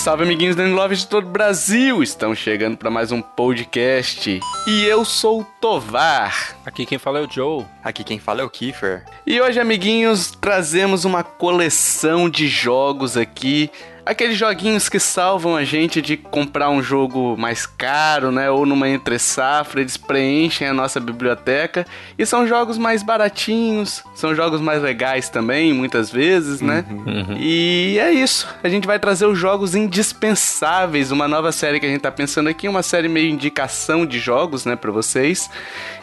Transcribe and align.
Salve, 0.00 0.22
amiguinhos 0.22 0.56
do 0.56 0.64
Love 0.64 0.96
de 0.96 1.06
todo 1.06 1.26
o 1.26 1.30
Brasil! 1.30 2.02
Estamos 2.02 2.38
chegando 2.38 2.74
para 2.74 2.90
mais 2.90 3.12
um 3.12 3.20
podcast. 3.20 4.40
E 4.66 4.84
eu 4.86 5.04
sou 5.04 5.42
o 5.42 5.44
Tovar. 5.60 6.56
Aqui 6.64 6.86
quem 6.86 6.96
fala 6.96 7.18
é 7.18 7.22
o 7.22 7.30
Joe. 7.30 7.66
Aqui 7.84 8.02
quem 8.02 8.18
fala 8.18 8.40
é 8.40 8.44
o 8.44 8.48
Kiefer. 8.48 9.04
E 9.26 9.38
hoje, 9.38 9.60
amiguinhos, 9.60 10.30
trazemos 10.30 11.04
uma 11.04 11.22
coleção 11.22 12.30
de 12.30 12.48
jogos 12.48 13.14
aqui 13.14 13.70
aqueles 14.04 14.36
joguinhos 14.36 14.88
que 14.88 14.98
salvam 14.98 15.56
a 15.56 15.64
gente 15.64 16.00
de 16.00 16.16
comprar 16.16 16.70
um 16.70 16.82
jogo 16.82 17.36
mais 17.36 17.66
caro, 17.66 18.30
né? 18.30 18.50
Ou 18.50 18.66
numa 18.66 18.88
entre 18.88 19.18
safra, 19.18 19.80
eles 19.80 19.96
preenchem 19.96 20.68
a 20.68 20.74
nossa 20.74 21.00
biblioteca. 21.00 21.86
E 22.18 22.24
são 22.26 22.46
jogos 22.46 22.78
mais 22.78 23.02
baratinhos, 23.02 24.02
são 24.14 24.34
jogos 24.34 24.60
mais 24.60 24.82
legais 24.82 25.28
também, 25.28 25.72
muitas 25.72 26.10
vezes, 26.10 26.60
né? 26.60 26.84
Uhum. 26.90 26.96
uhum. 27.06 27.36
E 27.38 27.98
é 27.98 28.12
isso. 28.12 28.48
A 28.62 28.68
gente 28.68 28.86
vai 28.86 28.98
trazer 28.98 29.26
os 29.26 29.38
jogos 29.38 29.74
indispensáveis, 29.74 31.10
uma 31.10 31.28
nova 31.28 31.52
série 31.52 31.80
que 31.80 31.86
a 31.86 31.88
gente 31.88 32.00
tá 32.00 32.10
pensando 32.10 32.48
aqui, 32.48 32.68
uma 32.68 32.82
série 32.82 33.08
meio 33.08 33.30
indicação 33.30 34.04
de 34.04 34.18
jogos, 34.18 34.64
né, 34.64 34.76
para 34.76 34.90
vocês. 34.90 35.50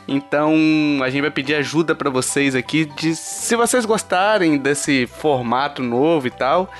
Então, 0.07 0.55
a 1.03 1.09
gente 1.09 1.21
vai 1.21 1.31
pedir 1.31 1.55
ajuda 1.55 1.93
para 1.93 2.09
vocês 2.09 2.55
aqui 2.55 2.85
de 2.85 3.15
se 3.15 3.55
vocês 3.55 3.85
gostarem 3.85 4.57
desse 4.57 5.05
formato 5.05 5.83
novo 5.83 6.27
e 6.27 6.31
tal, 6.31 6.71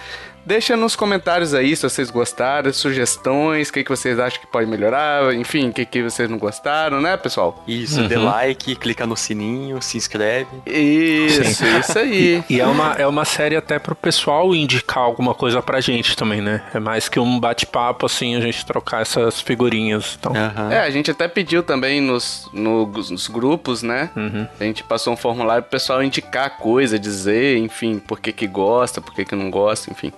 Deixa 0.47 0.77
nos 0.77 0.95
comentários 0.95 1.53
aí 1.53 1.75
se 1.75 1.83
vocês 1.83 2.09
gostaram, 2.09 2.71
sugestões, 2.71 3.67
o 3.67 3.73
que, 3.73 3.83
que 3.83 3.89
vocês 3.89 4.17
acham 4.17 4.39
que 4.39 4.47
pode 4.47 4.65
melhorar, 4.65 5.33
enfim, 5.35 5.67
o 5.67 5.73
que, 5.73 5.85
que 5.85 6.01
vocês 6.01 6.29
não 6.29 6.37
gostaram, 6.37 7.01
né, 7.01 7.17
pessoal? 7.17 7.61
Isso, 7.67 7.99
uhum. 7.99 8.07
dê 8.07 8.15
like, 8.15 8.77
clica 8.77 9.05
no 9.05 9.17
sininho, 9.17 9.81
se 9.81 9.97
inscreve. 9.97 10.47
Isso, 10.65 11.43
Sim. 11.43 11.79
isso 11.79 11.99
aí. 11.99 12.45
E, 12.49 12.55
e, 12.55 12.61
é, 12.61 12.65
uma, 12.65 12.93
é 12.93 13.05
uma 13.05 13.25
série 13.25 13.57
até 13.57 13.77
pro 13.77 13.93
pessoal 13.93 14.55
indicar 14.55 14.99
alguma 14.99 15.35
coisa 15.35 15.61
pra 15.61 15.81
gente 15.81 16.15
também, 16.15 16.39
né? 16.39 16.63
É 16.73 16.79
mais 16.79 17.09
que 17.09 17.19
um 17.19 17.37
bate-papo, 17.41 18.05
assim, 18.05 18.37
a 18.37 18.39
gente 18.39 18.65
trocar 18.65 19.01
essas 19.01 19.41
figurinhas. 19.41 20.15
Então. 20.17 20.31
Uhum. 20.31 20.71
É, 20.71 20.79
a 20.79 20.89
gente 20.89 21.11
até 21.11 21.27
pediu 21.27 21.61
também 21.61 21.99
nos, 21.99 22.47
no, 22.53 22.87
nos 22.87 23.27
grupos, 23.27 23.83
né? 23.83 24.11
Uhum. 24.15 24.47
A 24.57 24.63
gente 24.63 24.81
passou 24.81 25.11
um 25.11 25.17
formulário 25.17 25.63
pro 25.63 25.71
pessoal 25.71 26.01
indicar 26.01 26.51
coisa, 26.51 26.97
dizer, 26.97 27.57
enfim, 27.57 27.99
por 27.99 28.21
que 28.21 28.31
que 28.31 28.47
gosta, 28.47 29.01
por 29.01 29.13
que 29.13 29.25
que 29.25 29.35
não 29.35 29.51
gosta, 29.51 29.91
enfim. 29.91 30.13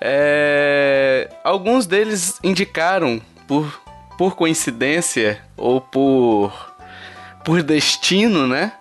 É, 0.00 1.28
alguns 1.44 1.86
deles 1.86 2.38
indicaram 2.42 3.20
por, 3.46 3.80
por 4.16 4.34
coincidência 4.34 5.40
ou 5.56 5.80
por, 5.80 6.52
por 7.44 7.62
destino, 7.62 8.46
né? 8.46 8.72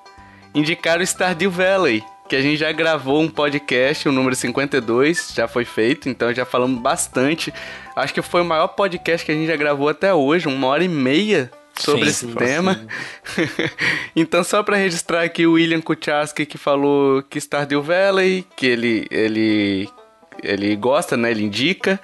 Indicaram 0.55 1.03
Stardew 1.03 1.51
Valley, 1.51 2.03
que 2.27 2.35
a 2.35 2.41
gente 2.41 2.57
já 2.57 2.71
gravou 2.71 3.21
um 3.21 3.27
podcast, 3.27 4.07
o 4.07 4.11
número 4.11 4.35
52, 4.35 5.33
já 5.35 5.47
foi 5.47 5.65
feito, 5.65 6.07
então 6.07 6.33
já 6.33 6.45
falamos 6.45 6.79
bastante. 6.79 7.53
Acho 7.95 8.13
que 8.13 8.21
foi 8.21 8.41
o 8.41 8.45
maior 8.45 8.67
podcast 8.69 9.25
que 9.25 9.31
a 9.31 9.35
gente 9.35 9.47
já 9.47 9.55
gravou 9.55 9.89
até 9.89 10.13
hoje, 10.13 10.47
uma 10.47 10.67
hora 10.67 10.83
e 10.83 10.87
meia 10.87 11.51
sobre 11.77 12.05
sim, 12.05 12.09
esse 12.09 12.25
sim, 12.27 12.33
tema. 12.33 12.79
então, 14.15 14.43
só 14.43 14.61
para 14.61 14.77
registrar 14.77 15.23
aqui 15.23 15.45
o 15.45 15.53
William 15.53 15.81
Kuchaski 15.81 16.45
que 16.45 16.57
falou 16.57 17.23
que 17.23 17.39
Stardew 17.39 17.81
Valley, 17.81 18.45
que 18.55 18.65
ele, 18.65 19.07
ele 19.09 19.89
ele 20.43 20.75
gosta, 20.75 21.15
né? 21.17 21.31
Ele 21.31 21.43
indica. 21.43 21.99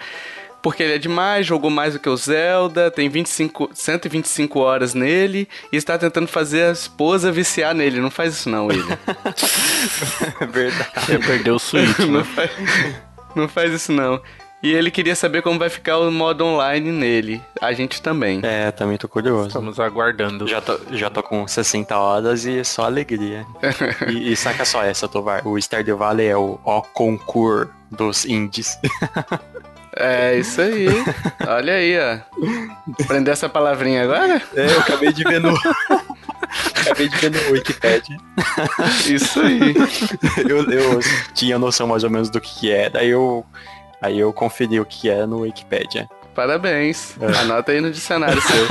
Porque 0.62 0.82
ele 0.82 0.94
é 0.94 0.98
demais, 0.98 1.46
jogou 1.46 1.70
mais 1.70 1.94
do 1.94 2.00
que 2.00 2.10
o 2.10 2.18
Zelda, 2.18 2.90
tem 2.90 3.08
25, 3.08 3.70
125 3.72 4.60
horas 4.60 4.96
nele 4.96 5.48
e 5.72 5.78
está 5.78 5.96
tentando 5.96 6.28
fazer 6.28 6.64
a 6.64 6.72
esposa 6.72 7.32
viciar 7.32 7.76
nele. 7.76 8.00
Não 8.00 8.10
faz 8.10 8.34
isso 8.34 8.50
não, 8.50 8.66
William. 8.66 8.98
é 10.42 10.46
verdade. 10.48 10.90
Você 11.06 11.20
perdeu 11.20 11.56
o 11.56 11.60
Switch, 11.60 12.00
não, 12.00 12.08
né? 12.14 12.24
faz, 12.24 12.52
não 13.36 13.48
faz 13.48 13.74
isso 13.74 13.92
não. 13.92 14.20
E 14.66 14.74
ele 14.74 14.90
queria 14.90 15.16
saber 15.16 15.44
como 15.44 15.60
vai 15.60 15.70
ficar 15.70 16.00
o 16.00 16.12
modo 16.12 16.44
online 16.44 16.92
nele. 16.92 17.40
A 17.62 17.72
gente 17.72 18.02
também. 18.02 18.40
É, 18.42 18.72
também 18.72 18.98
tô 18.98 19.08
curioso. 19.08 19.50
Estamos 19.50 19.80
aguardando. 19.80 20.48
Já 20.48 20.60
tô, 20.60 20.80
já 20.90 21.08
tô 21.08 21.22
com 21.22 21.48
60 21.48 21.96
horas 21.96 22.46
e 22.46 22.66
só 22.66 22.86
alegria. 22.86 23.46
e, 24.10 24.32
e 24.32 24.36
saca 24.36 24.66
só 24.66 24.82
essa, 24.82 25.08
Tovar. 25.08 25.48
O 25.48 25.56
Stardew 25.60 25.96
Valley 25.98 26.26
é 26.26 26.36
o 26.36 26.60
O 26.66 26.82
concurso 26.82 27.72
dos 27.92 28.26
indies. 28.26 28.76
É, 29.96 30.36
isso 30.36 30.60
aí. 30.60 30.88
Olha 31.48 31.74
aí, 31.76 31.96
ó. 32.00 32.18
Aprender 33.04 33.30
essa 33.30 33.48
palavrinha 33.48 34.02
agora? 34.02 34.42
É, 34.56 34.66
eu 34.66 34.80
acabei 34.80 35.14
de 35.14 35.24
ver 35.24 35.42
no. 35.42 35.56
acabei 36.82 37.08
de 37.08 37.18
ver 37.18 37.30
no 37.30 37.52
Wikipedia. 37.52 38.18
Isso 39.06 39.40
aí. 39.42 39.76
Eu, 40.50 40.70
eu 40.72 41.00
tinha 41.34 41.60
noção 41.60 41.88
mais 41.88 42.04
ou 42.04 42.10
menos 42.10 42.30
do 42.30 42.42
que 42.42 42.72
era, 42.72 43.00
aí 43.00 43.10
eu, 43.10 43.46
aí 44.06 44.20
eu 44.20 44.32
conferi 44.32 44.80
o 44.80 44.86
que 44.86 45.10
é 45.10 45.26
no 45.26 45.42
Wikipedia. 45.42 46.08
Parabéns. 46.34 47.16
É. 47.20 47.38
Anota 47.40 47.72
aí 47.72 47.80
no 47.80 47.90
dicionário 47.90 48.42
seu. 48.42 48.68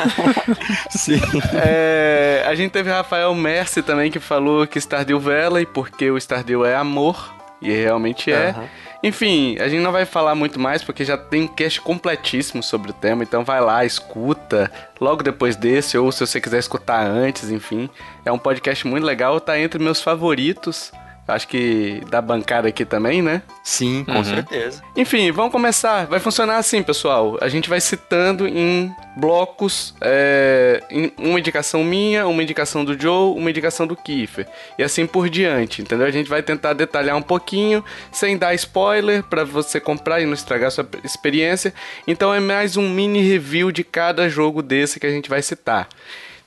Sim. 0.91 1.21
É, 1.55 2.45
a 2.47 2.55
gente 2.55 2.71
teve 2.71 2.91
Rafael 2.91 3.35
Mercy 3.35 3.83
também 3.83 4.11
que 4.11 4.21
falou 4.21 4.67
que 4.67 4.79
Stardew 4.79 5.19
Valley, 5.19 5.65
porque 5.65 6.11
o 6.11 6.19
Stardew 6.19 6.65
é 6.65 6.77
amor. 6.77 7.35
E 7.63 7.73
realmente 7.73 8.31
é. 8.31 8.55
Uhum. 8.55 8.69
Enfim, 9.03 9.57
a 9.59 9.69
gente 9.69 9.83
não 9.83 9.93
vai 9.93 10.05
falar 10.05 10.35
muito 10.35 10.61
mais 10.61 10.83
porque 10.83 11.05
já 11.05 11.17
tem 11.17 11.43
um 11.43 11.47
cast 11.47 11.81
completíssimo 11.81 12.63
sobre 12.63 12.91
o 12.91 12.95
tema, 12.95 13.23
então 13.23 13.45
vai 13.45 13.61
lá, 13.61 13.85
escuta 13.85 14.71
logo 15.01 15.23
depois 15.23 15.57
desse, 15.57 15.97
ou 15.97 16.11
se 16.11 16.27
você 16.27 16.41
quiser 16.41 16.59
escutar 16.59 17.07
antes, 17.07 17.51
enfim. 17.51 17.89
É 18.25 18.33
um 18.33 18.39
podcast 18.39 18.87
muito 18.87 19.05
legal, 19.05 19.41
tá 19.41 19.59
entre 19.59 19.83
meus 19.83 20.03
favoritos. 20.03 20.93
Acho 21.27 21.49
que 21.49 22.03
da 22.11 22.21
bancada 22.21 22.69
aqui 22.69 22.85
também, 22.85 23.23
né? 23.23 23.43
Sim, 23.63 24.05
com 24.05 24.13
uhum. 24.13 24.25
certeza. 24.25 24.83
Enfim, 24.95 25.33
vamos 25.33 25.53
começar. 25.53 26.07
Vai 26.07 26.21
funcionar 26.21 26.59
assim, 26.59 26.83
pessoal. 26.83 27.39
A 27.41 27.49
gente 27.49 27.67
vai 27.67 27.81
citando 27.81 28.47
em 28.47 28.95
blocos, 29.17 29.95
é, 30.03 30.83
em 30.91 31.11
uma 31.17 31.39
indicação 31.39 31.83
minha, 31.83 32.27
uma 32.27 32.43
indicação 32.43 32.85
do 32.85 33.01
Joe, 33.01 33.35
uma 33.39 33.49
indicação 33.49 33.87
do 33.87 33.97
Kiefer. 33.97 34.47
E 34.79 34.83
assim 34.83 35.07
por 35.07 35.31
diante, 35.31 35.81
entendeu? 35.81 36.07
A 36.07 36.11
gente 36.11 36.29
vai 36.29 36.43
tentar 36.43 36.75
detalhar 36.75 37.17
um 37.17 37.23
pouquinho, 37.23 37.83
sem 38.13 38.37
dar 38.37 38.55
spoiler, 38.55 39.23
para 39.23 39.45
você 39.45 39.81
comprar 39.81 40.21
e 40.21 40.27
não 40.27 40.35
estragar 40.35 40.71
sua 40.71 40.87
experiência. 41.03 41.73
Então 42.07 42.35
é 42.35 42.41
mais 42.41 42.77
um 42.77 42.87
mini 42.87 43.23
review 43.23 43.73
de 43.73 43.83
cada 43.83 44.29
jogo 44.29 44.61
desse 44.61 45.01
que 45.01 45.07
a 45.07 45.11
gente 45.11 45.31
vai 45.31 45.41
citar. 45.41 45.89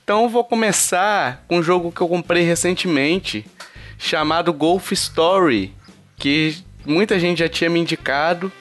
Então 0.03 0.23
eu 0.23 0.29
vou 0.29 0.43
começar 0.43 1.43
com 1.47 1.57
um 1.57 1.63
jogo 1.63 1.91
que 1.91 1.99
eu 1.99 2.07
comprei 2.07 2.43
recentemente 2.43 3.43
chamado 3.97 4.53
Golf 4.53 4.91
Story, 4.91 5.73
que 6.17 6.57
muita 6.85 7.19
gente 7.19 7.39
já 7.39 7.49
tinha 7.49 7.69
me 7.69 7.79
indicado. 7.79 8.51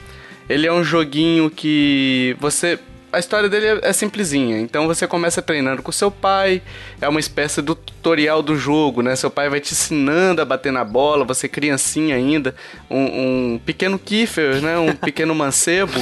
Ele 0.49 0.65
é 0.65 0.71
um 0.71 0.83
joguinho 0.83 1.49
que 1.49 2.35
você 2.39 2.79
a 3.11 3.19
história 3.19 3.47
dele 3.49 3.65
é, 3.65 3.89
é 3.89 3.93
simplesinha. 3.93 4.59
Então 4.59 4.85
você 4.85 5.07
começa 5.07 5.41
treinando 5.41 5.81
com 5.81 5.91
seu 5.91 6.11
pai, 6.11 6.61
é 7.01 7.07
uma 7.07 7.19
espécie 7.19 7.61
do 7.61 7.73
tutorial 7.73 8.41
do 8.41 8.57
jogo, 8.57 9.01
né? 9.01 9.15
Seu 9.15 9.29
pai 9.29 9.49
vai 9.49 9.59
te 9.59 9.73
ensinando 9.73 10.41
a 10.41 10.45
bater 10.45 10.71
na 10.71 10.83
bola, 10.83 11.23
você 11.23 11.47
criancinha 11.47 12.15
ainda, 12.15 12.53
um, 12.89 13.53
um 13.53 13.59
pequeno 13.65 13.97
Kiefer, 13.97 14.61
né? 14.61 14.77
Um 14.77 14.93
pequeno 14.95 15.33
mancebo. 15.33 15.93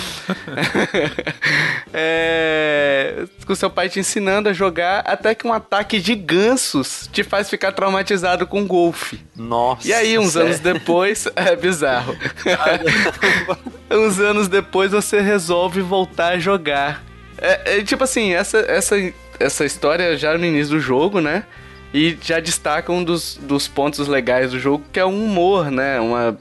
é, 1.94 3.26
com 3.46 3.54
seu 3.54 3.70
pai 3.70 3.88
te 3.88 4.00
ensinando 4.00 4.50
a 4.50 4.54
jogar 4.54 5.02
até 5.06 5.36
que 5.36 5.46
um 5.46 5.54
ataque 5.54 6.00
de 6.00 6.16
gansos 6.16 7.08
te 7.12 7.24
faz 7.24 7.50
ficar 7.50 7.72
traumatizado 7.72 8.48
com 8.48 8.66
golfe. 8.66 9.20
Nossa. 9.36 9.88
E 9.88 9.94
aí, 9.94 10.18
uns 10.18 10.34
sério? 10.34 10.48
anos 10.48 10.60
depois, 10.60 11.28
é 11.36 11.56
bizarro. 11.56 12.16
uns 13.92 14.20
anos 14.20 14.48
depois 14.48 14.92
você 14.92 15.22
resolve 15.22 15.82
voltar 15.82 16.34
a 16.34 16.40
jogar. 16.40 17.05
É, 17.38 17.78
é, 17.78 17.84
tipo 17.84 18.04
assim, 18.04 18.34
essa, 18.34 18.60
essa, 18.60 18.96
essa 19.40 19.66
história 19.66 20.18
já 20.18 20.38
no 20.38 20.46
início 20.46 20.76
do 20.76 20.80
jogo, 20.80 21.20
né? 21.20 21.44
E 21.94 22.18
já 22.22 22.40
destaca 22.40 22.92
um 22.92 23.04
dos, 23.04 23.38
dos 23.42 23.68
pontos 23.68 24.08
legais 24.08 24.52
do 24.52 24.60
jogo, 24.60 24.84
que 24.92 25.00
é 25.00 25.06
o 25.06 25.10
humor, 25.10 25.72
né? 25.72 26.00
Uma, 26.00 26.38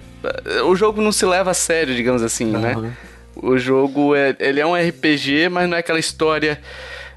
o 0.65 0.75
jogo 0.75 1.01
não 1.01 1.13
se 1.13 1.25
leva 1.25 1.51
a 1.51 1.55
sério, 1.55 1.95
digamos 1.95 2.23
assim, 2.23 2.55
uhum. 2.55 2.61
né? 2.61 2.93
O 3.37 3.59
jogo 3.59 4.15
é, 4.15 4.35
ele 4.39 4.61
é 4.61 4.67
um 4.67 4.75
RPG, 4.75 5.49
mas 5.51 5.69
não 5.69 5.77
é 5.77 5.81
aquela 5.81 5.99
história 5.99 6.61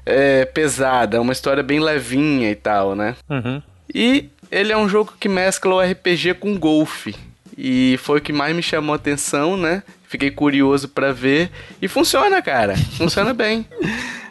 é, 0.04 0.44
pesada, 0.44 1.16
é 1.16 1.20
uma 1.20 1.32
história 1.32 1.62
bem 1.62 1.80
levinha 1.80 2.50
e 2.50 2.54
tal, 2.54 2.94
né? 2.94 3.16
Uhum. 3.28 3.62
E 3.94 4.28
ele 4.50 4.72
é 4.72 4.76
um 4.76 4.88
jogo 4.88 5.14
que 5.18 5.28
mescla 5.28 5.74
o 5.74 5.80
RPG 5.80 6.34
com 6.34 6.58
golfe. 6.58 7.14
E 7.56 7.98
foi 7.98 8.18
o 8.18 8.22
que 8.22 8.32
mais 8.32 8.54
me 8.54 8.62
chamou 8.62 8.92
a 8.92 8.96
atenção, 8.96 9.56
né? 9.56 9.82
Fiquei 10.08 10.30
curioso 10.30 10.88
para 10.88 11.12
ver. 11.12 11.50
E 11.80 11.86
funciona, 11.86 12.40
cara. 12.40 12.74
Funciona 12.96 13.34
bem. 13.34 13.68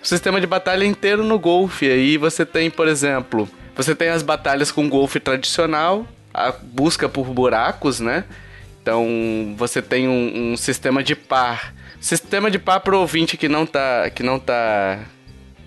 O 0.01 0.05
sistema 0.07 0.41
de 0.41 0.47
batalha 0.47 0.83
é 0.83 0.87
inteiro 0.87 1.23
no 1.23 1.37
golfe. 1.37 1.89
Aí 1.89 2.17
você 2.17 2.43
tem, 2.45 2.71
por 2.71 2.87
exemplo, 2.87 3.47
você 3.75 3.93
tem 3.93 4.09
as 4.09 4.23
batalhas 4.23 4.71
com 4.71 4.89
golfe 4.89 5.19
tradicional, 5.19 6.07
a 6.33 6.51
busca 6.51 7.07
por 7.07 7.27
buracos, 7.27 7.99
né? 7.99 8.23
Então 8.81 9.53
você 9.55 9.79
tem 9.79 10.07
um, 10.07 10.53
um 10.53 10.57
sistema 10.57 11.03
de 11.03 11.15
par. 11.15 11.73
Sistema 12.01 12.49
de 12.49 12.57
par 12.57 12.79
pro 12.79 12.99
ouvinte 12.99 13.37
que 13.37 13.47
não 13.47 13.65
tá. 13.65 14.09
que 14.09 14.23
não 14.23 14.39
tá. 14.39 14.99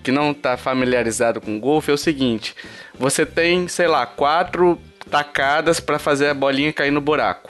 que 0.03 0.11
não 0.11 0.33
tá 0.33 0.57
familiarizado 0.57 1.39
com 1.39 1.57
golfe 1.57 1.89
é 1.89 1.93
o 1.93 1.97
seguinte: 1.97 2.53
você 2.99 3.25
tem, 3.25 3.69
sei 3.69 3.87
lá, 3.87 4.05
quatro 4.05 4.77
tacadas 5.09 5.79
para 5.79 5.97
fazer 5.97 6.27
a 6.27 6.33
bolinha 6.33 6.73
cair 6.73 6.91
no 6.91 6.99
buraco. 6.99 7.49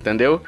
Entendeu? 0.00 0.42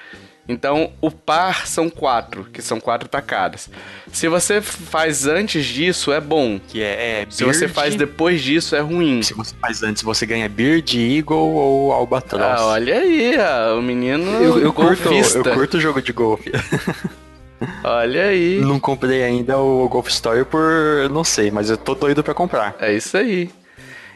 Então, 0.46 0.92
o 1.00 1.10
par 1.10 1.66
são 1.66 1.88
quatro, 1.88 2.44
que 2.44 2.60
são 2.60 2.78
quatro 2.78 3.08
tacadas. 3.08 3.70
Se 4.12 4.28
você 4.28 4.60
faz 4.60 5.26
antes 5.26 5.64
disso, 5.64 6.12
é 6.12 6.20
bom. 6.20 6.60
Que 6.68 6.82
é, 6.82 7.22
é 7.22 7.26
Se 7.30 7.44
você 7.44 7.66
faz 7.66 7.94
depois 7.94 8.42
disso, 8.42 8.76
é 8.76 8.80
ruim. 8.80 9.22
Se 9.22 9.32
você 9.32 9.54
faz 9.58 9.82
antes, 9.82 10.02
você 10.02 10.26
ganha 10.26 10.48
Beard, 10.48 10.94
Eagle 10.94 11.36
ou 11.36 11.92
Albatross. 11.92 12.60
Ah, 12.60 12.66
olha 12.66 12.98
aí, 12.98 13.34
o 13.76 13.80
menino 13.80 14.24
eu, 14.42 14.58
eu 14.60 14.72
curto, 14.72 15.08
eu 15.12 15.44
curto 15.54 15.78
o 15.78 15.80
jogo 15.80 16.02
de 16.02 16.12
golfe. 16.12 16.52
Olha 17.82 18.24
aí. 18.24 18.60
Não 18.60 18.78
comprei 18.78 19.22
ainda 19.22 19.56
o 19.58 19.88
Golf 19.88 20.08
Story 20.08 20.44
por. 20.44 21.08
não 21.10 21.24
sei, 21.24 21.50
mas 21.50 21.70
eu 21.70 21.76
tô 21.78 21.94
doido 21.94 22.22
pra 22.22 22.34
comprar. 22.34 22.76
É 22.78 22.92
isso 22.92 23.16
aí. 23.16 23.50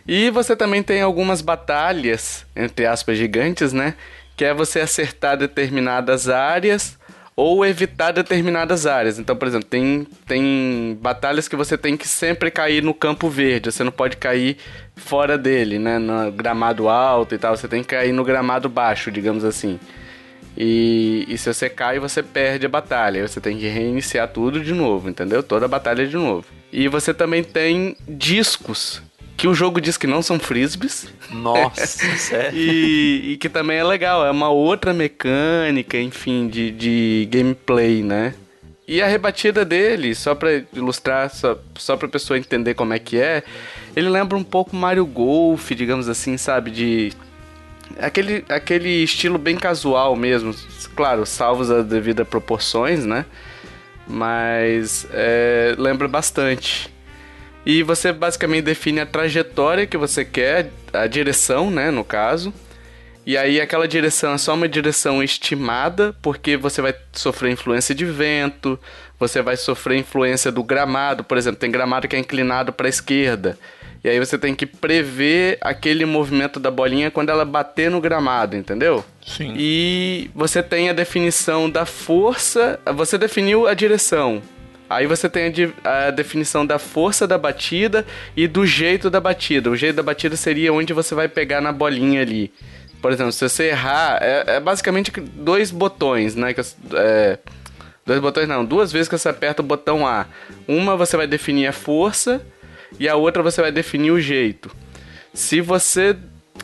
E 0.06 0.30
você 0.30 0.56
também 0.56 0.82
tem 0.82 1.02
algumas 1.02 1.40
batalhas, 1.40 2.44
entre 2.56 2.86
aspas, 2.86 3.16
gigantes, 3.18 3.72
né? 3.72 3.94
Que 4.38 4.46
é 4.46 4.54
você 4.54 4.80
acertar 4.80 5.36
determinadas 5.36 6.30
áreas 6.30 6.96
ou 7.36 7.64
evitar 7.66 8.12
determinadas 8.12 8.86
áreas. 8.86 9.18
Então, 9.18 9.36
por 9.36 9.46
exemplo, 9.46 9.68
tem, 9.68 10.06
tem 10.26 10.98
batalhas 11.00 11.46
que 11.46 11.54
você 11.54 11.76
tem 11.76 11.96
que 11.96 12.08
sempre 12.08 12.50
cair 12.50 12.82
no 12.82 12.94
campo 12.94 13.28
verde, 13.28 13.70
você 13.70 13.84
não 13.84 13.92
pode 13.92 14.16
cair 14.16 14.56
fora 14.96 15.36
dele, 15.36 15.78
né? 15.78 15.98
No 15.98 16.32
gramado 16.32 16.88
alto 16.88 17.34
e 17.34 17.38
tal, 17.38 17.56
você 17.56 17.68
tem 17.68 17.82
que 17.82 17.90
cair 17.90 18.12
no 18.12 18.24
gramado 18.24 18.68
baixo, 18.68 19.10
digamos 19.10 19.44
assim. 19.44 19.78
E, 20.56 21.24
e 21.28 21.38
se 21.38 21.52
você 21.52 21.70
cai, 21.70 22.00
você 22.00 22.24
perde 22.24 22.66
a 22.66 22.68
batalha. 22.68 23.26
Você 23.26 23.40
tem 23.40 23.56
que 23.56 23.68
reiniciar 23.68 24.26
tudo 24.26 24.60
de 24.60 24.74
novo, 24.74 25.08
entendeu? 25.08 25.40
Toda 25.40 25.66
a 25.66 25.68
batalha 25.68 26.08
de 26.08 26.16
novo. 26.16 26.44
E 26.72 26.88
você 26.88 27.14
também 27.14 27.44
tem 27.44 27.96
discos 28.08 29.00
que 29.38 29.46
o 29.46 29.54
jogo 29.54 29.80
diz 29.80 29.96
que 29.96 30.08
não 30.08 30.20
são 30.20 30.36
frisbees. 30.36 31.06
Nossa, 31.30 32.04
sério? 32.18 32.58
e, 32.58 33.32
e, 33.32 33.36
que 33.36 33.48
também 33.48 33.78
é 33.78 33.84
legal, 33.84 34.26
é 34.26 34.30
uma 34.32 34.48
outra 34.48 34.92
mecânica, 34.92 35.96
enfim, 35.96 36.48
de, 36.48 36.72
de 36.72 37.28
gameplay, 37.30 38.02
né? 38.02 38.34
E 38.86 39.00
a 39.00 39.06
rebatida 39.06 39.64
dele, 39.64 40.12
só 40.14 40.34
pra 40.34 40.62
ilustrar, 40.72 41.30
só, 41.30 41.56
só 41.76 41.96
pra 41.96 42.08
pessoa 42.08 42.36
entender 42.36 42.74
como 42.74 42.92
é 42.92 42.98
que 42.98 43.20
é, 43.20 43.44
ele 43.94 44.08
lembra 44.08 44.36
um 44.36 44.42
pouco 44.42 44.74
Mario 44.74 45.06
Golf, 45.06 45.70
digamos 45.70 46.08
assim, 46.08 46.36
sabe? 46.36 46.72
De 46.72 47.12
aquele, 48.00 48.44
aquele 48.48 49.04
estilo 49.04 49.38
bem 49.38 49.56
casual 49.56 50.16
mesmo. 50.16 50.52
Claro, 50.96 51.24
salvos 51.24 51.70
as 51.70 51.86
devidas 51.86 52.26
proporções, 52.26 53.04
né? 53.04 53.24
Mas 54.04 55.06
é, 55.12 55.76
lembra 55.78 56.08
bastante. 56.08 56.92
E 57.68 57.82
você 57.82 58.14
basicamente 58.14 58.64
define 58.64 59.00
a 59.00 59.04
trajetória 59.04 59.86
que 59.86 59.98
você 59.98 60.24
quer, 60.24 60.70
a 60.90 61.06
direção, 61.06 61.70
né, 61.70 61.90
no 61.90 62.02
caso. 62.02 62.50
E 63.26 63.36
aí 63.36 63.60
aquela 63.60 63.86
direção 63.86 64.32
é 64.32 64.38
só 64.38 64.54
uma 64.54 64.66
direção 64.66 65.22
estimada, 65.22 66.16
porque 66.22 66.56
você 66.56 66.80
vai 66.80 66.94
sofrer 67.12 67.52
influência 67.52 67.94
de 67.94 68.06
vento, 68.06 68.80
você 69.20 69.42
vai 69.42 69.54
sofrer 69.54 69.98
influência 69.98 70.50
do 70.50 70.64
gramado, 70.64 71.22
por 71.22 71.36
exemplo, 71.36 71.60
tem 71.60 71.70
gramado 71.70 72.08
que 72.08 72.16
é 72.16 72.18
inclinado 72.18 72.72
para 72.72 72.86
a 72.86 72.88
esquerda. 72.88 73.58
E 74.02 74.08
aí 74.08 74.18
você 74.18 74.38
tem 74.38 74.54
que 74.54 74.64
prever 74.64 75.58
aquele 75.60 76.06
movimento 76.06 76.58
da 76.58 76.70
bolinha 76.70 77.10
quando 77.10 77.28
ela 77.28 77.44
bater 77.44 77.90
no 77.90 78.00
gramado, 78.00 78.56
entendeu? 78.56 79.04
Sim. 79.26 79.52
E 79.58 80.30
você 80.34 80.62
tem 80.62 80.88
a 80.88 80.94
definição 80.94 81.68
da 81.68 81.84
força. 81.84 82.80
Você 82.94 83.18
definiu 83.18 83.66
a 83.66 83.74
direção. 83.74 84.40
Aí 84.88 85.06
você 85.06 85.28
tem 85.28 85.52
a, 85.84 86.10
definição 86.10 86.64
da 86.64 86.78
força 86.78 87.26
da 87.26 87.36
batida 87.36 88.06
e 88.36 88.48
do 88.48 88.64
jeito 88.64 89.10
da 89.10 89.20
batida. 89.20 89.70
O 89.70 89.76
jeito 89.76 89.96
da 89.96 90.02
batida 90.02 90.36
seria 90.36 90.72
onde 90.72 90.92
você 90.92 91.14
vai 91.14 91.28
pegar 91.28 91.60
na 91.60 91.72
bolinha 91.72 92.22
ali. 92.22 92.50
Por 93.02 93.12
exemplo, 93.12 93.32
se 93.32 93.46
você 93.46 93.68
errar, 93.68 94.18
é, 94.22 94.56
é 94.56 94.60
basicamente 94.60 95.10
dois 95.20 95.70
botões, 95.70 96.34
né? 96.34 96.54
Que, 96.54 96.62
é, 96.94 97.38
dois 98.04 98.20
botões 98.20 98.48
não, 98.48 98.64
duas 98.64 98.90
vezes 98.90 99.08
que 99.08 99.16
você 99.16 99.28
aperta 99.28 99.62
o 99.62 99.64
botão 99.64 100.06
A. 100.06 100.26
Uma 100.66 100.96
você 100.96 101.16
vai 101.16 101.26
definir 101.26 101.66
a 101.66 101.72
força 101.72 102.40
e 102.98 103.08
a 103.08 103.14
outra 103.14 103.42
você 103.42 103.60
vai 103.60 103.70
definir 103.70 104.10
o 104.10 104.20
jeito. 104.20 104.70
Se 105.34 105.60
você 105.60 106.16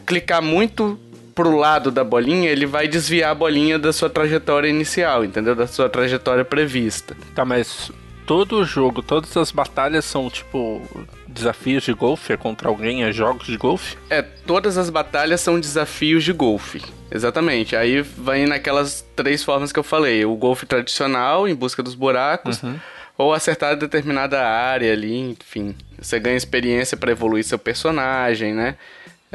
clicar 0.06 0.42
muito 0.42 0.98
pro 1.34 1.56
lado 1.56 1.90
da 1.90 2.02
bolinha, 2.02 2.48
ele 2.48 2.64
vai 2.64 2.88
desviar 2.88 3.32
a 3.32 3.34
bolinha 3.34 3.78
da 3.78 3.92
sua 3.92 4.08
trajetória 4.08 4.68
inicial, 4.68 5.24
entendeu? 5.24 5.54
Da 5.54 5.66
sua 5.66 5.88
trajetória 5.88 6.44
prevista. 6.44 7.16
Tá, 7.34 7.44
mas 7.44 7.92
todo 8.26 8.64
jogo, 8.64 9.02
todas 9.02 9.36
as 9.36 9.50
batalhas 9.50 10.04
são 10.04 10.28
tipo 10.28 10.82
desafios 11.26 11.82
de 11.82 11.92
golfe 11.92 12.32
é 12.32 12.36
contra 12.36 12.68
alguém, 12.68 13.02
é 13.02 13.12
jogos 13.12 13.46
de 13.46 13.56
golfe? 13.56 13.96
É, 14.08 14.22
todas 14.22 14.78
as 14.78 14.88
batalhas 14.88 15.40
são 15.40 15.58
desafios 15.58 16.22
de 16.22 16.32
golfe. 16.32 16.80
Exatamente. 17.10 17.74
Aí 17.76 18.02
vai 18.02 18.46
naquelas 18.46 19.04
três 19.16 19.42
formas 19.42 19.72
que 19.72 19.78
eu 19.78 19.84
falei: 19.84 20.24
o 20.24 20.36
golfe 20.36 20.66
tradicional, 20.66 21.48
em 21.48 21.54
busca 21.54 21.82
dos 21.82 21.94
buracos. 21.94 22.62
Uhum 22.62 22.78
ou 23.16 23.32
acertar 23.32 23.76
determinada 23.76 24.44
área 24.44 24.92
ali, 24.92 25.16
enfim. 25.16 25.74
Você 25.98 26.18
ganha 26.18 26.36
experiência 26.36 26.96
para 26.96 27.12
evoluir 27.12 27.44
seu 27.44 27.58
personagem, 27.58 28.52
né? 28.52 28.76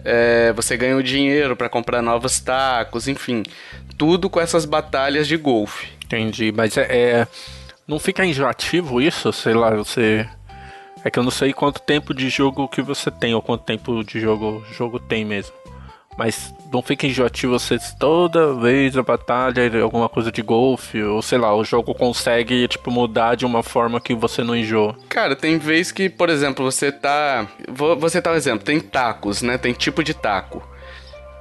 É, 0.04 0.54
você 0.54 0.78
ganha 0.78 0.96
o 0.96 1.04
dinheiro 1.04 1.56
para 1.56 1.70
comprar 1.70 2.02
novos 2.02 2.40
tacos, 2.40 3.08
enfim. 3.08 3.44
Tudo 3.98 4.30
com 4.30 4.40
essas 4.40 4.66
batalhas 4.66 5.28
de 5.28 5.38
golfe. 5.38 5.88
Entendi, 6.06 6.52
mas 6.52 6.78
é, 6.78 6.88
é, 6.90 7.28
Não 7.90 7.98
fica 7.98 8.24
enjoativo 8.24 9.02
isso? 9.02 9.34
Sei 9.34 9.52
lá, 9.52 9.72
você. 9.72 10.24
É 11.04 11.10
que 11.10 11.18
eu 11.18 11.24
não 11.24 11.32
sei 11.32 11.52
quanto 11.52 11.82
tempo 11.82 12.14
de 12.14 12.30
jogo 12.30 12.68
que 12.68 12.84
você 12.84 13.10
tem, 13.10 13.34
ou 13.34 13.42
quanto 13.42 13.64
tempo 13.64 14.04
de 14.04 14.20
jogo 14.20 14.64
jogo 14.72 15.00
tem 15.00 15.26
mesmo. 15.26 15.56
Mas 16.16 16.54
não 16.72 16.84
fica 16.84 17.08
enjoativo 17.08 17.58
você 17.58 17.80
toda 17.98 18.54
vez 18.54 18.96
a 18.96 19.02
batalha, 19.02 19.82
alguma 19.82 20.08
coisa 20.08 20.32
de 20.32 20.44
golfe, 20.44 21.02
ou 21.02 21.20
sei 21.24 21.40
lá, 21.40 21.56
o 21.56 21.64
jogo 21.64 21.96
consegue, 21.96 22.68
tipo, 22.68 22.92
mudar 22.92 23.34
de 23.34 23.44
uma 23.44 23.64
forma 23.64 24.00
que 24.00 24.14
você 24.14 24.44
não 24.44 24.56
enjoa. 24.56 24.96
Cara, 25.08 25.36
tem 25.36 25.58
vez 25.58 25.92
que, 25.92 26.10
por 26.10 26.30
exemplo, 26.30 26.64
você 26.64 26.92
tá. 26.92 27.48
Vou, 27.68 27.98
você 27.98 28.22
tá 28.22 28.34
um 28.34 28.36
exemplo, 28.36 28.64
tem 28.64 28.80
tacos, 28.80 29.42
né? 29.42 29.58
Tem 29.58 29.74
tipo 29.74 30.04
de 30.04 30.14
taco. 30.14 30.62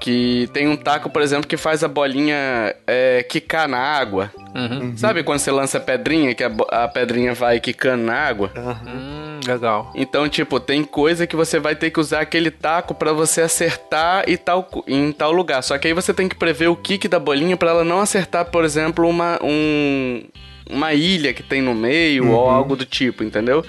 Que 0.08 0.48
tem 0.54 0.66
um 0.66 0.74
taco, 0.74 1.10
por 1.10 1.20
exemplo, 1.20 1.46
que 1.46 1.58
faz 1.58 1.84
a 1.84 1.88
bolinha 1.88 2.74
é, 2.86 3.22
quicar 3.24 3.68
na 3.68 3.76
água. 3.76 4.32
Uhum. 4.54 4.96
Sabe 4.96 5.22
quando 5.22 5.38
você 5.38 5.50
lança 5.50 5.76
a 5.76 5.80
pedrinha, 5.82 6.34
que 6.34 6.42
a, 6.42 6.50
a 6.70 6.88
pedrinha 6.88 7.34
vai 7.34 7.60
quicando 7.60 8.04
na 8.04 8.14
água? 8.14 8.50
Uhum. 8.56 9.38
Legal. 9.46 9.92
Então, 9.94 10.26
tipo, 10.26 10.58
tem 10.58 10.82
coisa 10.82 11.26
que 11.26 11.36
você 11.36 11.58
vai 11.60 11.76
ter 11.76 11.90
que 11.90 12.00
usar 12.00 12.20
aquele 12.20 12.50
taco 12.50 12.94
para 12.94 13.12
você 13.12 13.42
acertar 13.42 14.24
e 14.26 14.38
tal, 14.38 14.66
em 14.86 15.12
tal 15.12 15.30
lugar. 15.30 15.62
Só 15.62 15.76
que 15.76 15.88
aí 15.88 15.92
você 15.92 16.14
tem 16.14 16.26
que 16.26 16.36
prever 16.36 16.68
o 16.68 16.76
kick 16.76 17.06
da 17.06 17.18
bolinha 17.18 17.54
para 17.54 17.68
ela 17.68 17.84
não 17.84 18.00
acertar, 18.00 18.46
por 18.46 18.64
exemplo, 18.64 19.06
uma, 19.06 19.38
um, 19.44 20.22
uma 20.70 20.94
ilha 20.94 21.34
que 21.34 21.42
tem 21.42 21.60
no 21.60 21.74
meio 21.74 22.24
uhum. 22.24 22.32
ou 22.32 22.48
algo 22.48 22.74
do 22.74 22.86
tipo, 22.86 23.22
entendeu? 23.22 23.62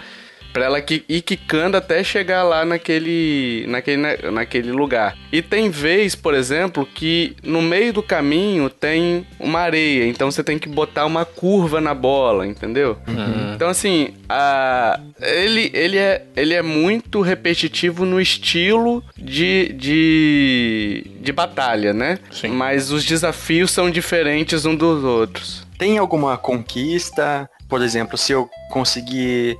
Pra 0.52 0.66
ela 0.66 0.80
ir 0.80 1.22
quicando 1.22 1.78
até 1.78 2.04
chegar 2.04 2.44
lá 2.44 2.66
naquele, 2.66 3.66
naquele, 3.68 4.32
naquele 4.32 4.72
lugar. 4.72 5.16
E 5.32 5.42
tem 5.42 5.70
vez, 5.70 6.16
por 6.16 6.34
exemplo, 6.34 6.86
que 6.86 7.36
no 7.44 7.62
meio 7.62 7.94
do 7.94 8.02
caminho 8.02 8.70
tem 8.70 9.26
uma 9.40 9.60
areia. 9.60 10.08
Então 10.08 10.32
você 10.32 10.44
tem 10.44 10.58
que 10.58 10.68
botar 10.68 11.06
uma 11.06 11.24
curva 11.26 11.80
na 11.80 11.94
bola, 11.94 12.48
entendeu? 12.48 12.98
Uhum. 13.08 13.54
Então, 13.54 13.70
assim, 13.70 14.14
a, 14.28 15.00
ele, 15.22 15.70
ele, 15.74 15.98
é, 15.98 16.24
ele 16.36 16.54
é 16.54 16.62
muito 16.62 17.22
repetitivo 17.22 18.06
no 18.06 18.20
estilo 18.20 19.04
de, 19.18 19.74
de, 19.74 21.12
de 21.22 21.32
batalha, 21.32 21.94
né? 21.94 22.18
Sim. 22.32 22.50
Mas 22.50 22.92
os 22.92 23.04
desafios 23.04 23.72
são 23.72 23.90
diferentes 23.90 24.66
um 24.66 24.76
dos 24.76 25.04
outros. 25.04 25.68
Tem 25.78 25.98
alguma 25.98 26.38
conquista? 26.38 27.50
Por 27.68 27.82
exemplo, 27.82 28.18
se 28.18 28.32
eu 28.32 28.50
conseguir 28.72 29.58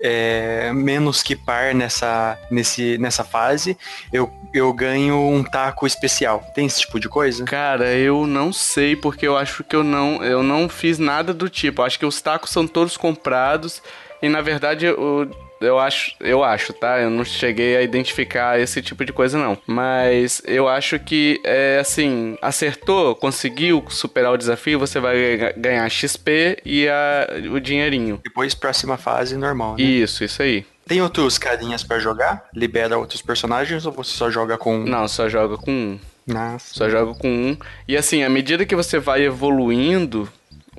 é, 0.00 0.72
menos 0.72 1.22
que 1.22 1.36
par 1.36 1.74
nessa, 1.74 2.38
nesse, 2.50 2.96
nessa 2.98 3.22
fase, 3.22 3.76
eu, 4.12 4.32
eu 4.52 4.72
ganho 4.72 5.16
um 5.16 5.44
taco 5.44 5.86
especial. 5.86 6.42
Tem 6.54 6.66
esse 6.66 6.80
tipo 6.80 6.98
de 6.98 7.08
coisa? 7.08 7.44
Cara, 7.44 7.94
eu 7.94 8.26
não 8.26 8.52
sei, 8.52 8.96
porque 8.96 9.26
eu 9.26 9.36
acho 9.36 9.62
que 9.62 9.76
eu 9.76 9.84
não, 9.84 10.24
eu 10.24 10.42
não 10.42 10.68
fiz 10.68 10.98
nada 10.98 11.34
do 11.34 11.48
tipo. 11.48 11.82
Eu 11.82 11.86
acho 11.86 11.98
que 11.98 12.06
os 12.06 12.20
tacos 12.20 12.50
são 12.50 12.66
todos 12.66 12.96
comprados. 12.96 13.82
E 14.22 14.28
na 14.28 14.40
verdade, 14.40 14.88
o, 14.88 15.28
eu 15.60 15.78
acho, 15.78 16.14
eu 16.20 16.42
acho, 16.42 16.72
tá? 16.72 17.00
Eu 17.00 17.10
não 17.10 17.24
cheguei 17.24 17.76
a 17.76 17.82
identificar 17.82 18.58
esse 18.58 18.80
tipo 18.80 19.04
de 19.04 19.12
coisa, 19.12 19.38
não. 19.38 19.58
Mas 19.66 20.42
eu 20.46 20.66
acho 20.68 20.98
que, 20.98 21.40
é 21.44 21.78
assim, 21.80 22.36
acertou, 22.40 23.14
conseguiu 23.14 23.84
superar 23.88 24.32
o 24.32 24.38
desafio, 24.38 24.78
você 24.78 24.98
vai 24.98 25.52
ganhar 25.56 25.88
XP 25.88 26.58
e 26.64 26.88
a, 26.88 27.26
o 27.52 27.60
dinheirinho. 27.60 28.20
Depois, 28.24 28.54
próxima 28.54 28.96
fase, 28.96 29.36
normal, 29.36 29.76
né? 29.76 29.82
Isso, 29.82 30.24
isso 30.24 30.42
aí. 30.42 30.64
Tem 30.86 31.00
outros 31.00 31.38
carinhas 31.38 31.84
para 31.84 32.00
jogar? 32.00 32.48
Libera 32.52 32.98
outros 32.98 33.22
personagens 33.22 33.86
ou 33.86 33.92
você 33.92 34.10
só 34.10 34.30
joga 34.30 34.58
com 34.58 34.78
um? 34.78 34.84
Não, 34.84 35.06
só 35.06 35.28
joga 35.28 35.56
com 35.56 35.70
um. 35.70 36.00
Nossa. 36.26 36.74
Só 36.74 36.88
joga 36.88 37.14
com 37.14 37.28
um. 37.28 37.56
E 37.86 37.96
assim, 37.96 38.22
à 38.22 38.28
medida 38.28 38.66
que 38.66 38.74
você 38.74 38.98
vai 38.98 39.22
evoluindo, 39.22 40.28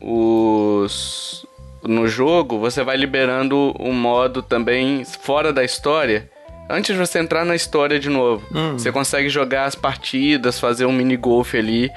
os 0.01 1.45
no 1.83 2.07
jogo, 2.07 2.59
você 2.59 2.83
vai 2.83 2.97
liberando 2.97 3.75
um 3.79 3.93
modo 3.93 4.41
também 4.41 5.03
fora 5.05 5.51
da 5.51 5.63
história. 5.63 6.29
Antes 6.69 6.95
de 6.95 6.99
você 6.99 7.19
entrar 7.19 7.43
na 7.43 7.55
história 7.55 7.99
de 7.99 8.09
novo, 8.09 8.45
hum. 8.53 8.73
você 8.73 8.91
consegue 8.91 9.29
jogar 9.29 9.65
as 9.65 9.75
partidas, 9.75 10.59
fazer 10.59 10.85
um 10.85 10.93
mini 10.93 11.17
golf 11.17 11.53
ali 11.53 11.91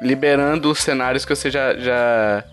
liberando 0.00 0.70
os 0.70 0.78
cenários 0.78 1.24
que 1.24 1.34
você 1.34 1.50
já, 1.50 1.74
já, 1.74 2.44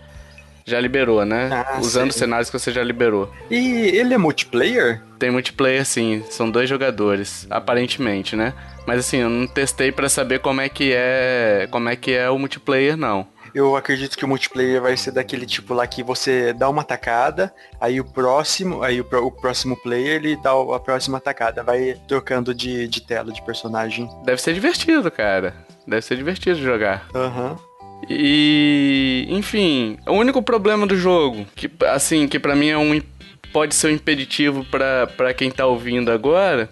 já 0.64 0.80
liberou, 0.80 1.24
né? 1.24 1.48
Ah, 1.52 1.78
Usando 1.80 2.10
os 2.10 2.16
sei. 2.16 2.26
cenários 2.26 2.50
que 2.50 2.58
você 2.58 2.72
já 2.72 2.82
liberou. 2.82 3.32
E 3.50 3.56
ele 3.96 4.14
é 4.14 4.18
multiplayer? 4.18 5.00
Tem 5.18 5.30
multiplayer 5.30 5.84
sim, 5.84 6.22
são 6.30 6.50
dois 6.50 6.68
jogadores, 6.68 7.46
aparentemente, 7.50 8.34
né? 8.36 8.52
Mas 8.86 9.00
assim, 9.00 9.18
eu 9.18 9.28
não 9.28 9.46
testei 9.46 9.92
pra 9.92 10.08
saber 10.08 10.40
como 10.40 10.60
é 10.60 10.68
que 10.68 10.92
é, 10.94 11.68
como 11.70 11.88
é 11.88 11.96
que 11.96 12.12
é 12.12 12.28
o 12.30 12.38
multiplayer 12.38 12.96
não. 12.96 13.26
Eu 13.54 13.76
acredito 13.76 14.16
que 14.16 14.24
o 14.24 14.28
multiplayer 14.28 14.80
vai 14.80 14.96
ser 14.96 15.10
daquele 15.10 15.46
tipo 15.46 15.74
lá 15.74 15.86
que 15.86 16.02
você 16.02 16.52
dá 16.52 16.68
uma 16.68 16.84
tacada, 16.84 17.52
aí 17.80 18.00
o 18.00 18.04
próximo, 18.04 18.82
aí 18.82 19.00
o, 19.00 19.04
o 19.04 19.30
próximo 19.30 19.76
player 19.76 20.16
ele 20.16 20.36
dá 20.36 20.50
a 20.52 20.78
próxima 20.78 21.20
tacada, 21.20 21.62
vai 21.62 21.96
trocando 22.06 22.54
de, 22.54 22.86
de 22.86 23.00
tela 23.00 23.32
de 23.32 23.42
personagem. 23.42 24.08
Deve 24.24 24.40
ser 24.40 24.54
divertido, 24.54 25.10
cara. 25.10 25.54
Deve 25.86 26.02
ser 26.02 26.16
divertido 26.16 26.60
jogar. 26.60 27.08
Aham. 27.14 27.58
E, 28.08 29.26
enfim, 29.28 29.98
o 30.06 30.12
único 30.12 30.42
problema 30.42 30.86
do 30.86 30.96
jogo, 30.96 31.46
que 31.54 31.70
assim, 31.86 32.26
que 32.26 32.38
pra 32.38 32.56
mim 32.56 32.68
é 32.68 32.78
um 32.78 33.00
pode 33.52 33.74
ser 33.74 33.88
um 33.88 33.90
impeditivo 33.90 34.64
pra 34.64 35.06
para 35.06 35.34
quem 35.34 35.50
tá 35.50 35.66
ouvindo 35.66 36.10
agora, 36.10 36.68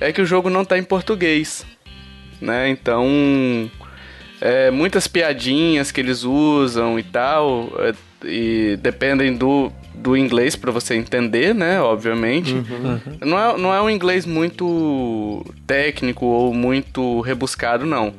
é 0.00 0.12
que 0.12 0.22
o 0.22 0.26
jogo 0.26 0.48
não 0.48 0.64
tá 0.64 0.78
em 0.78 0.82
português, 0.82 1.66
né? 2.40 2.68
Então, 2.68 3.70
é, 4.40 4.70
muitas 4.70 5.06
piadinhas 5.06 5.90
que 5.90 6.00
eles 6.00 6.24
usam 6.24 6.98
e 6.98 7.02
tal, 7.02 7.72
é, 7.78 7.94
e 8.24 8.76
dependem 8.80 9.34
do, 9.34 9.72
do 9.94 10.16
inglês 10.16 10.56
pra 10.56 10.70
você 10.70 10.94
entender, 10.94 11.54
né? 11.54 11.80
Obviamente. 11.80 12.54
Não, 13.20 13.38
é, 13.38 13.58
não 13.58 13.74
é 13.74 13.80
um 13.80 13.90
inglês 13.90 14.26
muito 14.26 15.44
técnico 15.66 16.26
ou 16.26 16.52
muito 16.52 17.20
rebuscado, 17.20 17.86
não. 17.86 18.14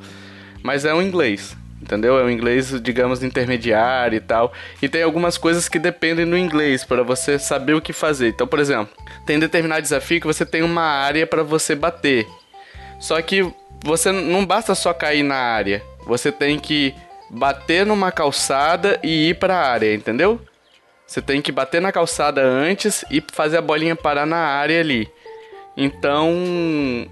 Mas 0.62 0.84
é 0.84 0.92
um 0.92 1.00
inglês, 1.00 1.56
entendeu? 1.80 2.18
É 2.18 2.24
um 2.24 2.30
inglês, 2.30 2.80
digamos, 2.82 3.22
intermediário 3.22 4.16
e 4.16 4.20
tal. 4.20 4.52
E 4.82 4.88
tem 4.88 5.02
algumas 5.02 5.38
coisas 5.38 5.68
que 5.68 5.78
dependem 5.78 6.28
do 6.28 6.36
inglês 6.36 6.84
para 6.84 7.02
você 7.02 7.38
saber 7.38 7.74
o 7.74 7.80
que 7.80 7.92
fazer. 7.92 8.28
Então, 8.28 8.46
por 8.46 8.58
exemplo, 8.58 8.88
tem 9.24 9.38
determinado 9.38 9.82
desafio 9.82 10.20
que 10.20 10.26
você 10.26 10.44
tem 10.44 10.62
uma 10.62 10.82
área 10.82 11.26
para 11.26 11.42
você 11.42 11.74
bater. 11.74 12.26
Só 12.98 13.20
que 13.22 13.46
você 13.84 14.10
não 14.10 14.44
basta 14.44 14.74
só 14.74 14.92
cair 14.92 15.22
na 15.22 15.36
área. 15.36 15.82
Você 16.08 16.32
tem 16.32 16.58
que 16.58 16.94
bater 17.30 17.84
numa 17.84 18.10
calçada 18.10 18.98
e 19.04 19.28
ir 19.28 19.34
para 19.34 19.54
a 19.54 19.70
área, 19.70 19.94
entendeu? 19.94 20.40
Você 21.06 21.20
tem 21.20 21.40
que 21.42 21.52
bater 21.52 21.80
na 21.80 21.92
calçada 21.92 22.42
antes 22.42 23.04
e 23.10 23.22
fazer 23.32 23.58
a 23.58 23.62
bolinha 23.62 23.94
parar 23.94 24.26
na 24.26 24.38
área 24.38 24.80
ali. 24.80 25.08
Então, 25.76 26.34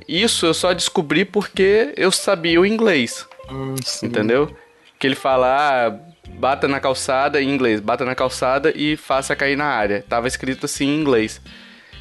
isso 0.08 0.46
eu 0.46 0.54
só 0.54 0.72
descobri 0.72 1.24
porque 1.24 1.92
eu 1.96 2.10
sabia 2.10 2.60
o 2.60 2.66
inglês, 2.66 3.26
Hum, 3.48 3.76
entendeu? 4.02 4.50
Que 4.98 5.06
ele 5.06 5.14
fala, 5.14 5.46
ah, 5.86 5.98
bata 6.30 6.66
na 6.66 6.80
calçada 6.80 7.40
em 7.40 7.48
inglês, 7.48 7.78
bata 7.78 8.04
na 8.04 8.14
calçada 8.14 8.72
e 8.74 8.96
faça 8.96 9.36
cair 9.36 9.56
na 9.56 9.66
área. 9.66 10.04
Tava 10.08 10.26
escrito 10.26 10.66
assim 10.66 10.86
em 10.86 11.00
inglês. 11.00 11.40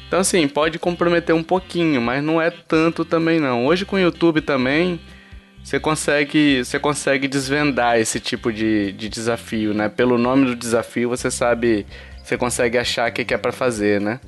Então, 0.08 0.20
assim, 0.20 0.48
pode 0.48 0.78
comprometer 0.78 1.34
um 1.34 1.42
pouquinho, 1.42 2.00
mas 2.00 2.22
não 2.24 2.40
é 2.40 2.50
tanto 2.50 3.04
também 3.04 3.38
não. 3.38 3.66
Hoje 3.66 3.84
com 3.84 3.96
o 3.96 4.00
YouTube 4.00 4.40
também, 4.40 4.98
você 5.66 5.80
consegue, 5.80 6.64
você 6.64 6.78
consegue 6.78 7.26
desvendar 7.26 7.98
esse 7.98 8.20
tipo 8.20 8.52
de, 8.52 8.92
de 8.92 9.08
desafio, 9.08 9.74
né? 9.74 9.88
Pelo 9.88 10.16
nome 10.16 10.46
do 10.46 10.54
desafio, 10.54 11.08
você 11.08 11.28
sabe, 11.28 11.84
você 12.22 12.36
consegue 12.36 12.78
achar 12.78 13.10
o 13.10 13.12
que, 13.12 13.34
é 13.34 13.36
pra 13.36 13.50
fazer, 13.50 14.00
né? 14.00 14.20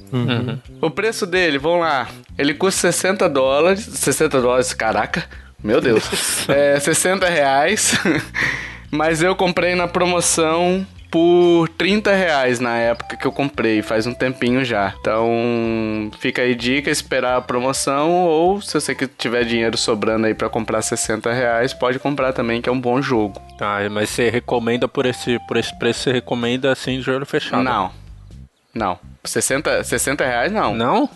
O 0.80 0.90
preço 0.90 1.24
dele, 1.24 1.56
vamos 1.56 1.82
lá, 1.82 2.08
ele 2.36 2.54
custa 2.54 2.90
60 2.90 3.28
dólares, 3.28 3.84
60 3.84 4.40
dólares, 4.40 4.74
caraca, 4.74 5.26
meu 5.62 5.80
Deus, 5.80 6.02
é 6.50 6.80
60 6.80 7.28
reais, 7.28 7.96
mas 8.90 9.22
eu 9.22 9.36
comprei 9.36 9.76
na 9.76 9.86
promoção 9.86 10.84
por 11.10 11.68
30 11.70 12.14
reais 12.14 12.60
na 12.60 12.76
época 12.76 13.16
que 13.16 13.26
eu 13.26 13.32
comprei, 13.32 13.82
faz 13.82 14.06
um 14.06 14.14
tempinho 14.14 14.64
já. 14.64 14.94
Então, 15.00 16.10
fica 16.18 16.42
aí 16.42 16.54
dica, 16.54 16.90
esperar 16.90 17.36
a 17.36 17.40
promoção, 17.40 18.26
ou 18.26 18.60
se 18.60 18.74
você 18.74 18.94
que 18.94 19.06
tiver 19.06 19.44
dinheiro 19.44 19.76
sobrando 19.76 20.26
aí 20.26 20.34
pra 20.34 20.48
comprar 20.48 20.82
60 20.82 21.32
reais, 21.32 21.72
pode 21.72 21.98
comprar 21.98 22.32
também, 22.32 22.60
que 22.60 22.68
é 22.68 22.72
um 22.72 22.80
bom 22.80 23.00
jogo. 23.00 23.40
Tá, 23.56 23.78
mas 23.90 24.10
você 24.10 24.28
recomenda 24.28 24.86
por 24.86 25.06
esse, 25.06 25.38
por 25.46 25.56
esse 25.56 25.76
preço, 25.78 26.00
você 26.00 26.12
recomenda 26.12 26.70
assim 26.70 27.00
de 27.00 27.10
olho 27.10 27.26
fechado? 27.26 27.62
Não, 27.62 27.90
não, 28.74 28.98
60, 29.24 29.82
60 29.84 30.24
reais 30.24 30.52
não. 30.52 30.74
Não? 30.74 31.10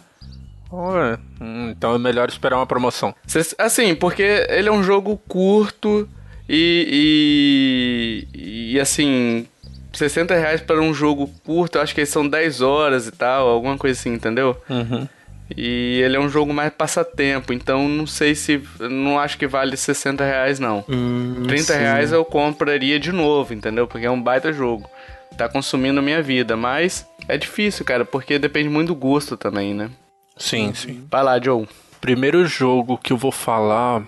Ué, 0.73 1.19
hum, 1.39 1.69
então 1.71 1.95
é 1.95 1.99
melhor 1.99 2.31
esperar 2.31 2.57
uma 2.57 2.67
promoção. 2.67 3.15
Assim, 3.59 3.95
porque 3.95 4.47
ele 4.49 4.71
é 4.71 4.73
um 4.73 4.83
jogo 4.83 5.21
curto 5.29 6.09
e, 6.49 8.27
e, 8.35 8.73
e 8.75 8.81
assim, 8.81 9.47
60 9.93 10.35
reais 10.35 10.61
para 10.61 10.81
um 10.81 10.93
jogo 10.93 11.31
curto, 11.45 11.77
eu 11.77 11.83
acho 11.83 11.95
que 11.95 12.05
são 12.07 12.27
10 12.27 12.61
horas 12.61 13.07
e 13.07 13.13
tal, 13.13 13.49
alguma 13.49 13.77
coisa 13.77 13.99
assim, 13.99 14.13
entendeu? 14.13 14.57
Uhum. 14.69 15.07
E 15.57 16.01
ele 16.03 16.17
é 16.17 16.21
um 16.21 16.29
jogo 16.29 16.53
mais 16.53 16.73
passatempo, 16.73 17.53
então 17.53 17.89
não 17.89 18.07
sei 18.07 18.35
se. 18.35 18.63
Não 18.81 19.19
acho 19.19 19.37
que 19.37 19.47
vale 19.47 19.77
60 19.77 20.25
reais, 20.25 20.59
não. 20.59 20.85
Hum, 20.89 21.43
30 21.47 21.63
sim. 21.63 21.79
reais 21.79 22.13
eu 22.13 22.25
compraria 22.25 22.99
de 22.99 23.13
novo, 23.13 23.53
entendeu? 23.53 23.87
Porque 23.87 24.07
é 24.07 24.11
um 24.11 24.21
baita 24.21 24.53
jogo. 24.53 24.89
Tá 25.37 25.49
consumindo 25.49 25.99
a 25.99 26.03
minha 26.03 26.23
vida, 26.23 26.57
mas 26.57 27.07
é 27.29 27.37
difícil, 27.39 27.85
cara, 27.85 28.05
porque 28.05 28.39
depende 28.39 28.69
muito 28.69 28.89
do 28.89 28.95
gosto 28.95 29.37
também, 29.37 29.75
né? 29.75 29.91
Sim, 30.37 30.73
sim. 30.75 31.05
Vai 31.11 31.23
lá, 31.23 31.41
Joe. 31.41 31.67
Primeiro 32.01 32.45
jogo 32.47 32.99
que 32.99 33.13
eu 33.13 33.17
vou 33.17 33.33
falar 33.33 34.03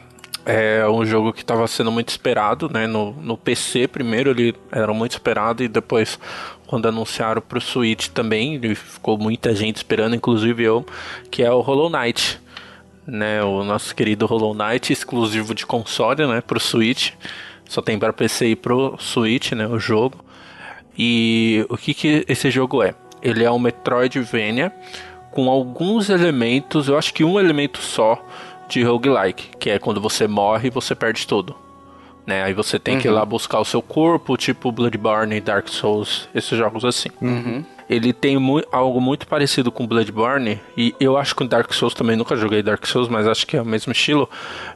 é 0.47 0.87
um 0.89 1.05
jogo 1.07 1.33
que 1.33 1.41
estava 1.41 1.67
sendo 1.67 1.91
muito 1.91 2.11
esperado, 2.11 2.69
né? 2.73 2.87
No, 2.87 3.13
no 3.13 3.37
PC 3.37 3.89
primeiro 3.89 4.31
ele 4.31 4.55
era 4.71 4.93
muito 4.93 5.13
esperado 5.13 5.63
e 5.63 5.69
depois 5.69 6.19
quando 6.67 6.87
anunciaram 6.87 7.41
pro 7.41 7.61
Switch 7.61 8.09
também, 8.09 8.55
ele 8.55 8.75
ficou 8.75 9.17
muita 9.19 9.55
gente 9.55 9.77
esperando, 9.77 10.17
inclusive 10.17 10.63
eu, 10.63 10.85
que 11.31 11.43
é 11.43 11.51
o 11.51 11.61
Hollow 11.61 11.91
Knight. 11.91 12.43
Né, 13.07 13.45
o 13.45 13.63
nosso 13.63 13.95
querido 13.95 14.25
Hollow 14.25 14.55
Knight, 14.55 14.91
exclusivo 14.91 15.55
de 15.55 15.67
console, 15.67 16.27
né, 16.27 16.41
pro 16.41 16.59
Switch. 16.59 17.13
Só 17.67 17.83
tem 17.83 17.99
para 17.99 18.15
PC 18.15 18.49
e 18.49 18.57
pro 18.57 18.97
Switch, 18.99 19.53
né, 19.53 19.67
o 19.67 19.79
jogo. 19.79 20.25
E 20.97 21.67
o 21.69 21.77
que, 21.77 21.93
que 21.93 22.25
esse 22.27 22.51
jogo 22.51 22.83
é? 22.83 22.95
Ele 23.21 23.45
é 23.45 23.51
um 23.51 23.59
Metroidvania 23.59 24.73
com 25.31 25.51
alguns 25.51 26.09
elementos, 26.09 26.89
eu 26.89 26.97
acho 26.97 27.13
que 27.13 27.25
um 27.25 27.39
elemento 27.39 27.79
só 27.79 28.25
de 28.69 28.83
roguelike, 28.83 29.57
que 29.59 29.71
é 29.71 29.79
quando 29.79 30.01
você 30.01 30.27
morre 30.27 30.71
você 30.71 30.95
perde 30.95 31.27
tudo. 31.27 31.55
Né? 32.27 32.43
Aí 32.43 32.55
você 32.55 32.79
tem 32.79 32.99
que 32.99 33.07
ir 33.07 33.11
lá 33.11 33.23
buscar 33.25 33.61
o 33.61 33.65
seu 33.67 33.83
corpo, 33.83 34.35
tipo 34.39 34.73
Bloodborne, 34.73 35.41
Dark 35.43 35.69
Souls, 35.69 36.27
esses 36.35 36.57
jogos 36.57 36.83
assim. 36.85 37.11
Ele 37.91 38.15
tem 38.15 38.39
mu- 38.39 38.63
algo 38.73 38.99
muito 38.99 39.27
parecido 39.27 39.71
com 39.71 39.87
Bloodborne, 39.87 40.59
e 40.75 40.95
eu 40.99 41.19
acho 41.19 41.37
que 41.37 41.45
o 41.45 41.47
Dark 41.47 41.71
Souls 41.75 41.93
também 41.93 42.17
nunca 42.17 42.35
joguei 42.35 42.63
Dark 42.63 42.87
Souls, 42.87 43.11
mas 43.11 43.27
acho 43.27 43.47
que 43.47 43.59
é 43.59 43.61
o 43.61 43.65
mesmo 43.67 43.93
estilo, 43.93 44.27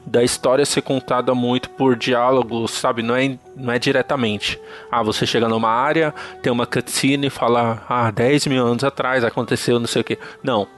da 0.05 0.23
história 0.23 0.67
ser 0.67 0.83
contada 0.83 1.35
muito 1.35 1.71
por 1.71 1.97
diálogos, 1.97 2.71
sabe? 2.73 3.03
Não 3.03 3.17
é, 3.17 3.39
não 3.57 3.73
é 3.73 3.79
diretamente. 3.79 4.61
Ah, 4.93 5.03
você 5.03 5.27
chega 5.27 5.49
numa 5.49 5.71
área, 5.71 6.15
tem 6.43 6.53
uma 6.53 6.67
cutscene 6.67 7.29
e 7.29 7.31
fala, 7.31 7.83
ah, 7.89 8.11
10 8.11 8.47
mil 8.47 8.67
anos 8.67 8.85
atrás 8.85 9.25
aconteceu 9.25 9.81
não 9.81 9.87
sei 9.87 10.03
o 10.03 10.05
que. 10.05 10.19
Não. 10.43 10.69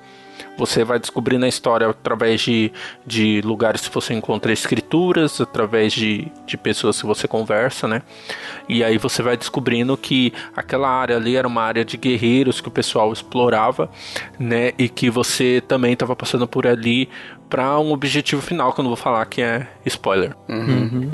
Você 0.60 0.84
vai 0.84 0.98
descobrindo 0.98 1.46
a 1.46 1.48
história 1.48 1.88
através 1.88 2.42
de, 2.42 2.70
de 3.06 3.40
lugares 3.40 3.88
que 3.88 3.94
você 3.94 4.12
encontra 4.12 4.52
escrituras, 4.52 5.40
através 5.40 5.90
de, 5.90 6.30
de 6.46 6.58
pessoas 6.58 7.00
que 7.00 7.06
você 7.06 7.26
conversa, 7.26 7.88
né? 7.88 8.02
E 8.68 8.84
aí 8.84 8.98
você 8.98 9.22
vai 9.22 9.38
descobrindo 9.38 9.96
que 9.96 10.34
aquela 10.54 10.90
área 10.90 11.16
ali 11.16 11.34
era 11.34 11.48
uma 11.48 11.62
área 11.62 11.82
de 11.82 11.96
guerreiros 11.96 12.60
que 12.60 12.68
o 12.68 12.70
pessoal 12.70 13.10
explorava, 13.10 13.90
né? 14.38 14.72
E 14.76 14.86
que 14.86 15.08
você 15.08 15.62
também 15.66 15.94
estava 15.94 16.14
passando 16.14 16.46
por 16.46 16.66
ali 16.66 17.08
para 17.48 17.80
um 17.80 17.90
objetivo 17.90 18.42
final, 18.42 18.74
que 18.74 18.80
eu 18.80 18.82
não 18.82 18.90
vou 18.90 18.98
falar 18.98 19.24
que 19.24 19.40
é 19.40 19.66
spoiler. 19.86 20.36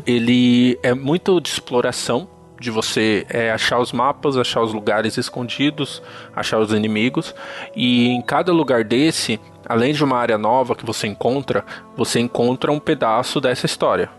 Ele 0.04 0.76
é 0.82 0.92
muito 0.92 1.40
de 1.40 1.50
exploração, 1.50 2.28
de 2.60 2.70
você 2.70 3.26
é, 3.28 3.50
achar 3.50 3.78
os 3.78 3.92
mapas, 3.92 4.36
achar 4.36 4.62
os 4.62 4.72
lugares 4.72 5.16
escondidos, 5.16 6.02
achar 6.34 6.58
os 6.58 6.72
inimigos. 6.72 7.34
E 7.74 8.08
em 8.08 8.22
cada 8.22 8.52
lugar 8.52 8.84
desse, 8.84 9.40
além 9.68 9.92
de 9.92 10.02
uma 10.02 10.16
área 10.16 10.38
nova 10.38 10.74
que 10.74 10.86
você 10.86 11.06
encontra, 11.06 11.64
você 11.96 12.20
encontra 12.20 12.72
um 12.72 12.80
pedaço 12.80 13.40
dessa 13.40 13.66
história. 13.66 14.10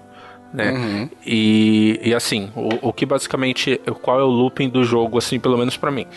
Né? 0.54 1.10
E, 1.26 2.00
e 2.04 2.14
assim, 2.14 2.52
o, 2.56 2.90
o 2.90 2.94
que 2.94 3.06
basicamente, 3.06 3.82
qual 4.02 4.20
é 4.20 4.24
o 4.24 4.28
looping 4.28 4.70
do 4.70 4.84
jogo, 4.84 5.18
assim, 5.18 5.40
pelo 5.40 5.58
menos 5.58 5.76
pra 5.76 5.92
mim? 5.92 6.08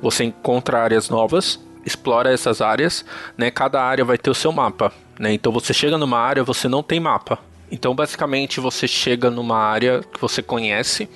Você 0.00 0.24
encontra 0.24 0.82
áreas 0.82 1.08
novas, 1.10 1.60
explora 1.84 2.32
essas 2.32 2.60
áreas, 2.60 3.04
né? 3.36 3.50
Cada 3.50 3.82
área 3.82 4.04
vai 4.04 4.16
ter 4.16 4.30
o 4.30 4.34
seu 4.34 4.52
mapa, 4.52 4.92
né? 5.18 5.32
Então 5.32 5.52
você 5.52 5.74
chega 5.74 5.98
numa 5.98 6.18
área, 6.18 6.42
você 6.42 6.68
não 6.68 6.82
tem 6.82 6.98
mapa. 6.98 7.38
Então 7.70 7.94
basicamente 7.94 8.60
você 8.60 8.86
chega 8.86 9.30
numa 9.30 9.58
área 9.58 10.00
que 10.12 10.20
você 10.20 10.42
conhece, 10.42 11.08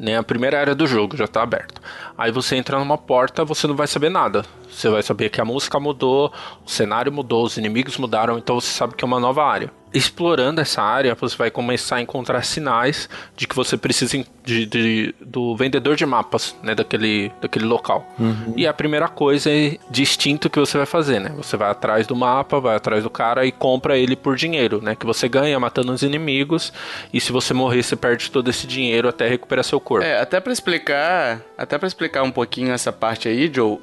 né? 0.00 0.16
A 0.16 0.22
primeira 0.22 0.58
área 0.58 0.74
do 0.74 0.86
jogo 0.86 1.16
já 1.16 1.28
tá 1.28 1.42
aberta. 1.42 1.80
Aí 2.16 2.32
você 2.32 2.56
entra 2.56 2.78
numa 2.78 2.96
porta, 2.96 3.44
você 3.44 3.66
não 3.66 3.76
vai 3.76 3.86
saber 3.86 4.08
nada. 4.08 4.44
Você 4.68 4.88
vai 4.88 5.02
saber 5.02 5.28
que 5.28 5.40
a 5.40 5.44
música 5.44 5.78
mudou, 5.78 6.32
o 6.64 6.70
cenário 6.70 7.12
mudou, 7.12 7.44
os 7.44 7.58
inimigos 7.58 7.98
mudaram, 7.98 8.38
então 8.38 8.58
você 8.58 8.68
sabe 8.68 8.94
que 8.94 9.04
é 9.04 9.06
uma 9.06 9.20
nova 9.20 9.44
área. 9.44 9.70
Explorando 9.92 10.60
essa 10.60 10.82
área, 10.82 11.14
você 11.14 11.36
vai 11.36 11.50
começar 11.50 11.96
a 11.96 12.00
encontrar 12.00 12.42
sinais 12.42 13.08
de 13.36 13.46
que 13.46 13.54
você 13.54 13.76
precisa 13.76 14.24
de, 14.44 14.66
de 14.66 15.14
do 15.20 15.56
vendedor 15.56 15.96
de 15.96 16.06
mapas, 16.06 16.56
né, 16.62 16.74
daquele, 16.74 17.32
daquele 17.40 17.64
local. 17.64 18.06
Uhum. 18.18 18.54
E 18.56 18.66
a 18.66 18.72
primeira 18.72 19.08
coisa 19.08 19.50
é 19.50 19.76
distinto 19.90 20.48
que 20.48 20.58
você 20.58 20.76
vai 20.76 20.86
fazer, 20.86 21.20
né? 21.20 21.32
Você 21.36 21.56
vai 21.56 21.70
atrás 21.70 22.06
do 22.06 22.14
mapa, 22.14 22.60
vai 22.60 22.76
atrás 22.76 23.02
do 23.02 23.10
cara 23.10 23.44
e 23.44 23.52
compra 23.52 23.98
ele 23.98 24.16
por 24.16 24.36
dinheiro, 24.36 24.80
né? 24.82 24.94
Que 24.94 25.06
você 25.06 25.28
ganha 25.28 25.58
matando 25.58 25.92
os 25.92 26.02
inimigos 26.02 26.72
e 27.12 27.20
se 27.20 27.32
você 27.32 27.52
morrer, 27.52 27.82
você 27.82 27.96
perde 27.96 28.30
todo 28.30 28.48
esse 28.48 28.66
dinheiro 28.66 29.08
até 29.08 29.28
recuperar 29.28 29.64
seu 29.64 29.80
corpo. 29.80 30.04
É, 30.04 30.20
até 30.20 30.40
para 30.40 30.52
explicar, 30.52 31.40
até 31.58 31.78
para 31.78 31.86
explicar 31.86 32.22
um 32.22 32.30
pouquinho 32.30 32.72
essa 32.72 32.92
parte 32.92 33.28
aí, 33.28 33.50
Joe, 33.52 33.74
uh, 33.74 33.80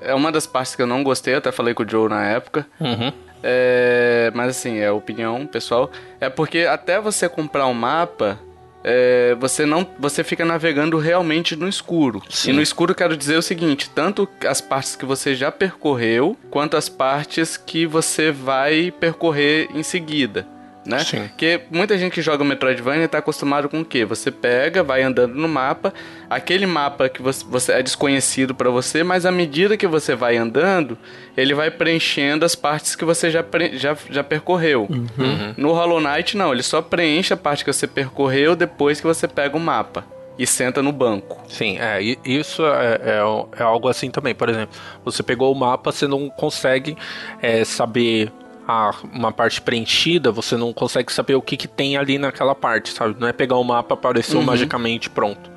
é 0.00 0.14
uma 0.14 0.30
das 0.30 0.46
partes 0.46 0.74
que 0.74 0.82
eu 0.82 0.86
não 0.86 1.02
gostei, 1.02 1.34
eu 1.34 1.38
até 1.38 1.52
falei 1.52 1.74
com 1.74 1.82
o 1.82 1.88
Joe 1.88 2.08
na 2.08 2.24
época. 2.24 2.66
Uhum. 2.80 3.12
É, 3.42 4.30
mas 4.34 4.50
assim, 4.50 4.78
é 4.78 4.90
opinião 4.90 5.46
pessoal. 5.46 5.90
É 6.20 6.28
porque 6.28 6.60
até 6.60 7.00
você 7.00 7.28
comprar 7.28 7.66
um 7.66 7.74
mapa, 7.74 8.38
é, 8.82 9.36
você 9.38 9.66
não 9.66 9.86
você 9.98 10.24
fica 10.24 10.44
navegando 10.44 10.98
realmente 10.98 11.56
no 11.56 11.68
escuro. 11.68 12.22
Sim. 12.28 12.50
E 12.50 12.52
no 12.52 12.62
escuro 12.62 12.94
quero 12.94 13.16
dizer 13.16 13.36
o 13.36 13.42
seguinte, 13.42 13.90
tanto 13.90 14.28
as 14.46 14.60
partes 14.60 14.96
que 14.96 15.04
você 15.04 15.34
já 15.34 15.50
percorreu, 15.50 16.36
quanto 16.50 16.76
as 16.76 16.88
partes 16.88 17.56
que 17.56 17.86
você 17.86 18.30
vai 18.30 18.90
percorrer 18.90 19.68
em 19.74 19.82
seguida 19.82 20.46
né? 20.84 21.00
Sim. 21.00 21.28
Porque 21.28 21.60
muita 21.70 21.96
gente 21.98 22.12
que 22.12 22.22
joga 22.22 22.44
Metroidvania 22.44 23.08
tá 23.08 23.18
acostumado 23.18 23.68
com 23.68 23.80
o 23.80 23.84
quê? 23.84 24.04
Você 24.04 24.30
pega, 24.30 24.82
vai 24.82 25.02
andando 25.02 25.34
no 25.34 25.48
mapa, 25.48 25.92
aquele 26.28 26.66
mapa 26.66 27.08
que 27.08 27.20
você, 27.20 27.44
você 27.44 27.72
é 27.72 27.82
desconhecido 27.82 28.54
para 28.54 28.70
você, 28.70 29.02
mas 29.02 29.26
à 29.26 29.30
medida 29.30 29.76
que 29.76 29.86
você 29.86 30.14
vai 30.14 30.36
andando, 30.36 30.96
ele 31.36 31.54
vai 31.54 31.70
preenchendo 31.70 32.44
as 32.44 32.54
partes 32.54 32.96
que 32.96 33.04
você 33.04 33.30
já, 33.30 33.44
já, 33.74 33.96
já 34.08 34.24
percorreu. 34.24 34.86
Uhum. 34.88 35.06
Uhum. 35.18 35.54
No 35.56 35.72
Hollow 35.72 36.00
Knight, 36.00 36.36
não, 36.36 36.52
ele 36.52 36.62
só 36.62 36.80
preenche 36.80 37.32
a 37.34 37.36
parte 37.36 37.64
que 37.64 37.72
você 37.72 37.86
percorreu 37.86 38.56
depois 38.56 39.00
que 39.00 39.06
você 39.06 39.28
pega 39.28 39.56
o 39.56 39.60
mapa 39.60 40.04
e 40.38 40.46
senta 40.46 40.80
no 40.80 40.90
banco. 40.90 41.38
Sim, 41.48 41.76
é, 41.78 42.00
isso 42.24 42.64
é, 42.64 43.00
é, 43.02 43.58
é, 43.58 43.62
algo 43.62 43.88
assim 43.88 44.10
também. 44.10 44.34
Por 44.34 44.48
exemplo, 44.48 44.74
você 45.04 45.22
pegou 45.22 45.52
o 45.52 45.54
mapa, 45.54 45.92
você 45.92 46.06
não 46.06 46.30
consegue 46.30 46.96
é, 47.42 47.62
saber 47.62 48.32
a, 48.70 48.94
uma 49.12 49.32
parte 49.32 49.60
preenchida, 49.60 50.30
você 50.30 50.56
não 50.56 50.72
consegue 50.72 51.12
saber 51.12 51.34
o 51.34 51.42
que, 51.42 51.56
que 51.56 51.66
tem 51.68 51.96
ali 51.96 52.18
naquela 52.18 52.54
parte, 52.54 52.90
sabe? 52.90 53.16
Não 53.18 53.26
é 53.26 53.32
pegar 53.32 53.56
o 53.56 53.64
mapa 53.64 53.94
apareceu 53.94 54.38
uhum. 54.38 54.46
magicamente 54.46 55.10
pronto. 55.10 55.50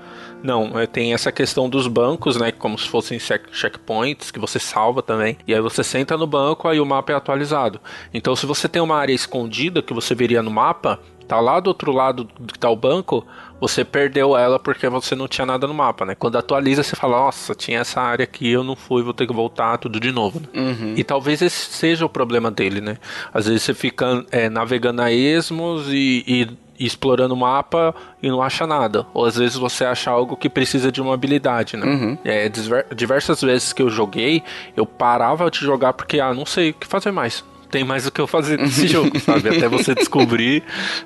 Não, 0.44 0.78
é, 0.78 0.86
tem 0.86 1.14
essa 1.14 1.32
questão 1.32 1.70
dos 1.70 1.88
bancos, 1.88 2.36
né? 2.36 2.52
Como 2.52 2.78
se 2.78 2.90
fossem 2.90 3.18
checkpoints 3.18 4.30
que 4.30 4.40
você 4.40 4.60
salva 4.60 5.02
também. 5.02 5.38
E 5.48 5.54
aí 5.54 5.62
você 5.62 5.86
senta 5.86 6.18
no 6.18 6.28
banco, 6.28 6.68
aí 6.68 6.82
o 6.82 6.86
mapa 6.86 7.14
é 7.14 7.16
atualizado. 7.16 7.80
Então, 8.14 8.36
se 8.36 8.46
você 8.46 8.68
tem 8.68 8.82
uma 8.82 8.98
área 8.98 9.14
escondida 9.14 9.82
que 9.82 9.94
você 9.94 10.14
veria 10.14 10.44
no 10.44 10.52
mapa, 10.52 11.00
tá 11.24 11.40
lá 11.40 11.60
do 11.60 11.68
outro 11.68 11.92
lado 11.92 12.28
que 12.48 12.60
tá 12.60 12.70
o 12.70 12.76
banco, 12.76 13.26
você 13.60 13.86
perdeu 13.86 14.36
ela 14.36 14.60
porque 14.60 14.88
você 14.90 15.16
não 15.16 15.28
tinha 15.28 15.46
nada 15.46 15.66
no 15.66 15.74
mapa, 15.74 16.06
né? 16.06 16.16
Quando 16.16 16.38
atualiza, 16.38 16.84
você 16.84 16.96
fala, 16.96 17.18
nossa, 17.18 17.56
tinha 17.56 17.80
essa 17.80 18.02
área 18.02 18.24
aqui, 18.24 18.50
eu 18.50 18.64
não 18.64 18.76
fui, 18.76 19.02
vou 19.02 19.14
ter 19.14 19.26
que 19.26 19.34
voltar 19.34 19.78
tudo 19.78 20.00
de 20.00 20.12
novo. 20.12 20.42
Né? 20.42 20.48
Uhum. 20.54 20.94
E 20.98 21.04
talvez 21.04 21.42
esse 21.42 21.72
seja 21.72 22.06
o 22.06 22.10
problema 22.10 22.52
dele, 22.52 22.82
né? 22.82 22.98
Às 23.34 23.48
vezes 23.48 23.64
você 23.64 23.74
fica 23.74 24.26
é, 24.32 24.50
navegando 24.50 25.02
a 25.02 25.12
esmos 25.12 25.88
e, 25.88 26.24
e 26.28 26.48
explorando 26.86 27.34
o 27.34 27.38
mapa 27.38 27.96
e 28.22 28.28
não 28.28 28.42
acha 28.42 28.68
nada. 28.68 29.06
Ou 29.14 29.26
às 29.26 29.38
vezes 29.38 29.56
você 29.56 29.86
acha 29.86 30.12
algo 30.12 30.36
que 30.36 30.50
precisa 30.50 30.92
de 30.92 31.02
uma 31.02 31.14
habilidade, 31.14 31.78
né? 31.78 31.86
Uhum. 31.86 32.18
É, 32.26 32.52
diversas 32.94 33.42
vezes 33.42 33.72
que 33.72 33.82
eu 33.82 33.90
joguei, 33.90 34.44
eu 34.76 34.86
parava 34.86 35.50
de 35.50 35.60
jogar 35.60 35.94
porque, 35.94 36.20
ah, 36.20 36.34
não 36.34 36.46
sei 36.46 36.72
o 36.72 36.74
que 36.74 36.86
fazer 36.86 37.12
mais 37.12 37.44
tem 37.74 37.84
mais 37.84 38.06
o 38.06 38.12
que 38.12 38.22
eu 38.22 38.28
fazer 38.28 38.58
nesse 38.62 38.88
jogo, 38.88 39.20
sabe? 39.20 39.50
Até 39.50 39.68
você 39.68 39.96
descobrir, 39.96 40.62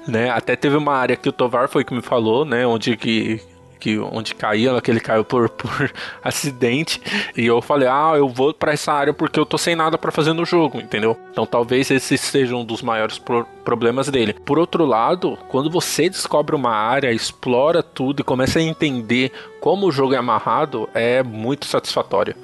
né? 0.05 0.29
Até 0.29 0.53
teve 0.53 0.75
uma 0.75 0.93
área 0.93 1.15
que 1.15 1.29
o 1.29 1.31
Tovar 1.31 1.69
foi 1.69 1.85
que 1.85 1.93
me 1.93 2.01
falou, 2.01 2.43
né? 2.43 2.67
Onde 2.67 2.97
que 2.97 3.39
que 3.79 3.99
onde 3.99 4.33
caía, 4.33 4.81
que 4.81 4.89
ele 4.89 4.99
caiu 4.99 5.23
por, 5.23 5.47
por 5.53 5.93
acidente. 6.23 6.99
E 7.37 7.45
eu 7.45 7.61
falei, 7.61 7.87
ah, 7.87 8.13
eu 8.17 8.27
vou 8.27 8.51
para 8.51 8.73
essa 8.73 8.91
área 8.91 9.13
porque 9.13 9.39
eu 9.39 9.45
tô 9.45 9.55
sem 9.55 9.75
nada 9.75 9.99
para 9.99 10.11
fazer 10.11 10.33
no 10.33 10.43
jogo, 10.45 10.79
entendeu? 10.79 11.15
Então 11.31 11.45
talvez 11.45 11.89
esse 11.91 12.17
seja 12.17 12.55
um 12.55 12.65
dos 12.65 12.81
maiores 12.81 13.19
pro 13.19 13.45
problemas 13.63 14.09
dele. 14.09 14.33
Por 14.33 14.57
outro 14.57 14.83
lado, 14.83 15.37
quando 15.47 15.69
você 15.69 16.09
descobre 16.09 16.55
uma 16.55 16.71
área, 16.71 17.11
explora 17.11 17.83
tudo 17.83 18.21
e 18.21 18.23
começa 18.23 18.57
a 18.57 18.61
entender 18.63 19.31
como 19.61 19.85
o 19.85 19.91
jogo 19.91 20.15
é 20.15 20.17
amarrado, 20.17 20.89
é 20.93 21.21
muito 21.21 21.67
satisfatório 21.67 22.35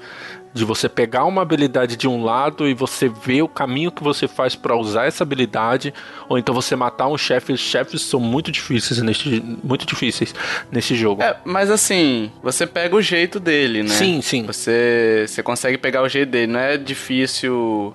de 0.54 0.64
você 0.64 0.88
pegar 0.88 1.26
uma 1.26 1.42
habilidade 1.42 1.98
de 1.98 2.08
um 2.08 2.24
lado 2.24 2.68
e 2.68 2.74
você 2.74 3.10
ver 3.10 3.42
o 3.42 3.48
caminho 3.48 3.92
que 3.92 4.04
você 4.04 4.28
faz 4.28 4.56
para 4.56 4.76
usar 4.76 5.06
essa 5.06 5.24
habilidade, 5.24 5.94
ou 6.30 6.38
então 6.38 6.54
você 6.54 6.76
matar 6.76 7.08
um 7.08 7.18
chefe. 7.18 7.52
Os 7.52 7.60
chefes 7.60 8.04
são 8.04 8.20
muito 8.20 8.52
difíceis 8.52 9.02
neste, 9.02 9.44
muito 9.64 9.86
difíceis 9.86 10.34
nesse 10.72 10.94
jogo. 10.96 11.24
É, 11.24 11.36
mas 11.44 11.72
assim, 11.72 12.32
você 12.42 12.68
pega 12.68 12.96
o 12.96 13.02
jeito 13.02 13.40
dele, 13.40 13.82
né? 13.82 13.90
Sim, 13.90 14.22
sim. 14.22 14.46
Você, 14.46 15.26
você 15.28 15.42
consegue 15.42 15.78
pegar 15.78 16.04
o 16.04 16.10
jeito 16.10 16.30
dele, 16.30 16.52
não 16.52 16.60
é 16.60 16.78
difícil. 16.78 17.94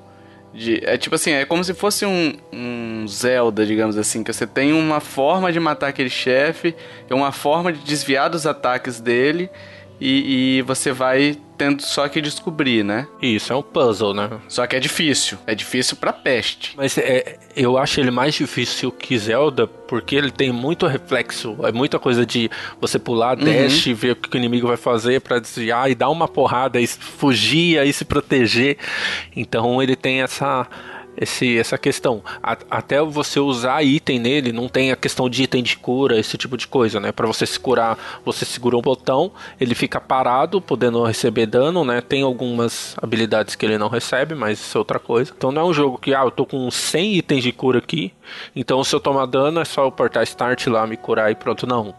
De, 0.53 0.83
é 0.85 0.97
tipo 0.97 1.15
assim, 1.15 1.31
é 1.31 1.45
como 1.45 1.63
se 1.63 1.75
fosse 1.75 2.05
um, 2.07 2.35
um 2.53 3.07
Zelda, 3.07 3.65
digamos 3.65 3.97
assim, 3.97 4.25
que 4.25 4.33
você 4.33 4.47
tem 4.47 4.73
uma 4.73 4.99
forma 4.99 5.53
de 5.53 5.61
matar 5.61 5.89
aquele 5.89 6.11
chefe, 6.11 6.75
uma 7.11 7.31
forma 7.31 7.73
de 7.73 7.81
desviar 7.81 8.31
dos 8.31 8.47
ataques 8.47 8.99
dele, 8.99 9.51
e, 10.01 10.59
e, 10.59 10.63
você 10.63 10.91
vai 10.91 11.37
tendo 11.59 11.83
só 11.83 12.09
que 12.09 12.23
descobrir, 12.23 12.85
né? 12.85 13.09
Isso, 13.21 13.53
é 13.53 13.57
um 13.57 13.63
puzzle, 13.63 14.15
né? 14.15 14.31
Só 14.47 14.67
que 14.67 14.77
é 14.77 14.81
difícil. 14.81 15.37
É 15.47 15.55
difícil 15.55 15.97
pra 15.97 16.13
peste. 16.13 16.73
Mas 16.77 16.97
é, 16.97 17.39
eu 17.57 17.77
acho 17.77 18.01
ele 18.01 18.13
mais 18.13 18.35
difícil 18.35 18.93
que 18.93 19.19
Zelda, 19.19 19.67
porque 19.67 20.15
ele 20.15 20.31
tem 20.31 20.53
muito 20.53 20.87
reflexo. 20.87 21.57
É 21.65 21.73
muita 21.73 21.99
coisa 21.99 22.25
de 22.25 22.49
você 22.81 22.99
pular, 22.99 23.37
uhum. 23.37 23.45
dash, 23.45 23.87
ver 23.89 24.13
o 24.13 24.17
que 24.17 24.37
o 24.37 24.39
inimigo 24.39 24.69
vai 24.69 24.77
fazer 24.77 25.21
para 25.21 25.41
desviar 25.41 25.91
e 25.91 25.95
dar 25.95 26.09
uma 26.09 26.29
porrada, 26.29 26.81
e 26.81 26.87
fugir, 26.87 27.79
aí 27.79 27.93
se 27.93 28.05
proteger. 28.05 28.79
Então 29.35 29.83
ele 29.83 29.97
tem 29.97 30.23
essa 30.23 30.67
esse, 31.21 31.59
essa 31.59 31.77
questão. 31.77 32.23
A, 32.43 32.57
até 32.71 33.03
você 33.03 33.41
usar 33.41 33.83
item 33.83 34.19
nele, 34.19 34.53
não 34.53 34.69
tem 34.69 34.93
a 34.93 34.97
questão 34.97 35.29
de 35.29 35.43
item 35.43 35.63
de 35.63 35.77
cura, 35.77 36.19
esse 36.19 36.39
tipo 36.39 36.57
de 36.57 36.67
coisa, 36.67 37.01
né? 37.01 37.13
Para 37.13 37.27
você 37.27 37.47
se 37.47 37.59
curar, 37.59 37.99
você 38.25 38.45
segura 38.45 38.77
um 38.77 38.81
botão, 38.81 39.33
ele 39.61 39.75
fica 39.75 40.01
parado, 40.01 40.61
podendo 40.61 41.03
receber 41.05 41.47
dano, 41.47 41.85
né? 41.85 42.01
Tem 42.01 42.23
algumas 42.23 42.97
habilidades 43.03 43.55
que 43.55 43.67
ele 43.67 43.79
não 43.79 43.89
recebe, 43.89 44.35
mas 44.35 44.61
isso 44.61 44.79
é 44.79 44.81
outra 44.81 44.99
coisa. 44.99 45.33
Então 45.37 45.51
não 45.51 45.63
é 45.63 45.65
um 45.65 45.73
jogo 45.73 45.99
que, 45.99 46.15
ah, 46.15 46.23
eu 46.23 46.31
tô 46.31 46.47
com 46.47 46.71
100 46.71 47.17
itens 47.17 47.43
de 47.43 47.53
cura 47.53 47.79
aqui, 47.79 48.13
então 48.55 48.83
se 48.85 48.95
eu 48.95 49.01
tomar 49.01 49.27
dano 49.27 49.61
é 49.61 49.65
só 49.65 49.83
eu 49.83 49.89
apertar 49.89 50.23
start 50.23 50.67
lá, 50.69 50.87
me 50.87 50.97
curar 50.97 51.31
e 51.31 51.35
pronto. 51.35 51.67
Não. 51.67 51.95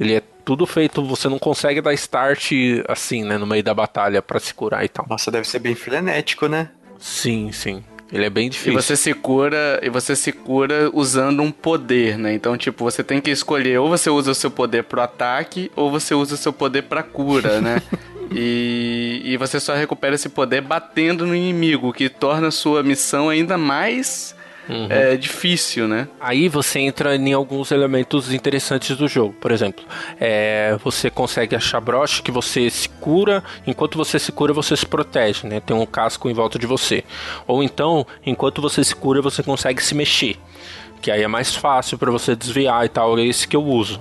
Ele 0.00 0.14
é 0.14 0.22
tudo 0.44 0.66
feito, 0.66 1.02
você 1.02 1.28
não 1.28 1.38
consegue 1.38 1.80
dar 1.80 1.94
start 1.94 2.52
assim, 2.88 3.24
né, 3.24 3.38
no 3.38 3.46
meio 3.46 3.62
da 3.62 3.72
batalha 3.72 4.20
para 4.20 4.38
se 4.38 4.52
curar 4.52 4.84
e 4.84 4.88
tal. 4.88 5.06
Nossa, 5.08 5.30
deve 5.30 5.48
ser 5.48 5.58
bem 5.58 5.74
frenético, 5.74 6.46
né? 6.46 6.70
Sim, 6.98 7.50
sim. 7.52 7.82
Ele 8.14 8.24
é 8.24 8.30
bem 8.30 8.48
difícil. 8.48 8.72
E 8.72 8.76
você 8.76 8.96
se 8.96 9.12
cura, 9.12 9.80
e 9.82 9.90
você 9.90 10.14
se 10.14 10.30
cura 10.30 10.88
usando 10.92 11.42
um 11.42 11.50
poder, 11.50 12.16
né? 12.16 12.32
Então, 12.32 12.56
tipo, 12.56 12.84
você 12.84 13.02
tem 13.02 13.20
que 13.20 13.28
escolher 13.28 13.80
ou 13.80 13.88
você 13.88 14.08
usa 14.08 14.30
o 14.30 14.34
seu 14.36 14.52
poder 14.52 14.84
pro 14.84 15.00
ataque 15.00 15.68
ou 15.74 15.90
você 15.90 16.14
usa 16.14 16.36
o 16.36 16.38
seu 16.38 16.52
poder 16.52 16.82
pra 16.82 17.02
cura, 17.02 17.60
né? 17.60 17.82
e, 18.30 19.20
e 19.24 19.36
você 19.36 19.58
só 19.58 19.74
recupera 19.74 20.14
esse 20.14 20.28
poder 20.28 20.60
batendo 20.60 21.26
no 21.26 21.34
inimigo, 21.34 21.92
que 21.92 22.08
torna 22.08 22.48
a 22.48 22.52
sua 22.52 22.84
missão 22.84 23.28
ainda 23.28 23.58
mais 23.58 24.36
Uhum. 24.68 24.86
É 24.88 25.16
difícil, 25.16 25.86
né? 25.86 26.08
Aí 26.20 26.48
você 26.48 26.78
entra 26.78 27.16
em 27.16 27.32
alguns 27.32 27.70
elementos 27.70 28.32
interessantes 28.32 28.96
do 28.96 29.06
jogo. 29.06 29.34
Por 29.40 29.52
exemplo, 29.52 29.84
é, 30.20 30.76
você 30.82 31.10
consegue 31.10 31.54
achar 31.54 31.80
broche 31.80 32.22
que 32.22 32.30
você 32.30 32.70
se 32.70 32.88
cura, 32.88 33.42
enquanto 33.66 33.96
você 33.96 34.18
se 34.18 34.32
cura, 34.32 34.52
você 34.52 34.76
se 34.76 34.86
protege, 34.86 35.46
né? 35.46 35.60
Tem 35.60 35.76
um 35.76 35.86
casco 35.86 36.28
em 36.30 36.32
volta 36.32 36.58
de 36.58 36.66
você. 36.66 37.04
Ou 37.46 37.62
então, 37.62 38.06
enquanto 38.24 38.62
você 38.62 38.82
se 38.82 38.94
cura, 38.94 39.20
você 39.20 39.42
consegue 39.42 39.82
se 39.82 39.94
mexer. 39.94 40.36
Que 41.00 41.10
aí 41.10 41.22
é 41.22 41.28
mais 41.28 41.54
fácil 41.54 41.98
para 41.98 42.10
você 42.10 42.34
desviar 42.34 42.86
e 42.86 42.88
tal. 42.88 43.18
É 43.18 43.26
esse 43.26 43.46
que 43.46 43.54
eu 43.54 43.62
uso. 43.62 44.00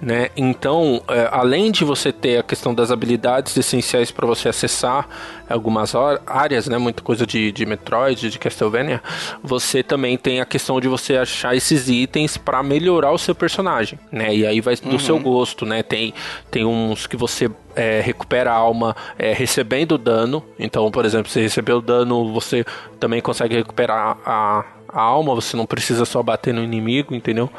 Né? 0.00 0.28
Então, 0.36 1.02
é, 1.08 1.28
além 1.30 1.70
de 1.70 1.84
você 1.84 2.12
ter 2.12 2.38
a 2.38 2.42
questão 2.42 2.74
das 2.74 2.90
habilidades 2.90 3.56
essenciais 3.56 4.10
para 4.10 4.26
você 4.26 4.48
acessar 4.48 5.08
algumas 5.48 5.94
áreas, 6.26 6.68
né? 6.68 6.78
muita 6.78 7.02
coisa 7.02 7.26
de, 7.26 7.52
de 7.52 7.64
Metroid, 7.64 8.30
de 8.30 8.38
Castlevania, 8.38 9.02
você 9.42 9.82
também 9.82 10.16
tem 10.16 10.40
a 10.40 10.44
questão 10.44 10.80
de 10.80 10.88
você 10.88 11.16
achar 11.16 11.54
esses 11.56 11.88
itens 11.88 12.36
para 12.36 12.62
melhorar 12.62 13.12
o 13.12 13.18
seu 13.18 13.34
personagem, 13.34 13.98
né? 14.10 14.34
E 14.34 14.46
aí 14.46 14.60
vai 14.60 14.76
do 14.76 14.90
uhum. 14.90 14.98
seu 14.98 15.18
gosto, 15.18 15.64
né? 15.64 15.82
Tem, 15.82 16.12
tem 16.50 16.64
uns 16.64 17.06
que 17.06 17.16
você 17.16 17.50
é, 17.76 18.00
recupera 18.00 18.52
a 18.52 18.54
alma 18.54 18.94
é, 19.18 19.32
recebendo 19.32 19.96
dano. 19.98 20.44
Então, 20.58 20.90
por 20.90 21.04
exemplo, 21.04 21.30
se 21.30 21.40
recebeu 21.40 21.80
dano, 21.80 22.32
você 22.32 22.64
também 22.98 23.20
consegue 23.20 23.54
recuperar 23.56 24.18
a, 24.24 24.64
a 24.88 25.00
alma. 25.00 25.34
Você 25.34 25.56
não 25.56 25.66
precisa 25.66 26.04
só 26.04 26.22
bater 26.22 26.52
no 26.52 26.62
inimigo, 26.62 27.14
entendeu? 27.14 27.50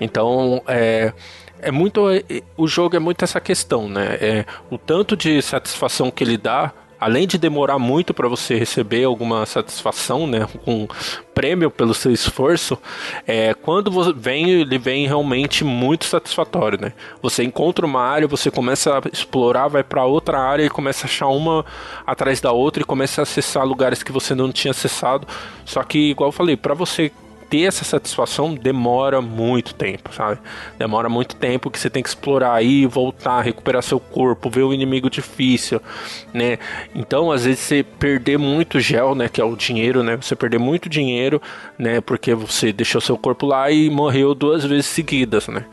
Então, 0.00 0.62
é 0.66 1.12
é 1.60 1.70
muito. 1.70 2.08
É, 2.10 2.22
o 2.56 2.66
jogo 2.66 2.96
é 2.96 2.98
muito 2.98 3.24
essa 3.24 3.40
questão, 3.40 3.88
né? 3.88 4.18
É, 4.20 4.44
o 4.70 4.78
tanto 4.78 5.16
de 5.16 5.40
satisfação 5.42 6.10
que 6.10 6.22
ele 6.22 6.36
dá 6.36 6.72
além 6.98 7.26
de 7.26 7.38
demorar 7.38 7.78
muito 7.78 8.14
para 8.14 8.28
você 8.28 8.56
receber 8.56 9.04
alguma 9.04 9.44
satisfação, 9.46 10.26
né, 10.26 10.48
com 10.64 10.88
prêmio 11.34 11.70
pelo 11.70 11.92
seu 11.92 12.10
esforço, 12.10 12.78
é, 13.26 13.52
quando 13.52 13.90
você 13.90 14.12
vem, 14.12 14.48
ele 14.50 14.78
vem 14.78 15.06
realmente 15.06 15.62
muito 15.64 16.06
satisfatório, 16.06 16.80
né? 16.80 16.94
Você 17.20 17.44
encontra 17.44 17.84
uma 17.84 18.00
área, 18.00 18.26
você 18.26 18.50
começa 18.50 18.98
a 18.98 19.02
explorar, 19.12 19.68
vai 19.68 19.84
para 19.84 20.04
outra 20.04 20.40
área 20.40 20.64
e 20.64 20.70
começa 20.70 21.06
a 21.06 21.08
achar 21.08 21.28
uma 21.28 21.64
atrás 22.06 22.40
da 22.40 22.52
outra 22.52 22.82
e 22.82 22.86
começa 22.86 23.20
a 23.20 23.24
acessar 23.24 23.66
lugares 23.66 24.02
que 24.02 24.12
você 24.12 24.34
não 24.34 24.50
tinha 24.50 24.70
acessado. 24.70 25.28
Só 25.66 25.82
que, 25.82 26.10
igual 26.10 26.28
eu 26.28 26.32
falei, 26.32 26.56
para 26.56 26.72
você 26.72 27.12
ter 27.48 27.62
essa 27.62 27.84
satisfação 27.84 28.54
demora 28.54 29.20
muito 29.20 29.74
tempo, 29.74 30.12
sabe? 30.12 30.40
Demora 30.78 31.08
muito 31.08 31.36
tempo 31.36 31.70
que 31.70 31.78
você 31.78 31.88
tem 31.88 32.02
que 32.02 32.08
explorar 32.08 32.54
aí, 32.54 32.86
voltar, 32.86 33.40
recuperar 33.40 33.82
seu 33.82 34.00
corpo, 34.00 34.50
ver 34.50 34.62
o 34.62 34.72
inimigo 34.74 35.08
difícil, 35.08 35.80
né? 36.34 36.58
Então, 36.94 37.30
às 37.30 37.44
vezes 37.44 37.60
você 37.60 37.82
perder 37.82 38.38
muito 38.38 38.80
gel, 38.80 39.14
né, 39.14 39.28
que 39.28 39.40
é 39.40 39.44
o 39.44 39.54
dinheiro, 39.56 40.02
né? 40.02 40.16
Você 40.16 40.34
perder 40.34 40.58
muito 40.58 40.88
dinheiro, 40.88 41.40
né, 41.78 42.00
porque 42.00 42.34
você 42.34 42.72
deixou 42.72 43.00
seu 43.00 43.16
corpo 43.16 43.46
lá 43.46 43.70
e 43.70 43.88
morreu 43.90 44.34
duas 44.34 44.64
vezes 44.64 44.86
seguidas, 44.86 45.48
né? 45.48 45.64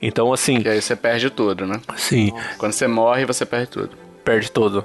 Então, 0.00 0.32
assim, 0.32 0.60
E 0.64 0.68
aí 0.68 0.80
você 0.80 0.96
perde 0.96 1.30
tudo, 1.30 1.66
né? 1.66 1.80
sim, 1.96 2.32
Quando 2.56 2.72
você 2.72 2.86
morre, 2.86 3.24
você 3.26 3.44
perde 3.44 3.68
tudo. 3.68 3.90
perde 4.24 4.50
tudo. 4.50 4.84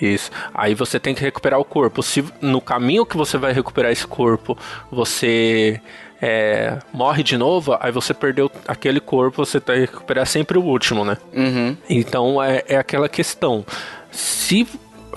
Isso. 0.00 0.30
Aí 0.54 0.74
você 0.74 0.98
tem 0.98 1.14
que 1.14 1.20
recuperar 1.20 1.60
o 1.60 1.64
corpo. 1.64 2.02
Se 2.02 2.24
no 2.40 2.60
caminho 2.60 3.04
que 3.04 3.16
você 3.16 3.36
vai 3.36 3.52
recuperar 3.52 3.92
esse 3.92 4.06
corpo, 4.06 4.56
você 4.90 5.80
é, 6.20 6.78
morre 6.92 7.22
de 7.22 7.36
novo, 7.36 7.76
aí 7.80 7.92
você 7.92 8.14
perdeu 8.14 8.50
aquele 8.66 9.00
corpo, 9.00 9.44
você 9.44 9.60
tem 9.60 9.74
que 9.76 9.80
recuperar 9.92 10.26
sempre 10.26 10.58
o 10.58 10.62
último, 10.62 11.04
né? 11.04 11.16
Uhum. 11.34 11.76
Então 11.88 12.42
é, 12.42 12.64
é 12.66 12.76
aquela 12.76 13.08
questão. 13.08 13.64
Se 14.10 14.66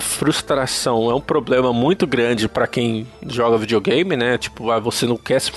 frustração 0.00 1.10
é 1.10 1.14
um 1.14 1.20
problema 1.20 1.72
muito 1.72 2.06
grande 2.06 2.48
para 2.48 2.66
quem 2.66 3.06
joga 3.26 3.58
videogame, 3.58 4.16
né? 4.16 4.38
Tipo, 4.38 4.70
ah, 4.70 4.80
você 4.80 5.06
não 5.06 5.16
quer 5.16 5.40
se 5.40 5.52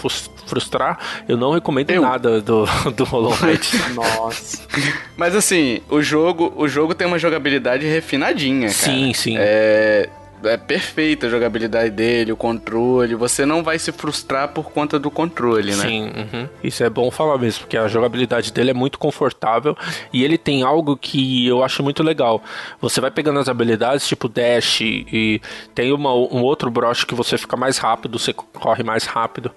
frustrar, 0.47 0.97
eu 1.27 1.37
não 1.37 1.51
recomendo 1.51 1.91
Eu. 1.91 2.01
nada 2.01 2.41
do, 2.41 2.65
do 2.95 3.03
Hollow 3.03 3.37
Knight. 3.41 3.77
Nossa. 3.93 4.65
Mas 5.15 5.35
assim, 5.35 5.81
o 5.89 6.01
jogo, 6.01 6.53
o 6.55 6.67
jogo 6.67 6.95
tem 6.95 7.05
uma 7.07 7.19
jogabilidade 7.19 7.85
refinadinha, 7.85 8.67
cara. 8.67 8.73
sim, 8.73 9.13
sim. 9.13 9.35
É, 9.37 10.09
é 10.43 10.57
perfeita 10.57 11.27
a 11.27 11.29
jogabilidade 11.29 11.89
dele, 11.89 12.31
o 12.31 12.37
controle. 12.37 13.15
Você 13.15 13.45
não 13.45 13.63
vai 13.63 13.79
se 13.79 13.91
frustrar 13.91 14.49
por 14.49 14.71
conta 14.71 14.99
do 14.99 15.09
controle, 15.09 15.75
né? 15.75 15.87
Sim, 15.87 16.03
uhum. 16.03 16.47
isso 16.63 16.83
é 16.83 16.89
bom 16.89 17.09
falar 17.09 17.37
mesmo, 17.37 17.61
porque 17.61 17.77
a 17.77 17.87
jogabilidade 17.87 18.51
dele 18.51 18.71
é 18.71 18.73
muito 18.73 18.99
confortável 18.99 19.75
e 20.13 20.23
ele 20.23 20.37
tem 20.37 20.63
algo 20.63 20.95
que 20.95 21.47
eu 21.47 21.63
acho 21.63 21.81
muito 21.81 22.03
legal. 22.03 22.43
Você 22.79 23.01
vai 23.01 23.09
pegando 23.09 23.39
as 23.39 23.49
habilidades, 23.49 24.07
tipo 24.07 24.27
dash, 24.27 24.81
e 24.81 25.41
tem 25.73 25.91
uma, 25.91 26.13
um 26.13 26.43
outro 26.43 26.69
broche 26.69 27.05
que 27.05 27.15
você 27.15 27.37
fica 27.37 27.57
mais 27.57 27.77
rápido, 27.77 28.19
você 28.19 28.33
corre 28.33 28.83
mais 28.83 29.05
rápido. 29.05 29.51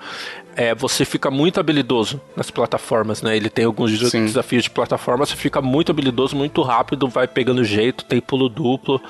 É, 0.57 0.75
você 0.75 1.05
fica 1.05 1.31
muito 1.31 1.61
habilidoso 1.61 2.21
nas 2.37 2.51
plataformas, 2.51 3.23
né? 3.23 3.37
Ele 3.37 3.49
tem 3.49 3.65
alguns 3.65 3.97
Sim. 4.11 4.25
desafios 4.25 4.65
de 4.65 4.71
plataforma, 4.71 5.25
você 5.25 5.37
fica 5.37 5.63
muito 5.63 5.91
habilidoso, 5.91 6.37
muito 6.37 6.61
rápido, 6.63 7.09
vai 7.09 7.27
pegando 7.27 7.65
jeito, 7.65 8.05
tem 8.05 8.21
pulo 8.21 8.49
duplo, 8.49 9.01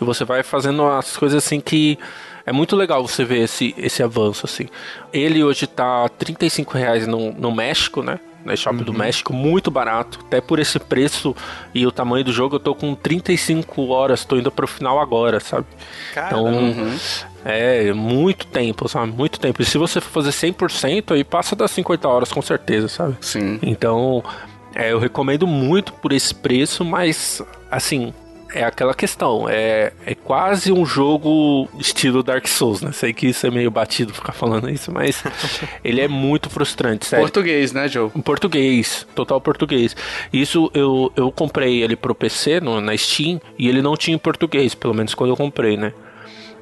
e 0.00 0.04
você 0.04 0.24
vai 0.24 0.42
fazendo 0.42 0.84
as 0.86 1.16
coisas 1.16 1.44
assim 1.44 1.60
que 1.60 1.98
é 2.46 2.52
muito 2.52 2.76
legal 2.76 3.06
você 3.06 3.24
ver 3.24 3.40
esse, 3.40 3.74
esse 3.78 4.02
avanço, 4.02 4.44
assim. 4.44 4.68
Ele 5.12 5.42
hoje 5.42 5.66
tá 5.66 6.08
35 6.10 6.76
reais 6.76 7.06
no, 7.06 7.32
no 7.32 7.50
México, 7.50 8.02
né? 8.02 8.20
Na 8.44 8.54
Shop 8.54 8.76
do 8.84 8.92
México, 8.92 9.32
muito 9.32 9.70
barato. 9.70 10.18
Até 10.26 10.38
por 10.38 10.58
esse 10.58 10.78
preço 10.78 11.34
e 11.74 11.86
o 11.86 11.90
tamanho 11.90 12.22
do 12.22 12.32
jogo, 12.32 12.56
eu 12.56 12.60
tô 12.60 12.74
com 12.74 12.94
35 12.94 13.86
horas, 13.88 14.26
tô 14.26 14.36
indo 14.36 14.52
pro 14.52 14.66
final 14.66 15.00
agora, 15.00 15.40
sabe? 15.40 15.64
Caramba. 16.12 16.50
Então, 16.50 16.98
é 17.44 17.92
muito 17.92 18.46
tempo, 18.46 18.88
sabe? 18.88 19.12
Muito 19.12 19.38
tempo. 19.38 19.60
E 19.60 19.64
se 19.64 19.76
você 19.78 20.00
for 20.00 20.10
fazer 20.10 20.30
100%, 20.30 21.12
aí 21.12 21.24
passa 21.24 21.54
das 21.54 21.70
50 21.70 22.08
horas, 22.08 22.32
com 22.32 22.42
certeza, 22.42 22.88
sabe? 22.88 23.16
Sim. 23.20 23.58
Então, 23.62 24.24
é, 24.74 24.92
eu 24.92 24.98
recomendo 24.98 25.46
muito 25.46 25.92
por 25.92 26.12
esse 26.12 26.34
preço, 26.34 26.84
mas 26.84 27.42
assim, 27.70 28.12
é 28.54 28.64
aquela 28.64 28.94
questão, 28.94 29.48
é, 29.48 29.92
é 30.06 30.14
quase 30.14 30.72
um 30.72 30.86
jogo 30.86 31.68
estilo 31.78 32.22
Dark 32.22 32.46
Souls, 32.46 32.80
né? 32.80 32.92
Sei 32.92 33.12
que 33.12 33.26
isso 33.26 33.46
é 33.46 33.50
meio 33.50 33.70
batido 33.70 34.14
ficar 34.14 34.32
falando 34.32 34.70
isso, 34.70 34.92
mas 34.92 35.22
ele 35.82 36.00
é 36.00 36.06
muito 36.06 36.48
frustrante, 36.48 37.04
sério. 37.04 37.24
Português, 37.24 37.72
né, 37.72 37.88
Joe? 37.88 38.10
Em 38.14 38.20
português, 38.20 39.06
total 39.14 39.40
português. 39.40 39.96
Isso 40.32 40.70
eu, 40.72 41.12
eu 41.16 41.32
comprei 41.32 41.82
ele 41.82 41.96
pro 41.96 42.14
PC 42.14 42.60
no, 42.60 42.80
na 42.80 42.96
Steam 42.96 43.40
e 43.58 43.68
ele 43.68 43.82
não 43.82 43.96
tinha 43.96 44.14
em 44.14 44.18
português, 44.18 44.74
pelo 44.74 44.94
menos 44.94 45.14
quando 45.14 45.30
eu 45.30 45.36
comprei, 45.36 45.76
né? 45.76 45.92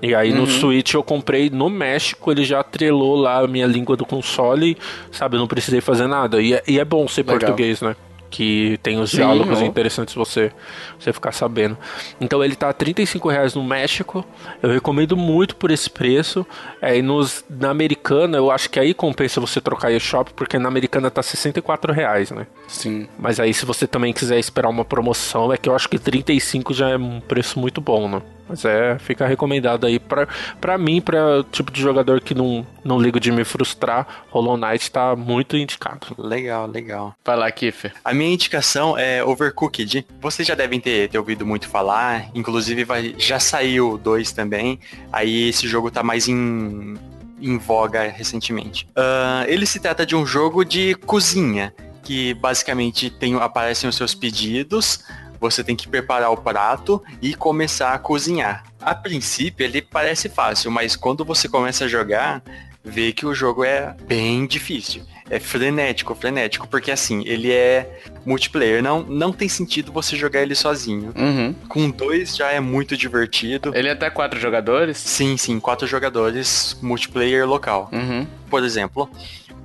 E 0.03 0.17
aí 0.17 0.33
no 0.33 0.49
Switch 0.49 0.95
eu 0.95 1.03
comprei 1.03 1.49
no 1.49 1.71
México, 1.71 2.33
ele 2.33 2.45
já 2.45 2.59
atrelou 2.59 3.15
lá 3.15 3.39
a 3.39 3.47
minha 3.47 3.67
língua 3.69 3.97
do 3.97 4.05
console, 4.05 4.77
sabe? 5.13 5.37
Eu 5.37 5.41
não 5.41 5.47
precisei 5.47 5.81
fazer 5.81 6.09
nada. 6.09 6.43
E 6.43 6.55
é, 6.55 6.63
e 6.67 6.81
é 6.81 6.85
bom 6.85 7.07
ser 7.07 7.21
Legal. 7.21 7.39
português, 7.39 7.81
né? 7.81 7.95
Que 8.29 8.81
tem 8.83 8.99
os 8.99 9.11
Sim, 9.11 9.19
diálogos 9.19 9.61
ó. 9.61 9.65
interessantes 9.65 10.15
você, 10.15 10.51
você 10.99 11.13
ficar 11.13 11.33
sabendo. 11.33 11.77
Então 12.21 12.43
ele 12.43 12.57
tá 12.57 12.73
35 12.73 13.29
reais 13.29 13.55
no 13.55 13.63
México. 13.63 14.25
Eu 14.61 14.71
recomendo 14.71 15.17
muito 15.17 15.55
por 15.55 15.71
esse 15.71 15.89
preço. 15.89 16.45
É, 16.81 16.97
e 16.97 17.03
nos, 17.03 17.45
na 17.49 17.71
americana, 17.71 18.39
eu 18.39 18.51
acho 18.51 18.71
que 18.71 18.81
aí 18.81 18.95
compensa 18.95 19.39
você 19.39 19.61
trocar 19.61 19.89
a 19.89 19.93
eShop, 19.93 20.33
porque 20.35 20.59
na 20.59 20.69
americana 20.69 21.11
tá 21.11 21.23
64 21.23 21.93
reais, 21.93 22.31
né? 22.31 22.47
Sim. 22.67 23.07
Mas 23.19 23.39
aí 23.39 23.53
se 23.55 23.67
você 23.67 23.87
também 23.87 24.13
quiser 24.15 24.39
esperar 24.39 24.71
uma 24.71 24.85
promoção, 24.85 25.53
é 25.53 25.59
que 25.59 25.69
eu 25.69 25.77
acho 25.77 25.89
que 25.89 25.99
35 25.99 26.73
já 26.73 26.89
é 26.89 26.97
um 26.97 27.21
preço 27.21 27.61
muito 27.61 27.81
bom, 27.81 28.09
né? 28.09 28.23
Mas 28.53 28.67
é, 28.67 28.99
fica 28.99 29.27
recomendado 29.27 29.87
aí 29.87 29.99
pra, 29.99 30.29
pra 30.61 30.77
mim, 30.77 31.01
pra 31.01 31.41
o 31.41 31.43
tipo 31.43 31.73
de 31.73 31.81
jogador 31.81 32.21
que 32.21 32.35
não, 32.35 32.67
não 32.85 33.01
ligo 33.01 33.19
de 33.19 33.33
me 33.33 33.45
frustrar, 33.45 34.07
Hollow 34.29 34.59
Knight 34.59 34.91
tá 34.91 35.17
muito 35.17 35.57
indicado. 35.57 36.09
Legal, 36.19 36.67
legal. 36.67 37.15
Vai 37.25 37.35
lá, 37.35 37.51
Kiffer. 37.51 37.95
A 38.05 38.13
minha 38.13 38.31
indicação 38.31 38.99
é 38.99 39.25
Overcooked. 39.25 40.07
Vocês 40.21 40.47
já 40.47 40.55
devem 40.55 40.79
ter, 40.79 41.09
ter 41.09 41.17
ouvido 41.17 41.47
muito 41.47 41.67
falar. 41.67 42.29
Inclusive, 42.35 42.85
vai, 42.85 43.15
já 43.17 43.41
saiu 43.41 43.97
2 43.97 44.33
também. 44.33 44.79
Aí 45.11 45.49
esse 45.49 45.67
jogo 45.67 45.91
tá 45.91 46.03
mais 46.03 46.29
em, 46.29 46.99
em 47.41 47.57
voga 47.57 48.03
recentemente. 48.03 48.87
Ah, 48.95 49.47
ele 49.49 49.65
se 49.65 49.81
trata 49.81 50.05
de 50.05 50.15
um 50.15 50.27
jogo 50.27 50.63
de 50.63 50.95
cozinha. 51.07 51.73
Que 52.03 52.35
basicamente 52.35 53.09
tem, 53.09 53.35
aparecem 53.37 53.89
os 53.89 53.97
seus 53.97 54.15
pedidos. 54.15 55.05
Você 55.43 55.65
tem 55.65 55.75
que 55.75 55.89
preparar 55.89 56.31
o 56.31 56.37
prato 56.37 57.03
e 57.21 57.35
começar 57.35 57.93
a 57.93 57.99
cozinhar. 57.99 58.63
A 58.81 58.95
princípio 58.95 59.65
ele 59.65 59.83
parece 59.83 60.29
fácil, 60.29 60.71
mas 60.71 60.95
quando 60.95 61.25
você 61.25 61.49
começa 61.49 61.85
a 61.87 61.89
jogar, 61.89 62.41
vê 62.85 63.13
que 63.13 63.27
o 63.27 63.35
jogo 63.35 63.65
é 63.65 63.93
bem 64.07 64.47
difícil. 64.47 65.03
É 65.29 65.41
frenético, 65.41 66.15
frenético, 66.15 66.69
porque 66.69 66.93
assim, 66.93 67.25
ele 67.27 67.51
é 67.51 68.01
multiplayer. 68.25 68.81
Não, 68.85 69.03
não 69.03 69.33
tem 69.33 69.49
sentido 69.49 69.91
você 69.91 70.15
jogar 70.15 70.43
ele 70.43 70.55
sozinho. 70.55 71.13
Uhum. 71.17 71.53
Com 71.69 71.91
dois 71.91 72.37
já 72.37 72.53
é 72.53 72.61
muito 72.61 72.97
divertido. 72.97 73.73
Ele 73.75 73.89
é 73.89 73.93
até 73.93 74.09
quatro 74.11 74.39
jogadores? 74.39 74.97
Sim, 74.97 75.37
sim, 75.37 75.59
quatro 75.59 75.89
jogadores, 75.89 76.79
multiplayer 76.81 77.49
local. 77.49 77.91
Uhum. 77.93 78.25
Por 78.49 78.63
exemplo, 78.63 79.11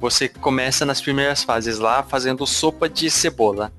você 0.02 0.28
começa 0.28 0.88
nas 0.88 1.02
primeiras 1.02 1.44
fases 1.44 1.78
lá 1.78 2.02
fazendo 2.02 2.48
sopa 2.48 2.90
de 2.90 3.12
cebola. 3.12 3.72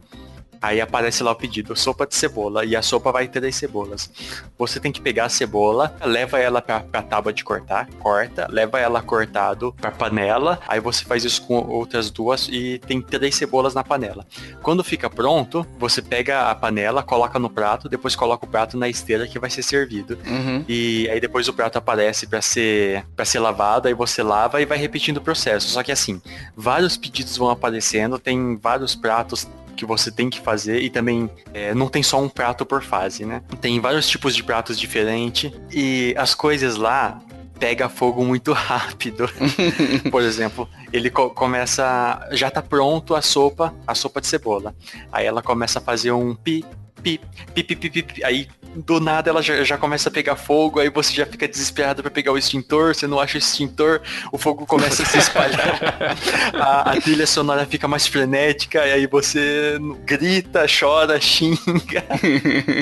Aí 0.61 0.81
aparece 0.81 1.23
lá 1.23 1.33
o 1.33 1.35
pedido, 1.35 1.77
sopa 1.77 2.07
de 2.07 2.15
cebola, 2.15 2.65
e 2.65 2.75
a 2.75 2.83
sopa 2.83 3.13
vai 3.13 3.29
ter 3.29 3.45
as 3.45 3.55
cebolas. 3.55 4.11
Você 4.59 4.81
tem 4.81 4.91
que 4.91 5.01
pegar 5.01 5.27
a 5.27 5.29
cebola, 5.29 5.95
leva 6.03 6.39
ela 6.39 6.61
pra, 6.61 6.81
pra 6.81 7.03
tábua 7.03 7.33
de 7.33 7.45
cortar, 7.45 7.89
corta, 7.99 8.47
leva 8.51 8.79
ela 8.79 9.01
cortado 9.01 9.73
pra 9.81 9.91
panela, 9.91 10.59
aí 10.67 10.81
você 10.81 11.05
faz 11.05 11.25
isso 11.25 11.43
com 11.43 11.57
outras 11.69 12.11
duas 12.11 12.49
e 12.51 12.79
tem 12.87 13.01
três 13.01 13.35
cebolas 13.35 13.75
na 13.75 13.85
panela. 13.85 14.27
Quando 14.63 14.83
fica 14.83 15.09
pronto, 15.09 15.67
você 15.79 16.03
pega 16.03 16.51
a 16.51 16.55
panela, 16.55 17.03
coloca 17.03 17.39
no 17.39 17.49
prato, 17.51 17.89
depois 17.89 18.17
coloca 18.17 18.45
o 18.45 18.49
prato 18.49 18.77
na 18.77 18.89
esteira 18.89 19.27
que 19.27 19.39
vai 19.39 19.51
ser 19.51 19.63
servido. 19.63 20.19
Uhum. 20.27 20.65
E 20.69 21.09
aí 21.11 21.21
depois 21.21 21.49
o 21.49 21.53
prato 21.53 21.79
aparece 21.79 22.27
para 22.27 22.43
ser 22.43 23.05
para 23.15 23.25
ser 23.25 23.39
lavado, 23.39 23.89
aí 23.89 23.95
você 23.95 24.23
lava 24.23 24.61
e 24.61 24.67
vai 24.67 24.79
repetindo 24.79 25.19
o 25.19 25.21
processo. 25.21 25.69
Só 25.69 25.83
que 25.83 25.93
assim, 25.93 26.21
vários 26.57 26.97
pedidos 26.97 27.37
vão 27.37 27.51
aparecendo, 27.51 28.19
tem 28.19 28.57
vários 28.57 28.95
pratos 28.95 29.47
que 29.79 29.87
você 29.87 30.11
tem 30.11 30.29
que 30.29 30.41
fazer 30.41 30.81
e 30.83 30.91
também 30.91 31.31
é, 31.55 31.73
não 31.73 31.89
tem 31.89 32.03
só 32.03 32.21
um 32.21 32.29
prato 32.29 32.67
por 32.67 32.83
fase, 32.83 33.25
né? 33.25 33.41
Tem 33.61 33.79
vários 33.81 34.09
tipos 34.09 34.35
de 34.35 34.43
pratos 34.43 34.79
diferentes 34.79 35.53
e 35.73 36.15
as 36.19 36.35
coisas 36.35 36.75
lá 36.77 37.21
pega 37.61 37.89
fogo 37.89 38.25
muito 38.25 38.53
rápido. 38.55 39.29
Por 40.11 40.23
exemplo, 40.23 40.69
ele 40.93 41.11
co- 41.11 41.31
começa, 41.31 42.29
já 42.33 42.51
tá 42.51 42.63
pronto 42.63 43.15
a 43.15 43.23
sopa, 43.23 43.75
a 43.87 43.95
sopa 43.95 44.21
de 44.21 44.27
cebola. 44.27 44.75
Aí 45.13 45.27
ela 45.27 45.43
começa 45.43 45.79
a 45.79 45.83
fazer 45.83 46.13
um 46.13 46.35
pi 46.35 46.65
pi, 47.03 47.21
pi, 47.55 47.63
pi, 47.63 47.77
pi, 47.77 48.03
pi, 48.03 48.25
aí 48.25 48.49
do 48.75 49.01
nada 49.01 49.31
ela 49.31 49.43
já, 49.43 49.63
já, 49.65 49.77
começa 49.77 50.09
a 50.09 50.13
pegar 50.13 50.37
fogo, 50.37 50.79
aí 50.81 50.91
você 50.91 51.13
já 51.13 51.27
fica 51.27 51.49
desesperado 51.49 52.03
para 52.03 52.11
pegar 52.11 52.33
o 52.33 52.39
extintor, 52.39 52.95
você 52.95 53.07
não 53.07 53.19
acha 53.19 53.37
o 53.37 53.39
extintor, 53.39 54.01
o 54.31 54.39
fogo 54.39 54.67
começa 54.67 55.03
a 55.03 55.07
se 55.07 55.19
espalhar, 55.19 55.79
a, 56.55 56.93
a, 56.93 57.01
trilha 57.01 57.27
sonora 57.27 57.67
fica 57.67 57.89
mais 57.89 58.07
frenética, 58.07 58.87
e 58.87 58.93
aí 58.93 59.07
você 59.07 59.79
grita, 60.05 60.67
chora, 60.69 61.19
xinga, 61.21 62.05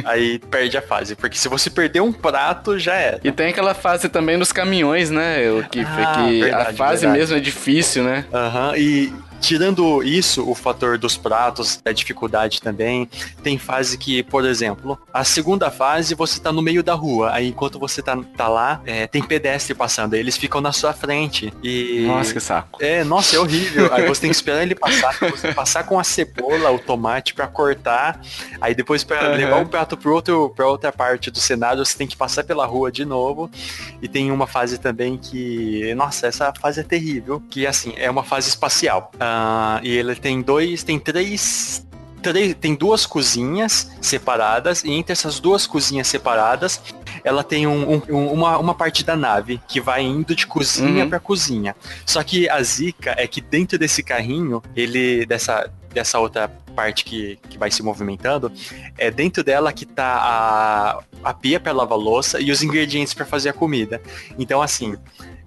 aí 0.05 0.39
perde 0.39 0.77
a 0.77 0.83
fase, 0.83 1.15
porque 1.15 1.37
se 1.37 1.49
você 1.49 1.71
perder 1.71 2.01
um 2.01 2.13
prato, 2.13 2.79
já 2.79 2.97
é. 2.97 3.21
E 3.23 3.31
tem 3.33 3.49
aquela 3.49 3.75
fase 3.75 4.09
também 4.09 4.37
nos 4.37 4.53
caminhões, 4.53 5.11
né, 5.11 5.51
o 5.51 5.65
que, 5.69 5.81
ah, 5.81 6.15
que 6.17 6.41
verdade, 6.41 6.71
a 6.71 6.75
fase 6.75 7.01
verdade. 7.03 7.21
mesmo 7.21 7.37
é 7.37 7.41
difícil, 7.41 8.05
né? 8.05 8.25
Aham, 8.33 8.71
uhum, 8.71 8.77
e 8.77 9.13
Tirando 9.47 10.03
isso, 10.03 10.43
o 10.51 10.57
fator 10.57 10.99
dos 10.99 11.17
pratos, 11.17 11.81
da 11.81 11.93
dificuldade 11.93 12.61
também, 12.61 13.09
tem 13.45 13.57
fase 13.57 13.97
que, 13.97 14.21
por 14.25 14.45
exemplo, 14.45 14.99
a 15.15 15.23
segunda 15.23 15.71
fase 15.71 16.17
você 16.17 16.41
tá 16.41 16.51
no 16.51 16.61
meio 16.61 16.83
da 16.83 16.95
rua, 16.95 17.31
aí 17.33 17.51
enquanto 17.51 17.79
você 17.79 18.03
tá, 18.03 18.19
tá 18.37 18.49
lá, 18.49 18.81
é, 18.85 19.07
tem 19.07 19.23
pedestre 19.23 19.73
passando, 19.73 20.15
aí 20.15 20.19
eles 20.19 20.37
ficam 20.37 20.61
na 20.61 20.73
sua 20.73 20.93
frente. 20.93 21.55
E. 21.63 22.07
Nossa, 22.09 22.33
que 22.33 22.41
saco. 22.41 22.83
É, 22.83 23.05
nossa, 23.05 23.37
é 23.37 23.39
horrível. 23.39 23.95
aí 23.95 24.05
você 24.09 24.23
tem 24.23 24.31
que 24.31 24.35
esperar 24.35 24.65
ele 24.65 24.75
passar, 24.75 25.17
você 25.31 25.55
passar 25.55 25.85
com 25.85 25.97
a 25.97 26.03
cebola, 26.03 26.73
o 26.73 26.81
tomate 26.81 27.33
para 27.33 27.47
cortar, 27.47 28.21
aí 28.61 28.75
depois 28.75 29.05
para 29.05 29.31
uhum. 29.31 29.37
levar 29.37 29.63
o 29.63 29.67
prato 29.69 29.97
pro 29.97 30.13
outro, 30.13 30.53
pra 30.57 30.67
outra 30.67 30.91
parte 30.91 31.31
do 31.31 31.39
cenário, 31.39 31.87
você 31.87 31.97
tem 31.97 32.09
que 32.09 32.17
passar 32.17 32.43
pela 32.43 32.67
rua 32.67 32.91
de 32.91 33.05
novo. 33.05 33.49
E 34.03 34.09
tem 34.09 34.33
uma 34.33 34.49
fase 34.49 34.77
também 34.77 35.17
que. 35.17 35.95
Nossa, 35.95 36.27
essa 36.27 36.53
fase 36.61 36.81
é 36.81 36.83
terrível, 36.83 37.41
que 37.49 37.65
assim, 37.65 37.95
é 37.97 38.11
uma 38.11 38.25
fase 38.25 38.49
espacial. 38.49 39.13
Uh, 39.37 39.81
e 39.83 39.91
ele 39.91 40.15
tem 40.15 40.41
dois, 40.41 40.83
tem 40.83 40.99
três, 40.99 41.87
três, 42.23 42.55
tem 42.55 42.75
duas 42.75 43.05
cozinhas 43.05 43.91
separadas, 44.01 44.83
e 44.83 44.93
entre 44.93 45.13
essas 45.13 45.39
duas 45.39 45.67
cozinhas 45.67 46.07
separadas, 46.07 46.81
ela 47.23 47.45
tem 47.45 47.67
um, 47.67 48.03
um, 48.09 48.33
uma, 48.33 48.57
uma 48.57 48.75
parte 48.75 49.05
da 49.05 49.15
nave 49.15 49.61
que 49.69 49.81
vai 49.81 50.03
indo 50.03 50.35
de 50.35 50.47
cozinha 50.47 51.05
uhum. 51.05 51.11
para 51.11 51.21
cozinha. 51.21 51.77
Só 52.07 52.23
que 52.23 52.49
a 52.49 52.63
zica 52.63 53.15
é 53.19 53.27
que 53.27 53.41
dentro 53.41 53.79
desse 53.79 54.03
carrinho, 54.03 54.63
ele, 54.75 55.27
dessa, 55.27 55.71
dessa 55.93 56.19
outra 56.19 56.49
parte 56.75 57.05
que, 57.05 57.39
que 57.51 57.59
vai 57.59 57.71
se 57.71 57.83
movimentando, 57.83 58.51
é 58.97 59.11
dentro 59.11 59.43
dela 59.43 59.73
que 59.73 59.85
tá 59.85 61.03
a, 61.25 61.31
a 61.31 61.35
pia 61.35 61.59
para 61.59 61.73
lavar 61.73 61.99
louça 61.99 62.41
e 62.41 62.51
os 62.51 62.63
ingredientes 62.63 63.13
para 63.13 63.27
fazer 63.27 63.51
a 63.51 63.53
comida. 63.53 64.01
Então, 64.39 64.63
assim, 64.63 64.97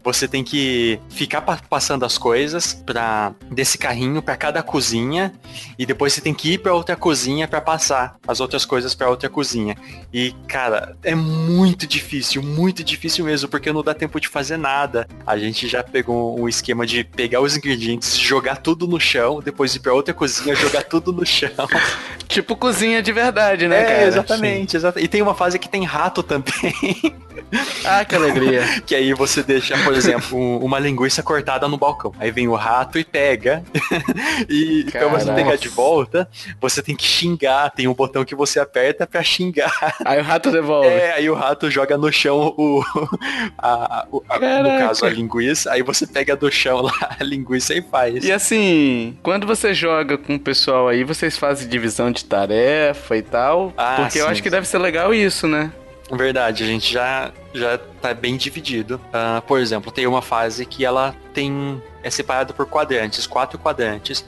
você 0.04 0.28
tem 0.28 0.44
que 0.44 1.00
ficar 1.10 1.42
passando 1.42 2.06
as 2.06 2.18
coisas 2.18 2.74
para 2.74 3.34
desse 3.52 3.78
carrinho 3.78 4.22
para 4.22 4.36
cada 4.38 4.64
cozinha 4.64 5.34
e 5.78 5.86
depois 5.86 6.14
você 6.14 6.22
tem 6.22 6.34
que 6.34 6.54
ir 6.54 6.58
para 6.60 6.74
outra 6.74 6.96
cozinha 6.96 7.48
para 7.48 7.62
passar 7.62 8.18
as 8.28 8.40
outras 8.40 8.66
coisas 8.66 8.96
para 8.96 9.10
outra 9.10 9.30
cozinha. 9.30 9.76
E 10.14 10.34
cara, 10.48 10.96
é 11.04 11.16
muito 11.16 11.86
difícil, 11.86 12.42
muito 12.42 12.84
difícil 12.84 13.26
mesmo, 13.26 13.48
porque 13.50 13.72
não 13.72 13.84
dá 13.84 13.94
tempo 13.94 14.20
de 14.20 14.28
fazer 14.28 14.58
nada. 14.58 15.08
A 15.26 15.38
gente 15.38 15.68
já 15.68 15.84
pegou 15.84 16.40
um 16.40 16.48
esquema 16.48 16.86
de 16.86 17.04
pegar 17.04 17.42
os 17.42 17.56
ingredientes, 17.56 18.18
jogar 18.18 18.58
tudo 18.58 18.88
no 18.88 19.00
chão, 19.00 19.42
depois 19.44 19.76
ir 19.76 19.80
para 19.80 19.94
outra 19.94 20.14
cozinha, 20.14 20.56
jogar 20.56 20.84
tudo 20.84 21.12
no 21.12 21.26
chão. 21.26 21.50
Tipo 22.28 22.56
cozinha 22.56 23.02
de 23.02 23.12
verdade, 23.12 23.68
né, 23.68 23.82
é, 23.82 23.86
cara? 23.86 24.04
Exatamente, 24.04 24.78
exatamente. 24.78 25.06
E 25.06 25.08
tem 25.08 25.22
uma 25.22 25.34
fase 25.34 25.58
que 25.58 25.68
tem 25.68 25.84
rato 25.84 26.22
também. 26.22 27.16
ah, 27.84 28.06
que 28.06 28.16
alegria. 28.16 28.64
que 28.86 28.94
aí 28.94 29.14
você 29.14 29.42
deixa, 29.42 29.76
por 29.80 29.96
exemplo, 30.00 30.58
uma 30.64 30.80
linguiça 30.80 31.22
cortada 31.22 31.68
no 31.68 31.78
balcão. 31.78 32.14
Aí 32.20 32.32
vem 32.32 32.48
o 32.48 32.56
rato 32.56 32.98
e 32.98 33.04
pega. 33.04 33.64
e 34.50 34.86
Caraca. 34.92 35.10
pra 35.10 35.20
você 35.20 35.34
pegar 35.34 35.56
de 35.56 35.70
volta, 35.70 36.30
você 36.60 36.82
tem 36.82 36.96
que 36.96 37.06
xingar. 37.06 37.72
Tem 37.72 37.88
um 37.88 37.94
botão 37.94 38.26
que 38.26 38.36
você 38.36 38.60
aperta 38.60 39.06
pra 39.06 39.24
xingar. 39.24 39.96
Aí 40.06 40.20
o 40.20 40.24
rato 40.24 40.52
devolve. 40.52 40.88
É, 40.88 41.14
aí 41.14 41.30
o 41.30 41.36
rato 41.36 41.70
joga 41.70 41.98
no 41.98 42.12
chão 42.12 42.54
o. 42.58 42.84
A, 43.58 44.06
o 44.12 44.24
a, 44.30 44.40
no 44.40 44.70
caso, 44.80 45.06
a 45.06 45.10
linguiça. 45.10 45.72
Aí 45.72 45.82
você 45.82 46.08
pega 46.08 46.36
do 46.36 46.52
chão 46.52 46.82
lá 46.82 47.16
a 47.20 47.24
linguiça 47.24 47.74
e 47.74 47.82
faz. 47.82 48.24
E 48.24 48.32
assim, 48.32 49.18
quando 49.22 49.46
você 49.46 49.74
joga 49.74 50.18
com 50.18 50.36
o 50.36 50.40
pessoal 50.40 50.88
aí, 50.88 51.04
vocês 51.04 51.38
fazem 51.38 51.68
divisão 51.68 52.12
de 52.12 52.24
tarefa 52.24 53.18
e 53.18 53.22
tal. 53.22 53.74
Ah, 53.78 53.98
porque 53.98 54.12
sim, 54.12 54.20
eu 54.20 54.28
acho 54.28 54.42
que 54.42 54.50
deve 54.50 54.68
ser 54.68 54.78
legal 54.78 55.14
isso, 55.14 55.48
né? 55.48 55.72
Verdade, 56.12 56.64
a 56.64 56.68
gente 56.68 56.92
já, 56.92 57.32
já 57.54 57.78
tá 58.02 58.14
bem 58.14 58.38
dividido. 58.38 59.02
Uh, 59.08 59.42
por 59.44 59.60
exemplo, 59.60 59.92
tem 59.92 60.08
uma 60.08 60.22
fase 60.22 60.66
que 60.66 60.86
ela 60.86 61.16
tem. 61.34 61.82
é 62.04 62.10
separada 62.10 62.54
por 62.54 62.66
quadrantes, 62.66 63.26
quatro 63.28 63.58
quadrantes. 63.58 64.24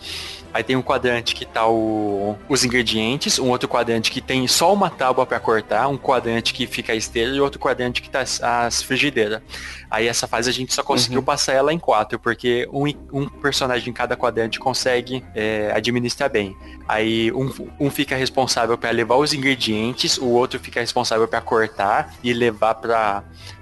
Aí 0.54 0.64
tem 0.64 0.76
um 0.76 0.82
quadrante 0.82 1.34
que 1.34 1.46
tá 1.46 1.66
o, 1.68 2.38
os 2.50 2.66
ingredientes, 2.66 3.40
um 3.40 3.50
outro 3.50 3.70
quadrante 3.70 4.12
que 4.12 4.20
tem 4.20 4.46
só 4.48 4.74
uma 4.74 4.90
tábua 4.90 5.26
para 5.26 5.40
cortar, 5.40 5.88
um 5.88 5.98
quadrante 5.98 6.54
que 6.54 6.68
fica 6.68 6.92
a 6.92 6.96
esteira 6.96 7.32
e 7.34 7.40
outro 7.40 7.60
quadrante 7.60 8.02
que 8.02 8.10
tá 8.10 8.20
as, 8.20 8.42
as 8.44 8.84
frigideiras. 8.84 9.42
Aí 9.90 10.08
essa 10.08 10.28
fase 10.28 10.50
a 10.50 10.54
gente 10.54 10.74
só 10.74 10.84
conseguiu 10.84 11.20
uhum. 11.20 11.26
passar 11.26 11.54
ela 11.54 11.74
em 11.74 11.80
quatro, 11.80 12.20
porque 12.20 12.68
um, 12.72 12.86
um 13.14 13.30
personagem 13.30 13.90
em 13.90 13.94
cada 13.94 14.18
quadrante 14.18 14.60
consegue 14.60 15.24
é, 15.34 15.72
administrar 15.74 16.30
bem. 16.30 16.56
Aí 16.88 17.32
um, 17.32 17.50
um 17.80 17.90
fica 17.90 18.16
responsável 18.16 18.78
para 18.78 18.92
levar 18.92 19.16
os 19.16 19.34
ingredientes, 19.34 20.18
o 20.18 20.28
outro 20.28 20.60
fica 20.60 20.82
responsável 20.82 21.28
para 21.28 21.40
cortar 21.40 22.14
e 22.22 22.34
levar 22.34 22.76
para 22.76 23.11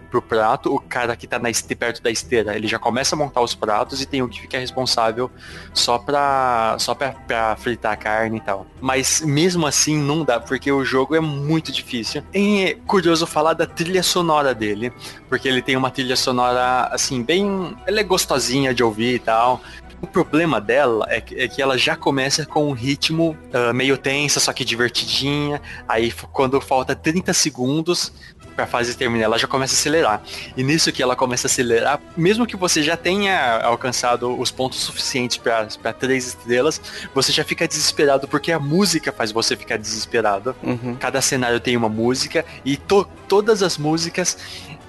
pro 0.10 0.22
prato, 0.22 0.74
o 0.74 0.80
cara 0.80 1.16
que 1.16 1.28
tá 1.28 1.38
na 1.38 1.50
perto 1.78 2.02
da 2.02 2.10
esteira, 2.10 2.56
ele 2.56 2.68
já 2.68 2.80
começa 2.80 3.16
a 3.16 3.18
montar 3.18 3.42
os 3.42 3.54
pratos 3.54 4.02
e 4.02 4.06
tem 4.06 4.22
o 4.22 4.28
que 4.28 4.42
fica 4.42 4.58
responsável 4.58 5.30
só 5.74 5.98
pra, 5.98 6.76
só 6.80 6.96
pra, 6.96 7.12
pra 7.12 7.56
fritar 7.56 7.94
a 7.94 7.96
carne 7.96 8.38
e 8.38 8.42
tal. 8.42 8.66
Mas 8.82 9.22
mesmo 9.22 9.66
assim 9.68 9.98
não 9.98 10.24
dá, 10.24 10.40
porque 10.40 10.72
o 10.72 10.84
jogo 10.84 11.16
é 11.16 11.20
muito 11.20 11.72
difícil. 11.72 12.24
E 12.34 12.64
é 12.64 12.74
curioso 12.74 13.26
falar 13.28 13.54
da 13.54 13.66
trilha 13.66 14.04
sonora 14.04 14.54
dele, 14.54 14.92
porque 15.28 15.48
ele 15.48 15.62
tem 15.62 15.78
uma 15.78 15.92
trilha 15.92 16.16
sonora, 16.16 16.90
assim, 16.92 17.22
bem... 17.22 17.76
Ela 17.86 18.00
é 18.00 18.04
gostosinha 18.04 18.74
de 18.74 18.84
ouvir 18.84 19.16
e 19.16 19.20
tal. 19.20 19.62
O 20.02 20.08
problema 20.08 20.62
dela 20.62 21.06
é 21.10 21.20
que, 21.20 21.36
é 21.36 21.48
que, 21.48 21.62
ela 21.62 21.78
já 21.78 21.96
começa 21.96 22.46
com 22.46 22.70
um 22.70 22.72
ritmo 22.72 23.38
uh, 23.54 23.74
meio 23.74 23.98
tensa, 23.98 24.40
só 24.40 24.54
que 24.54 24.64
divertidinha. 24.64 25.62
Aí 25.88 26.12
quando 26.32 26.60
falta 26.62 26.96
30 26.96 27.34
segundos, 27.34 28.14
pra 28.60 28.68
fase 28.68 28.98
terminar, 28.98 29.26
ela 29.26 29.38
já 29.38 29.48
começa 29.48 29.74
a 29.74 29.78
acelerar. 29.78 30.22
E 30.58 30.64
nisso 30.64 30.92
que 30.92 31.02
ela 31.02 31.16
começa 31.16 31.48
a 31.48 31.50
acelerar, 31.50 32.02
mesmo 32.18 32.46
que 32.46 32.58
você 32.58 32.84
já 32.84 32.98
tenha 32.98 33.62
alcançado 33.62 34.38
os 34.38 34.52
pontos 34.52 34.80
suficientes 34.80 35.38
para 35.38 35.94
três 35.94 36.28
estrelas, 36.28 36.82
você 37.16 37.32
já 37.32 37.46
fica 37.46 37.66
desesperado 37.66 38.28
porque 38.28 38.52
a 38.52 38.60
música 38.60 39.14
faz 39.14 39.32
você 39.32 39.56
ficar 39.56 39.78
desesperado. 39.78 40.54
Uhum. 40.62 40.98
Cada 41.00 41.22
cenário 41.22 41.60
tem 41.62 41.78
uma 41.78 41.88
música 41.88 42.44
e 42.66 42.76
to 42.76 43.08
todas 43.30 43.64
as 43.64 43.78
músicas 43.78 44.38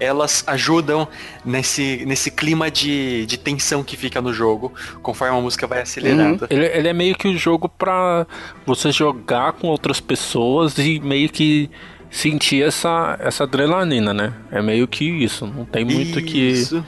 elas 0.00 0.42
ajudam 0.46 1.06
nesse, 1.44 2.04
nesse 2.06 2.30
clima 2.30 2.70
de, 2.70 3.26
de 3.26 3.38
tensão 3.38 3.85
que 3.85 3.98
fica 3.98 4.20
no 4.20 4.33
jogo, 4.33 4.72
conforme 5.02 5.37
a 5.37 5.40
música 5.40 5.66
vai 5.66 5.83
acelerando. 5.83 6.44
Uhum. 6.44 6.48
Ele, 6.48 6.64
ele, 6.64 6.88
é 6.88 6.92
meio 6.92 7.14
que 7.14 7.28
o 7.28 7.33
um 7.33 7.37
jogo 7.37 7.68
pra 7.68 8.26
você 8.64 8.90
jogar 8.90 9.52
com 9.52 9.68
outras 9.68 10.00
pessoas 10.00 10.78
e 10.78 10.98
meio 11.00 11.28
que 11.28 11.70
sentir 12.11 12.62
essa, 12.62 13.16
essa 13.20 13.44
adrenalina, 13.44 14.12
né? 14.12 14.35
É 14.51 14.61
meio 14.61 14.88
que 14.88 15.05
isso, 15.05 15.46
não 15.46 15.64
tem 15.64 15.85
muito 15.85 16.18
isso. 16.18 16.23
que. 16.23 16.38
Isso. 16.38 16.87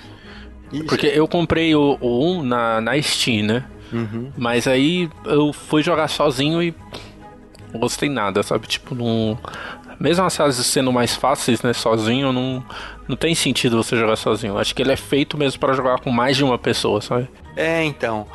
Porque 0.88 1.06
eu 1.06 1.28
comprei 1.28 1.74
o, 1.74 1.98
o 2.00 2.38
1 2.38 2.42
na, 2.42 2.80
na 2.80 3.00
Steam, 3.02 3.46
né? 3.46 3.64
Uhum. 3.92 4.32
Mas 4.36 4.66
aí 4.66 5.08
eu 5.26 5.52
fui 5.52 5.82
jogar 5.82 6.08
sozinho 6.08 6.62
e 6.62 6.74
não 7.72 7.80
gostei 7.80 8.08
nada, 8.08 8.42
sabe? 8.42 8.66
Tipo, 8.66 8.94
não. 8.94 9.38
Mesmo 10.00 10.24
as 10.24 10.36
fases 10.36 10.66
sendo 10.66 10.92
mais 10.92 11.14
fáceis, 11.14 11.62
né? 11.62 11.72
Sozinho, 11.72 12.32
não, 12.32 12.64
não 13.06 13.14
tem 13.14 13.34
sentido 13.34 13.82
você 13.82 13.96
jogar 13.96 14.16
sozinho. 14.16 14.58
Acho 14.58 14.74
que 14.74 14.82
ele 14.82 14.92
é 14.92 14.96
feito 14.96 15.36
mesmo 15.36 15.60
para 15.60 15.74
jogar 15.74 16.00
com 16.00 16.10
mais 16.10 16.36
de 16.36 16.42
uma 16.42 16.58
pessoa, 16.58 17.00
sabe? 17.00 17.28
É, 17.54 17.84
então. 17.84 18.26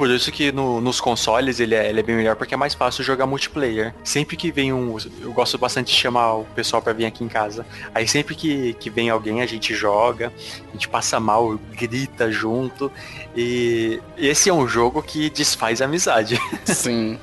Por 0.00 0.08
isso 0.08 0.32
que 0.32 0.50
no, 0.50 0.80
nos 0.80 0.98
consoles 0.98 1.60
ele 1.60 1.74
é, 1.74 1.90
ele 1.90 2.00
é, 2.00 2.02
bem 2.02 2.16
melhor, 2.16 2.34
porque 2.34 2.54
é 2.54 2.56
mais 2.56 2.72
fácil 2.72 3.04
jogar 3.04 3.26
multiplayer. 3.26 3.92
Sempre 4.02 4.34
que 4.34 4.50
vem 4.50 4.72
um. 4.72 4.96
Eu 5.20 5.30
gosto 5.30 5.58
bastante 5.58 5.92
de 5.92 6.00
chamar 6.00 6.36
o 6.36 6.44
pessoal 6.54 6.80
para 6.80 6.94
vir 6.94 7.04
aqui 7.04 7.22
em 7.22 7.28
casa. 7.28 7.66
Aí 7.94 8.08
sempre 8.08 8.34
que, 8.34 8.72
que 8.80 8.88
vem 8.88 9.10
alguém, 9.10 9.42
a 9.42 9.46
gente 9.46 9.74
joga, 9.74 10.32
a 10.70 10.72
gente 10.72 10.88
passa 10.88 11.20
mal, 11.20 11.60
grita 11.78 12.32
junto. 12.32 12.90
E 13.36 14.00
esse 14.16 14.48
é 14.48 14.54
um 14.54 14.66
jogo 14.66 15.02
que 15.02 15.28
desfaz 15.28 15.82
a 15.82 15.84
amizade. 15.84 16.40
Sim. 16.64 17.18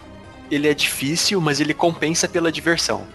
ele 0.51 0.67
é 0.67 0.73
difícil, 0.75 1.41
mas 1.41 1.59
ele 1.59 1.73
compensa 1.73 2.27
pela 2.27 2.51
diversão. 2.51 3.07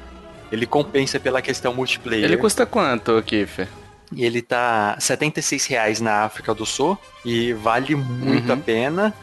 Ele 0.51 0.67
compensa 0.67 1.21
pela 1.21 1.41
questão 1.41 1.73
multiplayer. 1.73 2.25
Ele 2.25 2.37
custa 2.37 2.67
quanto, 2.67 3.23
Kiffer? 3.23 3.69
Ele 4.17 4.43
tá 4.43 4.97
76 4.99 5.67
reais 5.67 6.01
na 6.01 6.25
África 6.25 6.53
do 6.53 6.67
Sul 6.67 6.99
e 7.25 7.53
vale 7.53 7.95
muito 7.95 8.49
uhum. 8.49 8.55
a 8.55 8.57
pena 8.57 9.15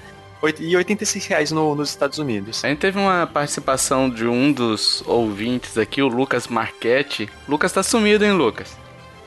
e 0.59 0.75
86 0.75 1.25
reais 1.27 1.51
no, 1.51 1.75
nos 1.75 1.89
Estados 1.89 2.17
Unidos. 2.17 2.63
A 2.63 2.69
gente 2.69 2.79
teve 2.79 2.97
uma 2.97 3.27
participação 3.27 4.09
de 4.09 4.25
um 4.25 4.51
dos 4.51 5.03
ouvintes 5.05 5.77
aqui, 5.77 6.01
o 6.01 6.07
Lucas 6.07 6.47
Marchetti. 6.47 7.29
Lucas 7.47 7.71
tá 7.71 7.83
sumido, 7.83 8.23
hein, 8.23 8.31
Lucas? 8.31 8.77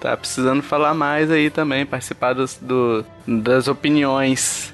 Tá 0.01 0.17
precisando 0.17 0.63
falar 0.63 0.95
mais 0.95 1.31
aí 1.31 1.51
também, 1.51 1.85
participar 1.85 2.33
dos, 2.33 2.57
do, 2.57 3.05
das 3.27 3.69
opiniões. 3.69 4.73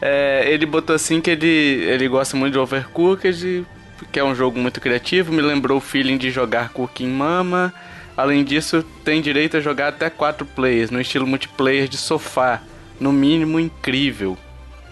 É, 0.00 0.44
ele 0.52 0.66
botou 0.66 0.94
assim 0.94 1.20
que 1.20 1.30
ele, 1.30 1.46
ele 1.46 2.08
gosta 2.08 2.36
muito 2.36 2.52
de 2.52 2.58
Overcooked, 2.58 3.66
que 4.12 4.20
é 4.20 4.24
um 4.24 4.34
jogo 4.34 4.58
muito 4.58 4.80
criativo, 4.80 5.32
me 5.32 5.42
lembrou 5.42 5.78
o 5.78 5.80
feeling 5.80 6.18
de 6.18 6.30
jogar 6.30 6.70
Cooking 6.70 7.08
Mama. 7.08 7.72
Além 8.16 8.42
disso, 8.44 8.84
tem 9.04 9.22
direito 9.22 9.56
a 9.56 9.60
jogar 9.60 9.88
até 9.88 10.10
4 10.10 10.44
players, 10.44 10.90
no 10.90 11.00
estilo 11.00 11.26
multiplayer 11.26 11.86
de 11.86 11.96
sofá. 11.96 12.60
No 12.98 13.12
mínimo, 13.12 13.60
incrível. 13.60 14.36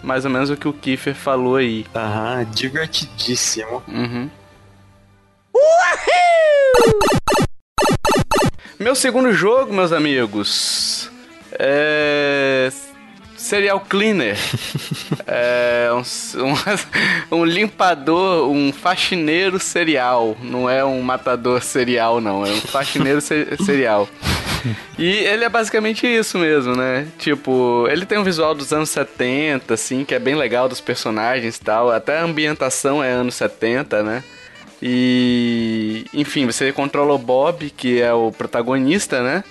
Mais 0.03 0.25
ou 0.25 0.31
menos 0.31 0.49
o 0.49 0.57
que 0.57 0.67
o 0.67 0.73
Kiefer 0.73 1.15
falou 1.15 1.55
aí. 1.55 1.85
Aham, 1.95 2.45
divertidíssimo. 2.51 3.83
Uhum. 3.87 4.29
Meu 8.79 8.95
segundo 8.95 9.33
jogo, 9.33 9.73
meus 9.73 9.91
amigos, 9.91 11.09
é 11.51 12.69
Serial 13.35 13.79
Cleaner. 13.79 14.37
é 15.25 15.89
um, 15.93 16.01
um, 16.43 16.55
um, 17.41 17.45
limpador, 17.45 18.49
um 18.49 18.73
faxineiro 18.73 19.59
serial. 19.59 20.35
Não 20.41 20.69
é 20.69 20.83
um 20.83 21.01
matador 21.01 21.61
serial, 21.61 22.19
não. 22.19 22.45
É 22.45 22.51
um 22.51 22.61
faxineiro 22.61 23.21
serial. 23.21 24.09
E 24.97 25.05
ele 25.05 25.43
é 25.43 25.49
basicamente 25.49 26.07
isso 26.07 26.39
mesmo, 26.39 26.75
né? 26.75 27.07
Tipo, 27.19 27.87
ele 27.89 28.05
tem 28.05 28.17
um 28.17 28.23
visual 28.23 28.55
dos 28.55 28.73
anos 28.73 28.89
70, 28.89 29.73
assim, 29.73 30.03
que 30.03 30.15
é 30.15 30.19
bem 30.19 30.35
legal 30.35 30.67
dos 30.67 30.81
personagens 30.81 31.57
e 31.57 31.61
tal. 31.61 31.91
Até 31.91 32.17
a 32.17 32.23
ambientação 32.23 33.03
é 33.03 33.11
anos 33.11 33.35
70, 33.35 34.01
né? 34.01 34.23
E, 34.81 36.05
enfim, 36.13 36.45
você 36.45 36.71
controla 36.71 37.13
o 37.13 37.17
Bob, 37.17 37.69
que 37.69 38.01
é 38.01 38.13
o 38.13 38.31
protagonista, 38.31 39.21
né? 39.21 39.43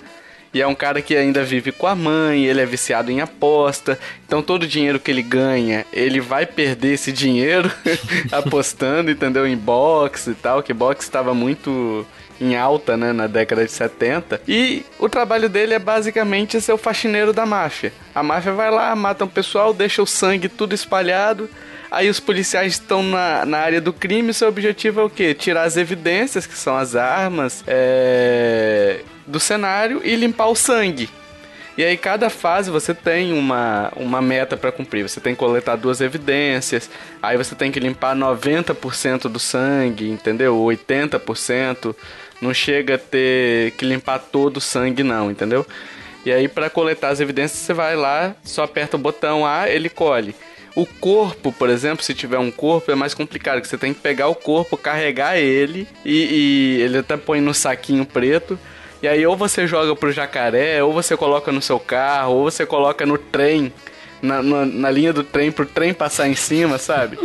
E 0.56 0.62
é 0.62 0.66
um 0.66 0.74
cara 0.74 1.02
que 1.02 1.14
ainda 1.14 1.44
vive 1.44 1.70
com 1.70 1.86
a 1.86 1.94
mãe, 1.94 2.46
ele 2.46 2.62
é 2.62 2.64
viciado 2.64 3.10
em 3.10 3.20
aposta. 3.20 3.98
Então 4.24 4.40
todo 4.40 4.62
o 4.62 4.66
dinheiro 4.66 4.98
que 4.98 5.10
ele 5.10 5.22
ganha, 5.22 5.84
ele 5.92 6.18
vai 6.18 6.46
perder 6.46 6.94
esse 6.94 7.12
dinheiro 7.12 7.70
apostando, 8.32 9.10
entendeu? 9.10 9.46
Em 9.46 9.56
boxe 9.56 10.30
e 10.30 10.34
tal, 10.34 10.62
que 10.62 10.72
boxe 10.72 11.02
estava 11.02 11.34
muito 11.34 12.06
em 12.40 12.56
alta, 12.56 12.96
né, 12.96 13.12
na 13.12 13.26
década 13.26 13.64
de 13.64 13.72
70. 13.72 14.40
E 14.46 14.84
o 14.98 15.08
trabalho 15.08 15.48
dele 15.48 15.74
é 15.74 15.78
basicamente 15.78 16.60
ser 16.60 16.72
o 16.72 16.78
faxineiro 16.78 17.32
da 17.32 17.46
máfia. 17.46 17.92
A 18.14 18.22
máfia 18.22 18.52
vai 18.52 18.70
lá, 18.70 18.94
mata 18.94 19.24
um 19.24 19.28
pessoal, 19.28 19.72
deixa 19.72 20.02
o 20.02 20.06
sangue 20.06 20.48
tudo 20.48 20.74
espalhado 20.74 21.48
Aí 21.90 22.08
os 22.08 22.20
policiais 22.20 22.72
estão 22.72 23.02
na, 23.02 23.44
na 23.46 23.58
área 23.58 23.80
do 23.80 23.92
crime. 23.92 24.34
Seu 24.34 24.48
objetivo 24.48 25.00
é 25.00 25.04
o 25.04 25.10
quê? 25.10 25.34
Tirar 25.34 25.62
as 25.62 25.76
evidências, 25.76 26.46
que 26.46 26.56
são 26.56 26.76
as 26.76 26.96
armas, 26.96 27.62
é, 27.66 29.00
do 29.26 29.38
cenário 29.38 30.00
e 30.04 30.14
limpar 30.16 30.46
o 30.48 30.54
sangue. 30.54 31.08
E 31.78 31.84
aí 31.84 31.96
cada 31.96 32.30
fase 32.30 32.70
você 32.70 32.94
tem 32.94 33.34
uma, 33.34 33.92
uma 33.96 34.22
meta 34.22 34.56
para 34.56 34.72
cumprir. 34.72 35.06
Você 35.06 35.20
tem 35.20 35.34
que 35.34 35.38
coletar 35.38 35.76
duas 35.76 36.00
evidências, 36.00 36.90
aí 37.22 37.36
você 37.36 37.54
tem 37.54 37.70
que 37.70 37.78
limpar 37.78 38.16
90% 38.16 39.28
do 39.28 39.38
sangue, 39.38 40.08
entendeu? 40.08 40.56
80%. 40.56 41.94
Não 42.40 42.52
chega 42.52 42.96
a 42.96 42.98
ter 42.98 43.72
que 43.72 43.84
limpar 43.84 44.18
todo 44.18 44.58
o 44.58 44.60
sangue 44.60 45.02
não, 45.02 45.30
entendeu? 45.30 45.66
E 46.24 46.32
aí 46.32 46.48
para 46.48 46.68
coletar 46.68 47.08
as 47.08 47.20
evidências 47.20 47.60
você 47.60 47.72
vai 47.72 47.96
lá, 47.96 48.34
só 48.42 48.64
aperta 48.64 48.96
o 48.96 49.00
botão 49.00 49.46
A, 49.46 49.68
ele 49.68 49.88
colhe. 49.88 50.34
O 50.74 50.84
corpo, 50.84 51.50
por 51.52 51.70
exemplo, 51.70 52.04
se 52.04 52.12
tiver 52.12 52.38
um 52.38 52.50
corpo, 52.50 52.92
é 52.92 52.94
mais 52.94 53.14
complicado, 53.14 53.62
que 53.62 53.68
você 53.68 53.78
tem 53.78 53.94
que 53.94 54.00
pegar 54.00 54.28
o 54.28 54.34
corpo, 54.34 54.76
carregar 54.76 55.38
ele 55.38 55.88
e, 56.04 56.76
e 56.78 56.82
ele 56.82 56.98
até 56.98 57.16
põe 57.16 57.40
no 57.40 57.54
saquinho 57.54 58.04
preto. 58.04 58.58
E 59.02 59.08
aí 59.08 59.24
ou 59.26 59.36
você 59.36 59.66
joga 59.66 59.96
pro 59.96 60.12
jacaré, 60.12 60.82
ou 60.82 60.92
você 60.92 61.16
coloca 61.16 61.50
no 61.50 61.62
seu 61.62 61.78
carro, 61.78 62.34
ou 62.34 62.50
você 62.50 62.66
coloca 62.66 63.06
no 63.06 63.16
trem, 63.16 63.72
na, 64.20 64.42
na, 64.42 64.66
na 64.66 64.90
linha 64.90 65.12
do 65.12 65.22
trem, 65.22 65.50
pro 65.50 65.64
trem 65.64 65.94
passar 65.94 66.28
em 66.28 66.34
cima, 66.34 66.76
sabe? 66.76 67.18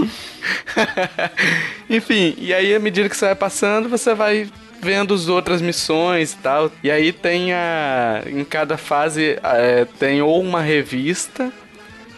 Enfim, 1.89 2.36
e 2.38 2.54
aí 2.54 2.74
à 2.74 2.80
medida 2.80 3.10
que 3.10 3.17
você 3.17 3.26
vai 3.26 3.36
passando, 3.36 3.89
você 3.89 4.13
vai 4.13 4.50
vendo 4.82 5.13
as 5.13 5.28
outras 5.28 5.62
missões 5.62 6.34
e 6.34 6.38
tal. 6.38 6.72
E 6.84 6.89
aí 6.89 7.13
tem 7.13 7.54
a. 7.54 8.24
Em 8.26 8.44
cada 8.44 8.78
fase 8.78 9.38
é, 9.44 9.86
tem 10.00 10.22
ou 10.22 10.41
uma 10.41 10.62
revista 10.62 11.52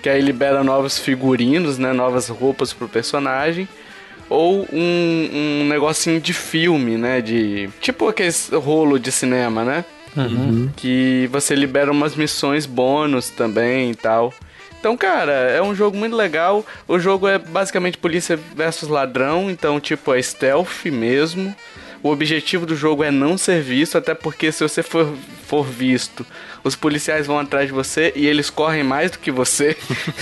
que 0.03 0.09
aí 0.09 0.21
libera 0.21 0.65
novos 0.65 0.99
figurinos, 0.99 1.77
né, 1.77 1.93
novas 1.93 2.27
roupas 2.27 2.73
pro 2.73 2.89
personagem, 2.89 3.65
ou 4.29 4.67
um, 4.71 5.29
um 5.33 5.67
negocinho 5.69 6.19
de 6.19 6.33
filme, 6.33 6.97
né, 6.97 7.21
de 7.21 7.69
tipo 7.79 8.09
aqueles 8.09 8.49
rolo 8.49 8.99
de 8.99 9.13
cinema, 9.13 9.63
né? 9.63 9.85
Uhum. 10.15 10.69
Que 10.75 11.29
você 11.31 11.55
libera 11.55 11.89
umas 11.89 12.17
missões 12.17 12.65
bônus 12.65 13.29
também 13.29 13.91
e 13.91 13.95
tal. 13.95 14.33
Então, 14.77 14.97
cara, 14.97 15.31
é 15.31 15.61
um 15.61 15.73
jogo 15.73 15.95
muito 15.95 16.13
legal. 16.13 16.65
O 16.85 16.99
jogo 16.99 17.25
é 17.25 17.37
basicamente 17.39 17.97
polícia 17.97 18.37
versus 18.53 18.89
ladrão, 18.89 19.49
então, 19.49 19.79
tipo, 19.79 20.13
é 20.13 20.21
stealth 20.21 20.85
mesmo. 20.87 21.55
O 22.03 22.09
objetivo 22.09 22.65
do 22.65 22.75
jogo 22.75 23.01
é 23.01 23.09
não 23.09 23.37
ser 23.37 23.61
visto, 23.61 23.97
até 23.97 24.13
porque 24.13 24.51
se 24.51 24.61
você 24.61 24.83
for, 24.83 25.15
for 25.47 25.63
visto, 25.63 26.25
os 26.61 26.75
policiais 26.75 27.25
vão 27.25 27.39
atrás 27.39 27.67
de 27.67 27.73
você 27.73 28.11
e 28.13 28.27
eles 28.27 28.49
correm 28.49 28.83
mais 28.83 29.09
do 29.11 29.19
que 29.19 29.31
você. 29.31 29.77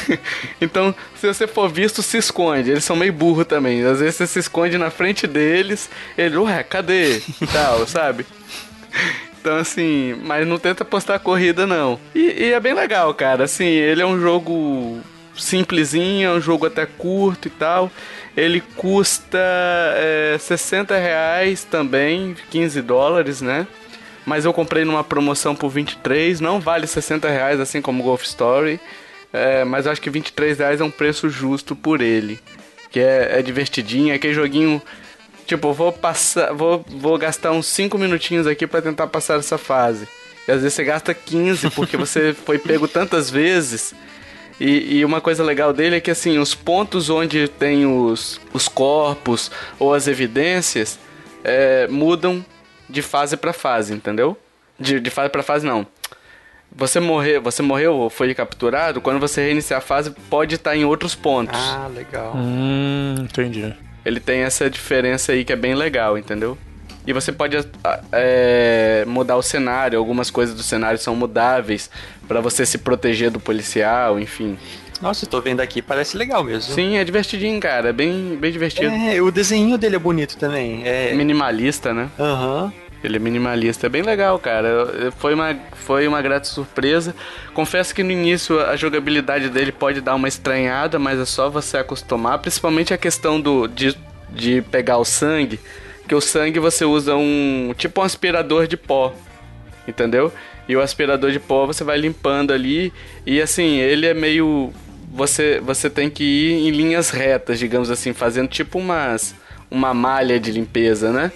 então, 0.62 0.94
se 1.16 1.26
você 1.26 1.48
for 1.48 1.68
visto, 1.68 2.04
se 2.04 2.20
esconde. 2.20 2.70
Eles 2.70 2.84
são 2.84 2.96
meio 2.96 3.12
burro 3.12 3.44
também. 3.44 3.84
Às 3.84 4.00
vezes 4.00 4.16
você 4.16 4.28
se 4.28 4.38
esconde 4.38 4.78
na 4.78 4.92
frente 4.92 5.26
deles, 5.26 5.90
ele, 6.16 6.38
ué, 6.38 6.62
cadê? 6.62 7.20
Tal, 7.52 7.88
sabe? 7.88 8.28
Então, 9.40 9.58
assim, 9.58 10.16
mas 10.24 10.48
não 10.48 10.60
tenta 10.60 10.86
postar 10.86 11.18
corrida, 11.18 11.66
não. 11.66 12.00
E, 12.14 12.44
e, 12.44 12.54
é 12.54 12.60
bem 12.60 12.76
legal, 12.76 13.12
cara. 13.16 13.46
Assim, 13.46 13.66
ele 13.66 14.04
é 14.04 14.06
um 14.06 14.22
jogo 14.22 15.02
simplesinho, 15.36 16.30
é 16.30 16.32
um 16.32 16.42
jogo 16.42 16.68
até 16.68 16.86
curto 16.86 17.48
e 17.48 17.52
tal. 17.52 17.92
Ele 18.36 18.62
custa 18.78 19.38
é, 19.38 20.38
60 20.40 20.98
reais 20.98 21.64
também, 21.64 22.36
15 22.50 22.82
dólares, 22.82 23.42
né? 23.42 23.68
Mas 24.26 24.46
eu 24.46 24.54
comprei 24.54 24.86
numa 24.86 25.04
promoção 25.04 25.56
por 25.56 25.70
23, 25.70 26.40
não 26.40 26.60
vale 26.60 26.88
60 26.88 27.28
reais, 27.30 27.60
assim 27.60 27.82
como 27.82 28.04
Golf 28.04 28.24
Story. 28.24 28.80
É, 29.34 29.64
mas 29.64 29.86
eu 29.86 29.92
acho 29.92 30.02
que 30.02 30.10
23 30.10 30.60
reais 30.60 30.82
é 30.82 30.84
um 30.84 30.92
preço 30.92 31.30
justo 31.30 31.76
por 31.76 32.02
ele. 32.02 32.40
Que 32.90 33.00
é, 33.00 33.40
é 33.40 33.42
divertidinho, 33.42 34.12
é 34.12 34.16
aquele 34.16 34.34
joguinho. 34.34 34.82
Tipo, 35.46 35.74
vou 35.74 35.92
passar. 35.92 36.54
Vou, 36.54 36.86
vou 36.88 37.18
gastar 37.18 37.52
uns 37.52 37.66
5 37.68 37.98
minutinhos 37.98 38.48
aqui 38.48 38.68
para 38.68 38.82
tentar 38.82 39.08
passar 39.08 39.40
essa 39.40 39.58
fase. 39.58 40.08
E 40.48 40.52
às 40.52 40.62
vezes 40.62 40.74
você 40.74 40.84
gasta 40.84 41.14
15 41.14 41.70
porque 41.72 41.98
você 41.98 42.34
foi 42.46 42.58
pego 42.58 42.88
tantas 42.88 43.30
vezes 43.30 43.94
e, 44.64 44.98
e, 45.00 45.06
uma 45.06 45.20
coisa 45.20 45.44
legal 45.44 45.74
dele 45.74 45.96
é 45.96 46.00
que 46.00 46.12
assim, 46.12 46.38
os 46.38 46.54
pontos 46.54 47.10
onde 47.10 47.48
tem 47.48 47.86
os, 47.86 48.40
os 48.54 48.68
corpos 48.68 49.50
ou 49.80 49.94
as 49.94 50.08
evidências 50.08 51.00
é, 51.44 51.88
mudam 51.88 52.46
de 52.88 53.02
fase 53.02 53.36
para 53.36 53.54
fase, 53.54 53.94
entendeu? 53.94 54.38
De, 54.80 55.00
de 55.00 55.10
fase 55.10 55.30
para 55.30 55.42
fase 55.42 55.66
não. 55.66 55.88
Você 56.74 57.00
morreu, 57.00 57.42
você 57.42 57.62
morreu 57.62 57.96
ou 57.96 58.10
foi 58.10 58.34
capturado, 58.36 59.02
quando 59.02 59.20
você 59.20 59.42
reiniciar 59.42 59.80
a 59.80 59.82
fase, 59.82 60.12
pode 60.30 60.56
estar 60.56 60.76
em 60.76 60.86
outros 60.86 61.16
pontos. 61.16 61.60
Ah, 61.60 61.90
legal. 61.94 62.34
Hum, 62.36 63.16
entendi. 63.20 63.74
Ele 64.06 64.20
tem 64.20 64.42
essa 64.42 64.70
diferença 64.70 65.32
aí 65.32 65.44
que 65.44 65.52
é 65.52 65.56
bem 65.56 65.76
legal, 65.76 66.18
entendeu? 66.18 66.58
E 67.06 67.14
você 67.14 67.32
pode 67.32 67.58
é, 68.12 69.04
mudar 69.08 69.36
o 69.36 69.42
cenário, 69.42 69.98
algumas 69.98 70.30
coisas 70.30 70.56
do 70.56 70.62
cenário 70.62 71.00
são 71.00 71.16
mudáveis 71.16 71.90
para 72.28 72.42
você 72.42 72.66
se 72.66 72.78
proteger 72.78 73.32
do 73.32 73.40
policial, 73.40 74.20
enfim. 74.20 74.58
Nossa, 75.02 75.26
tô 75.26 75.42
vendo 75.42 75.62
aqui, 75.62 75.82
parece 75.82 76.16
legal 76.16 76.44
mesmo. 76.44 76.74
Sim, 76.74 76.98
é 76.98 77.04
divertidinho, 77.04 77.60
cara. 77.60 77.90
É 77.90 77.94
bem, 77.94 78.38
bem 78.40 78.52
divertido. 78.52 78.94
É, 78.94 79.20
o 79.20 79.32
desenho 79.32 79.78
dele 79.78 79.96
é 79.96 80.00
bonito 80.00 80.38
também. 80.38 80.84
É 80.86 81.14
minimalista, 81.16 81.94
né? 81.94 82.10
Aham. 82.20 82.66
Uhum. 82.66 82.72
Ele 83.04 83.16
é 83.16 83.20
minimalista, 83.20 83.88
é 83.88 83.90
bem 83.90 84.04
legal, 84.04 84.38
cara. 84.38 85.12
Foi 85.18 85.34
uma, 85.34 85.58
foi 85.74 86.08
uma 86.08 86.22
grata 86.22 86.46
surpresa. 86.46 87.16
Confesso 87.52 87.96
que 87.96 88.04
no 88.04 88.12
início 88.12 88.60
a 88.60 88.76
jogabilidade 88.76 89.50
dele 89.50 89.72
pode 89.72 90.02
dar 90.02 90.14
uma 90.14 90.28
estranhada, 90.28 91.00
mas 91.00 91.20
é 91.20 91.26
só 91.26 91.50
você 91.50 91.78
acostumar. 91.78 92.38
Principalmente 92.38 92.94
a 92.94 93.00
questão 93.00 93.42
do, 93.42 93.68
de, 93.68 93.98
de 94.30 94.62
pegar 94.70 95.00
o 95.00 95.06
sangue. 95.06 95.60
Que 96.12 96.16
o 96.16 96.20
sangue 96.20 96.60
você 96.60 96.84
usa 96.84 97.16
um. 97.16 97.74
tipo 97.78 98.02
um 98.02 98.04
aspirador 98.04 98.68
de 98.68 98.76
pó. 98.76 99.14
Entendeu? 99.88 100.30
E 100.68 100.76
o 100.76 100.82
aspirador 100.82 101.32
de 101.32 101.40
pó 101.40 101.66
você 101.66 101.86
vai 101.86 101.98
limpando 101.98 102.52
ali. 102.52 102.92
E 103.26 103.42
assim, 103.42 103.78
ele 103.78 104.06
é 104.06 104.14
meio. 104.14 104.74
Você, 105.14 105.62
você 105.62 105.90
tem 105.90 106.10
que 106.10 106.22
ir 106.22 106.68
em 106.68 106.70
linhas 106.70 107.12
retas, 107.12 107.58
digamos 107.58 107.90
assim, 107.90 108.12
fazendo 108.12 108.50
tipo 108.50 108.78
umas. 108.78 109.34
uma 109.72 109.94
malha 109.94 110.38
de 110.38 110.52
limpeza, 110.52 111.14
né? 111.14 111.32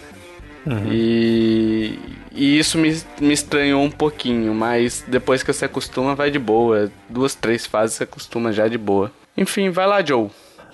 Uhum. 0.65 0.91
E, 0.91 1.97
e 2.34 2.59
isso 2.59 2.78
me, 2.78 3.01
me 3.21 3.34
estranhou 3.34 3.82
um 3.82 3.89
pouquinho, 3.89 4.53
mas 4.53 5.05
depois 5.07 5.41
que 5.41 5.53
você 5.53 5.63
acostuma, 5.63 6.15
vai 6.15 6.30
de 6.30 6.38
boa. 6.38 6.91
Duas, 7.09 7.34
três 7.34 7.65
fases 7.65 7.95
você 7.95 8.03
acostuma 8.03 8.51
já 8.51 8.67
de 8.67 8.78
boa. 8.78 9.09
Enfim, 9.38 9.69
vai 9.69 9.88
lá, 9.88 10.03
Joe. 10.03 10.30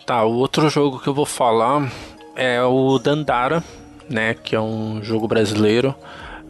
Tá, 0.08 0.24
o 0.24 0.38
outro 0.38 0.72
jogo 0.72 0.98
que 0.98 1.08
eu 1.08 1.14
vou 1.14 1.28
falar 1.28 1.88
é 2.36 2.64
o 2.64 2.98
Dandara, 2.98 3.64
né? 4.12 4.34
Que 4.34 4.56
é 4.56 4.62
um 4.62 5.02
jogo 5.04 5.28
brasileiro. 5.28 5.96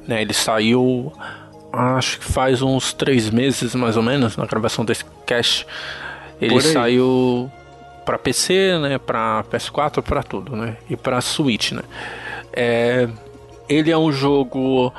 Né, 0.07 0.21
ele 0.21 0.33
saiu, 0.33 1.13
acho 1.71 2.19
que 2.19 2.25
faz 2.25 2.61
uns 2.61 2.91
três 2.91 3.29
meses 3.29 3.75
mais 3.75 3.95
ou 3.95 4.03
menos, 4.03 4.35
na 4.35 4.45
gravação 4.45 4.83
desse 4.83 5.05
cast. 5.25 5.65
Ele 6.39 6.59
saiu 6.59 7.51
para 8.03 8.17
PC, 8.17 8.79
né, 8.79 8.97
para 8.97 9.43
PS4, 9.43 10.01
para 10.01 10.23
tudo, 10.23 10.55
né, 10.55 10.77
e 10.89 10.95
para 10.95 11.21
Switch, 11.21 11.71
né. 11.71 11.83
É, 12.51 13.07
ele 13.69 13.91
é 13.91 13.97
um 13.97 14.11
jogo 14.11 14.91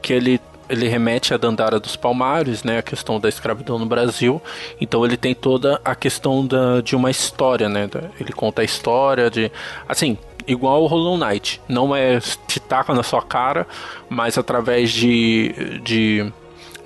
que 0.00 0.12
ele 0.12 0.40
ele 0.68 0.86
remete 0.86 1.34
à 1.34 1.36
Dandara 1.36 1.80
dos 1.80 1.96
Palmares, 1.96 2.62
né, 2.62 2.78
a 2.78 2.82
questão 2.82 3.18
da 3.18 3.28
escravidão 3.28 3.76
no 3.76 3.86
Brasil. 3.86 4.40
Então 4.80 5.04
ele 5.04 5.16
tem 5.16 5.34
toda 5.34 5.80
a 5.84 5.96
questão 5.96 6.46
da, 6.46 6.80
de 6.80 6.94
uma 6.94 7.10
história, 7.10 7.68
né? 7.68 7.90
Ele 8.20 8.32
conta 8.32 8.62
a 8.62 8.64
história 8.64 9.28
de, 9.28 9.50
assim, 9.88 10.16
igual 10.50 10.82
o 10.82 10.86
Hollow 10.86 11.16
Knight. 11.16 11.60
Não 11.68 11.94
é 11.94 12.18
te 12.46 12.58
taca 12.58 12.92
na 12.92 13.02
sua 13.02 13.22
cara, 13.22 13.66
mas 14.08 14.36
através 14.36 14.90
de, 14.90 15.80
de 15.82 16.32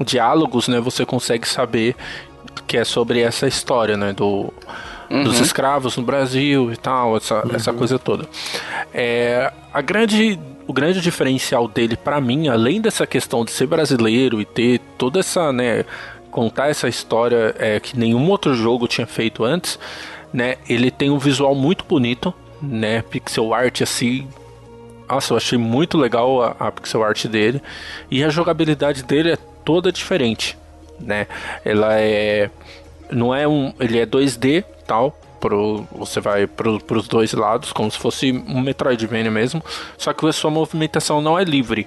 diálogos, 0.05 0.69
né, 0.69 0.81
você 0.81 1.07
consegue 1.07 1.49
saber 1.49 1.97
que 2.67 2.77
é 2.77 2.85
sobre 2.85 3.21
essa 3.21 3.47
história, 3.47 3.97
né, 3.97 4.13
do 4.13 4.53
Uhum. 5.11 5.23
dos 5.23 5.39
escravos 5.39 5.99
no 5.99 6.03
Brasil 6.03 6.73
e 6.73 6.79
tal, 6.79 7.19
essa, 7.19 7.47
uhum. 7.47 7.55
essa 7.55 7.75
coisa 7.75 7.99
toda. 7.99 8.27
É, 8.93 9.53
a 9.71 9.83
grande 9.83 10.41
o 10.67 10.73
grande 10.73 10.99
diferencial 11.03 11.69
dele 11.69 11.95
para 11.95 12.19
mim, 12.23 12.49
além 12.49 12.81
dessa 12.81 13.07
questão 13.07 13.45
de 13.45 13.51
ser 13.51 13.67
brasileiro 13.67 14.41
e 14.41 14.47
ter 14.47 14.81
toda 14.97 15.21
essa, 15.21 15.53
né, 15.53 15.85
contar 16.31 16.69
essa 16.69 16.89
história 16.89 17.55
é, 17.59 17.79
que 17.79 17.99
nenhum 17.99 18.31
outro 18.31 18.55
jogo 18.55 18.89
tinha 18.89 19.07
feito 19.07 19.45
antes, 19.45 19.79
né, 20.33 20.57
ele 20.67 20.91
tem 20.91 21.11
um 21.11 21.19
visual 21.19 21.55
muito 21.55 21.85
bonito, 21.85 22.33
né, 22.65 23.03
pixel 23.03 23.53
art 23.53 23.83
assim, 23.83 24.29
nossa, 25.09 25.33
eu 25.33 25.37
achei 25.37 25.59
muito 25.59 25.99
legal 25.99 26.43
a, 26.43 26.57
a 26.59 26.73
pixel 26.73 27.03
art 27.03 27.27
dele 27.27 27.63
e 28.11 28.25
a 28.25 28.29
jogabilidade 28.29 29.03
dele 29.03 29.33
é 29.33 29.39
toda 29.65 29.93
diferente, 29.93 30.57
né, 31.01 31.27
ela 31.65 31.99
é 31.99 32.51
não 33.11 33.35
é 33.35 33.47
um, 33.47 33.73
ele 33.79 33.99
é 33.99 34.07
2D 34.07 34.65
tal, 34.87 35.17
pro, 35.45 35.87
você 35.93 36.21
vai 36.21 36.47
pro, 36.47 36.81
pros 36.81 37.07
dois 37.07 37.35
lados, 37.35 37.71
como 37.71 37.91
se 37.91 37.99
fosse 37.99 38.33
um 38.33 38.61
Metroidvania 38.61 39.31
mesmo, 39.31 39.63
só 39.99 40.11
que 40.15 40.27
a 40.27 40.33
sua 40.33 40.51
movimentação 40.51 41.21
não 41.21 41.39
é 41.39 41.45
livre. 41.45 41.87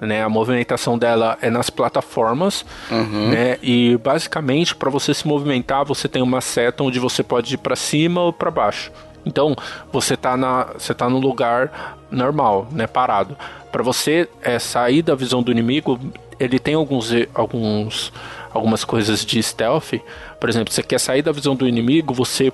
Né, 0.00 0.22
a 0.22 0.28
movimentação 0.28 0.96
dela 0.96 1.36
é 1.42 1.50
nas 1.50 1.70
plataformas, 1.70 2.64
uhum. 2.88 3.30
né, 3.30 3.58
e 3.60 3.96
basicamente 3.96 4.72
para 4.76 4.88
você 4.88 5.12
se 5.12 5.26
movimentar 5.26 5.84
você 5.84 6.06
tem 6.06 6.22
uma 6.22 6.40
seta 6.40 6.84
onde 6.84 7.00
você 7.00 7.20
pode 7.24 7.54
ir 7.54 7.58
para 7.58 7.74
cima 7.74 8.20
ou 8.20 8.32
para 8.32 8.48
baixo. 8.48 8.92
Então 9.28 9.54
você 9.92 10.16
tá 10.16 10.36
na, 10.36 10.64
você 10.76 10.92
tá 10.92 11.08
no 11.08 11.18
lugar 11.18 11.96
normal, 12.10 12.66
né, 12.72 12.86
parado. 12.86 13.36
Para 13.70 13.82
você 13.82 14.28
é, 14.42 14.58
sair 14.58 15.02
da 15.02 15.14
visão 15.14 15.42
do 15.42 15.52
inimigo, 15.52 16.00
ele 16.40 16.58
tem 16.58 16.74
alguns, 16.74 17.10
alguns 17.34 18.12
algumas 18.52 18.84
coisas 18.84 19.24
de 19.24 19.42
stealth. 19.42 19.94
Por 20.40 20.48
exemplo, 20.48 20.72
você 20.72 20.82
quer 20.82 20.98
sair 20.98 21.22
da 21.22 21.32
visão 21.32 21.54
do 21.54 21.66
inimigo, 21.66 22.12
você 22.14 22.52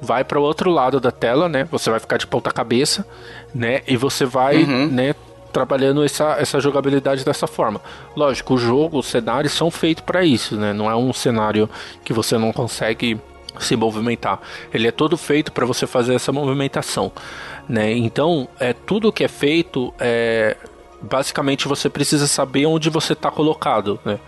vai 0.00 0.24
para 0.24 0.38
o 0.38 0.42
outro 0.42 0.70
lado 0.70 1.00
da 1.00 1.10
tela, 1.10 1.48
né? 1.48 1.64
Você 1.70 1.90
vai 1.90 2.00
ficar 2.00 2.16
de 2.16 2.26
ponta 2.26 2.50
cabeça, 2.50 3.06
né? 3.54 3.82
E 3.86 3.96
você 3.96 4.24
vai, 4.24 4.62
uhum. 4.62 4.88
né? 4.88 5.14
Trabalhando 5.52 6.04
essa, 6.04 6.36
essa 6.38 6.60
jogabilidade 6.60 7.24
dessa 7.24 7.46
forma. 7.46 7.80
Lógico, 8.14 8.54
o 8.54 8.58
jogo, 8.58 8.98
os 8.98 9.06
cenários 9.06 9.52
são 9.52 9.70
feitos 9.70 10.04
para 10.04 10.22
isso, 10.24 10.56
né? 10.56 10.72
Não 10.72 10.90
é 10.90 10.94
um 10.94 11.12
cenário 11.12 11.68
que 12.04 12.12
você 12.12 12.36
não 12.36 12.52
consegue 12.52 13.18
se 13.64 13.76
movimentar. 13.76 14.40
Ele 14.72 14.88
é 14.88 14.92
todo 14.92 15.16
feito 15.16 15.52
para 15.52 15.66
você 15.66 15.86
fazer 15.86 16.14
essa 16.14 16.32
movimentação, 16.32 17.12
né? 17.68 17.92
Então, 17.92 18.48
é 18.58 18.72
tudo 18.72 19.12
que 19.12 19.24
é 19.24 19.28
feito 19.28 19.92
é 19.98 20.56
basicamente 21.00 21.68
você 21.68 21.88
precisa 21.88 22.26
saber 22.26 22.66
onde 22.66 22.90
você 22.90 23.12
está 23.12 23.30
colocado, 23.30 23.98
né? 24.04 24.18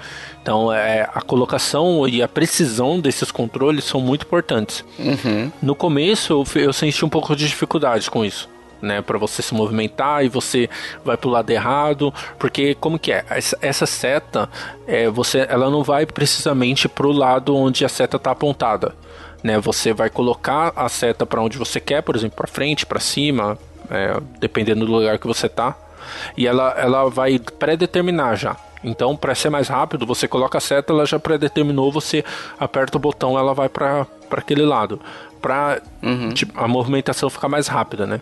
Então, 0.40 0.72
é, 0.72 1.08
a 1.12 1.20
colocação 1.20 2.08
e 2.08 2.22
a 2.22 2.28
precisão 2.28 3.00
desses 3.00 3.30
controles 3.30 3.84
são 3.84 4.00
muito 4.00 4.24
importantes. 4.24 4.84
Uhum. 4.98 5.52
No 5.60 5.74
começo, 5.74 6.32
eu, 6.32 6.62
eu 6.62 6.72
senti 6.72 7.04
um 7.04 7.08
pouco 7.08 7.34
de 7.36 7.46
dificuldade 7.46 8.10
com 8.10 8.24
isso. 8.24 8.48
Né, 8.80 9.02
para 9.02 9.18
você 9.18 9.42
se 9.42 9.52
movimentar 9.54 10.24
e 10.24 10.28
você 10.28 10.70
vai 11.04 11.16
pro 11.16 11.28
lado 11.28 11.50
errado, 11.50 12.14
porque 12.38 12.76
como 12.76 12.96
que 12.96 13.10
é? 13.10 13.24
Essa, 13.28 13.58
essa 13.60 13.86
seta, 13.86 14.48
é, 14.86 15.10
você, 15.10 15.44
ela 15.50 15.68
não 15.68 15.82
vai 15.82 16.06
precisamente 16.06 16.88
pro 16.88 17.10
lado 17.10 17.56
onde 17.56 17.84
a 17.84 17.88
seta 17.88 18.18
está 18.18 18.30
apontada, 18.30 18.94
né? 19.42 19.58
Você 19.58 19.92
vai 19.92 20.10
colocar 20.10 20.72
a 20.74 20.88
seta 20.88 21.24
para 21.26 21.40
onde 21.40 21.58
você 21.58 21.80
quer, 21.80 22.02
por 22.02 22.16
exemplo, 22.16 22.36
para 22.36 22.46
frente, 22.46 22.86
para 22.86 23.00
cima, 23.00 23.58
é, 23.90 24.20
dependendo 24.38 24.86
do 24.86 24.92
lugar 24.92 25.18
que 25.18 25.26
você 25.26 25.48
tá, 25.48 25.76
e 26.36 26.46
ela, 26.46 26.74
ela 26.78 27.08
vai 27.08 27.38
pré-determinar 27.38 28.36
já. 28.36 28.56
Então, 28.82 29.16
para 29.16 29.34
ser 29.34 29.50
mais 29.50 29.68
rápido, 29.68 30.06
você 30.06 30.28
coloca 30.28 30.58
a 30.58 30.60
seta, 30.60 30.92
ela 30.92 31.04
já 31.04 31.18
predeterminou, 31.18 31.90
você 31.90 32.24
aperta 32.58 32.96
o 32.96 33.00
botão, 33.00 33.38
ela 33.38 33.52
vai 33.52 33.68
para 33.68 34.06
aquele 34.30 34.64
lado, 34.64 35.00
para 35.40 35.80
uhum. 36.02 36.30
tipo, 36.30 36.58
a 36.58 36.68
movimentação 36.68 37.28
ficar 37.28 37.48
mais 37.48 37.66
rápida, 37.66 38.06
né? 38.06 38.20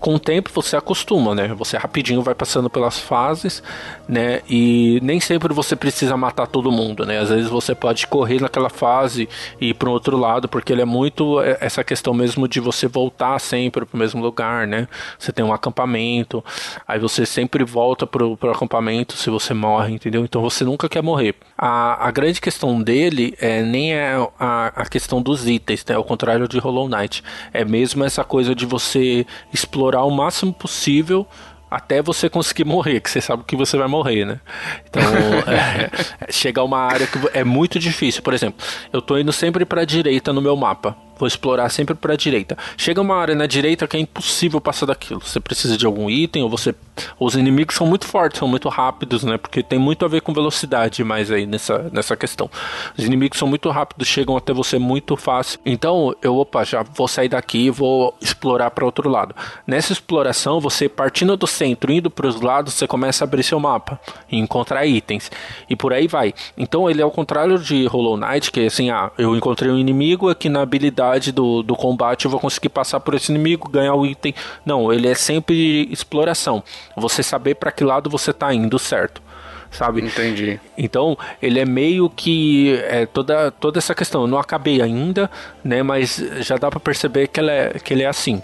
Com 0.00 0.14
o 0.14 0.18
tempo 0.18 0.50
você 0.52 0.76
acostuma, 0.76 1.34
né? 1.34 1.48
Você 1.48 1.76
rapidinho 1.76 2.22
vai 2.22 2.34
passando 2.34 2.70
pelas 2.70 2.98
fases, 2.98 3.62
né? 4.08 4.40
E 4.48 4.98
nem 5.02 5.20
sempre 5.20 5.52
você 5.52 5.76
precisa 5.76 6.16
matar 6.16 6.46
todo 6.46 6.72
mundo, 6.72 7.04
né? 7.04 7.18
Às 7.18 7.28
vezes 7.28 7.48
você 7.48 7.74
pode 7.74 8.06
correr 8.06 8.40
naquela 8.40 8.70
fase 8.70 9.28
e 9.60 9.68
ir 9.68 9.74
para 9.74 9.90
outro 9.90 10.16
lado, 10.16 10.48
porque 10.48 10.72
ele 10.72 10.82
é 10.82 10.86
muito 10.86 11.40
é, 11.42 11.58
essa 11.60 11.84
questão 11.84 12.14
mesmo 12.14 12.48
de 12.48 12.58
você 12.58 12.88
voltar 12.88 13.38
sempre 13.38 13.84
para 13.84 13.94
o 13.94 13.98
mesmo 13.98 14.22
lugar, 14.22 14.66
né? 14.66 14.88
Você 15.18 15.32
tem 15.32 15.44
um 15.44 15.52
acampamento, 15.52 16.42
aí 16.88 16.98
você 16.98 17.26
sempre 17.26 17.62
volta 17.62 18.06
pro, 18.06 18.36
pro 18.36 18.50
acampamento 18.50 19.12
se 19.14 19.28
você 19.28 19.52
morre, 19.52 19.92
entendeu? 19.94 20.24
Então 20.24 20.40
você 20.40 20.64
nunca 20.64 20.88
quer 20.88 21.02
morrer. 21.02 21.34
A, 21.62 22.08
a 22.08 22.10
grande 22.10 22.40
questão 22.40 22.82
dele 22.82 23.34
é 23.38 23.62
nem 23.62 23.92
é 23.92 24.14
a, 24.38 24.68
a 24.68 24.86
questão 24.86 25.20
dos 25.20 25.46
itens, 25.46 25.84
né? 25.84 25.94
Ao 25.94 26.02
contrário 26.02 26.48
de 26.48 26.58
Hollow 26.58 26.88
Knight, 26.88 27.22
é 27.52 27.66
mesmo 27.66 28.02
essa 28.02 28.24
coisa 28.24 28.54
de 28.54 28.64
você 28.64 29.26
explorar 29.52 30.04
o 30.04 30.10
máximo 30.10 30.54
possível 30.54 31.26
até 31.70 32.00
você 32.00 32.30
conseguir 32.30 32.64
morrer, 32.64 33.00
que 33.00 33.10
você 33.10 33.20
sabe 33.20 33.44
que 33.46 33.54
você 33.54 33.76
vai 33.76 33.88
morrer, 33.88 34.24
né? 34.24 34.40
Então, 34.88 35.02
é, 35.46 36.32
chegar 36.32 36.62
a 36.62 36.64
uma 36.64 36.78
área 36.78 37.06
que 37.06 37.18
é 37.34 37.44
muito 37.44 37.78
difícil. 37.78 38.22
Por 38.22 38.32
exemplo, 38.32 38.64
eu 38.90 39.02
tô 39.02 39.18
indo 39.18 39.30
sempre 39.30 39.66
para 39.66 39.82
a 39.82 39.84
direita 39.84 40.32
no 40.32 40.40
meu 40.40 40.56
mapa. 40.56 40.96
Vou 41.20 41.26
explorar 41.26 41.68
sempre 41.68 41.94
para 41.94 42.14
a 42.14 42.16
direita. 42.16 42.56
Chega 42.78 42.98
uma 42.98 43.14
área 43.14 43.34
na 43.34 43.44
direita 43.44 43.86
que 43.86 43.94
é 43.94 44.00
impossível 44.00 44.58
passar 44.58 44.86
daquilo. 44.86 45.20
Você 45.20 45.38
precisa 45.38 45.76
de 45.76 45.84
algum 45.84 46.08
item 46.08 46.42
ou 46.42 46.48
você 46.48 46.74
os 47.18 47.34
inimigos 47.34 47.76
são 47.76 47.86
muito 47.86 48.06
fortes, 48.06 48.38
são 48.38 48.48
muito 48.48 48.68
rápidos, 48.68 49.22
né? 49.22 49.36
Porque 49.36 49.62
tem 49.62 49.78
muito 49.78 50.04
a 50.04 50.08
ver 50.08 50.22
com 50.22 50.32
velocidade 50.32 51.02
mais 51.04 51.30
aí 51.30 51.46
nessa, 51.46 51.90
nessa 51.92 52.16
questão. 52.16 52.50
Os 52.96 53.04
inimigos 53.04 53.38
são 53.38 53.46
muito 53.46 53.68
rápidos, 53.70 54.08
chegam 54.08 54.36
até 54.36 54.52
você 54.52 54.78
muito 54.78 55.16
fácil. 55.16 55.60
Então, 55.64 56.14
eu, 56.22 56.36
opa, 56.36 56.64
já 56.64 56.82
vou 56.82 57.06
sair 57.06 57.28
daqui 57.28 57.66
e 57.66 57.70
vou 57.70 58.14
explorar 58.20 58.70
para 58.70 58.84
outro 58.84 59.08
lado. 59.08 59.34
Nessa 59.66 59.92
exploração, 59.92 60.60
você 60.60 60.88
partindo 60.88 61.36
do 61.36 61.46
centro, 61.46 61.92
indo 61.92 62.10
para 62.10 62.26
os 62.26 62.40
lados, 62.40 62.74
você 62.74 62.86
começa 62.86 63.24
a 63.24 63.26
abrir 63.26 63.42
seu 63.42 63.60
mapa 63.60 64.00
e 64.30 64.38
encontrar 64.38 64.86
itens. 64.86 65.30
E 65.68 65.76
por 65.76 65.92
aí 65.92 66.06
vai. 66.06 66.34
Então, 66.56 66.88
ele 66.88 67.02
é 67.02 67.04
o 67.04 67.10
contrário 67.10 67.58
de 67.58 67.86
Hollow 67.86 68.16
Knight, 68.16 68.50
que 68.50 68.60
é 68.60 68.66
assim, 68.66 68.90
ah, 68.90 69.10
eu 69.18 69.36
encontrei 69.36 69.70
um 69.70 69.78
inimigo 69.78 70.28
aqui 70.28 70.48
na 70.48 70.62
habilidade 70.62 71.09
do, 71.32 71.62
do 71.62 71.74
combate, 71.74 72.24
eu 72.24 72.30
vou 72.30 72.38
conseguir 72.38 72.68
passar 72.68 73.00
por 73.00 73.14
esse 73.14 73.32
inimigo, 73.32 73.68
ganhar 73.68 73.94
o 73.94 74.06
item. 74.06 74.34
Não, 74.64 74.92
ele 74.92 75.08
é 75.08 75.14
sempre 75.14 75.88
exploração 75.90 76.62
você 76.96 77.22
saber 77.22 77.56
para 77.56 77.72
que 77.72 77.82
lado 77.82 78.08
você 78.08 78.32
tá 78.32 78.52
indo 78.54 78.78
certo 78.78 79.22
sabe? 79.70 80.02
Entendi. 80.02 80.58
Então, 80.76 81.16
ele 81.40 81.60
é 81.60 81.64
meio 81.64 82.10
que 82.10 82.74
é, 82.88 83.06
toda, 83.06 83.52
toda 83.52 83.78
essa 83.78 83.94
questão. 83.94 84.22
Eu 84.22 84.26
não 84.26 84.38
acabei 84.38 84.82
ainda, 84.82 85.30
né? 85.62 85.80
Mas 85.80 86.16
já 86.40 86.56
dá 86.56 86.68
para 86.68 86.80
perceber 86.80 87.28
que, 87.28 87.38
ele 87.38 87.50
é, 87.50 87.78
que 87.78 87.94
ele 87.94 88.02
é 88.02 88.08
assim. 88.08 88.42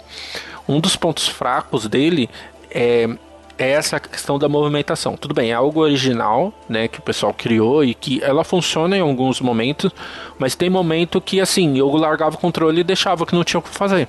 Um 0.67 0.79
dos 0.79 0.95
pontos 0.95 1.27
fracos 1.27 1.85
dele 1.85 2.29
é, 2.71 3.09
é 3.57 3.71
essa 3.71 3.99
questão 3.99 4.37
da 4.37 4.47
movimentação. 4.47 5.17
Tudo 5.17 5.33
bem, 5.33 5.51
é 5.51 5.53
algo 5.53 5.81
original, 5.81 6.53
né? 6.69 6.87
Que 6.87 6.99
o 6.99 7.01
pessoal 7.01 7.33
criou 7.33 7.83
e 7.83 7.93
que 7.93 8.21
ela 8.23 8.43
funciona 8.43 8.97
em 8.97 9.01
alguns 9.01 9.41
momentos, 9.41 9.91
mas 10.37 10.55
tem 10.55 10.69
momento 10.69 11.19
que, 11.19 11.41
assim, 11.41 11.77
eu 11.77 11.89
largava 11.95 12.35
o 12.35 12.39
controle 12.39 12.81
e 12.81 12.83
deixava 12.83 13.25
que 13.25 13.33
não 13.33 13.43
tinha 13.43 13.59
o 13.59 13.63
que 13.63 13.69
fazer. 13.69 14.07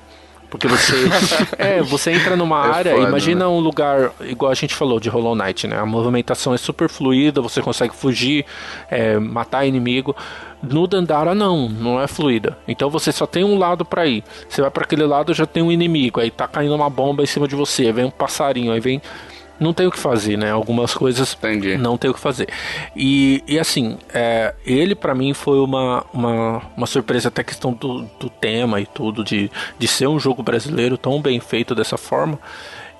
Porque 0.49 0.67
você. 0.67 0.95
é, 1.57 1.81
você 1.81 2.11
entra 2.11 2.35
numa 2.35 2.65
é 2.65 2.71
área, 2.71 2.95
foda, 2.95 3.07
imagina 3.07 3.41
né? 3.41 3.47
um 3.47 3.59
lugar, 3.59 4.11
igual 4.21 4.51
a 4.51 4.55
gente 4.55 4.73
falou 4.73 4.99
de 4.99 5.07
Hollow 5.07 5.35
Knight, 5.35 5.67
né? 5.67 5.77
A 5.77 5.85
movimentação 5.85 6.53
é 6.53 6.57
super 6.57 6.89
fluida, 6.89 7.41
você 7.41 7.61
consegue 7.61 7.95
fugir, 7.95 8.45
é, 8.89 9.19
matar 9.19 9.65
inimigo. 9.65 10.15
No 10.61 10.87
Dandara 10.87 11.33
não, 11.33 11.69
não 11.69 12.01
é 12.01 12.07
fluida. 12.07 12.57
Então 12.67 12.89
você 12.89 13.11
só 13.11 13.25
tem 13.25 13.43
um 13.43 13.57
lado 13.57 13.85
para 13.85 14.05
ir. 14.07 14.23
Você 14.49 14.61
vai 14.61 14.69
para 14.71 14.83
aquele 14.83 15.05
lado 15.05 15.33
já 15.33 15.45
tem 15.45 15.63
um 15.63 15.71
inimigo, 15.71 16.19
aí 16.19 16.29
tá 16.29 16.47
caindo 16.47 16.75
uma 16.75 16.89
bomba 16.89 17.23
em 17.23 17.27
cima 17.27 17.47
de 17.47 17.55
você, 17.55 17.91
vem 17.91 18.05
um 18.05 18.11
passarinho, 18.11 18.73
aí 18.73 18.79
vem 18.79 19.01
não 19.59 19.73
tem 19.73 19.87
o 19.87 19.91
que 19.91 19.99
fazer, 19.99 20.37
né? 20.37 20.51
Algumas 20.51 20.93
coisas 20.93 21.33
Entendi. 21.33 21.77
não 21.77 21.97
tem 21.97 22.09
o 22.09 22.13
que 22.13 22.19
fazer. 22.19 22.47
E, 22.95 23.43
e 23.47 23.59
assim, 23.59 23.97
é, 24.13 24.53
ele 24.65 24.95
para 24.95 25.13
mim 25.13 25.33
foi 25.33 25.59
uma, 25.59 26.05
uma, 26.13 26.61
uma 26.77 26.87
surpresa 26.87 27.27
até 27.27 27.41
a 27.41 27.43
questão 27.43 27.73
do, 27.73 28.03
do 28.19 28.29
tema 28.29 28.79
e 28.79 28.85
tudo, 28.85 29.23
de, 29.23 29.51
de 29.77 29.87
ser 29.87 30.07
um 30.07 30.19
jogo 30.19 30.41
brasileiro 30.41 30.97
tão 30.97 31.21
bem 31.21 31.39
feito 31.39 31.75
dessa 31.75 31.97
forma. 31.97 32.39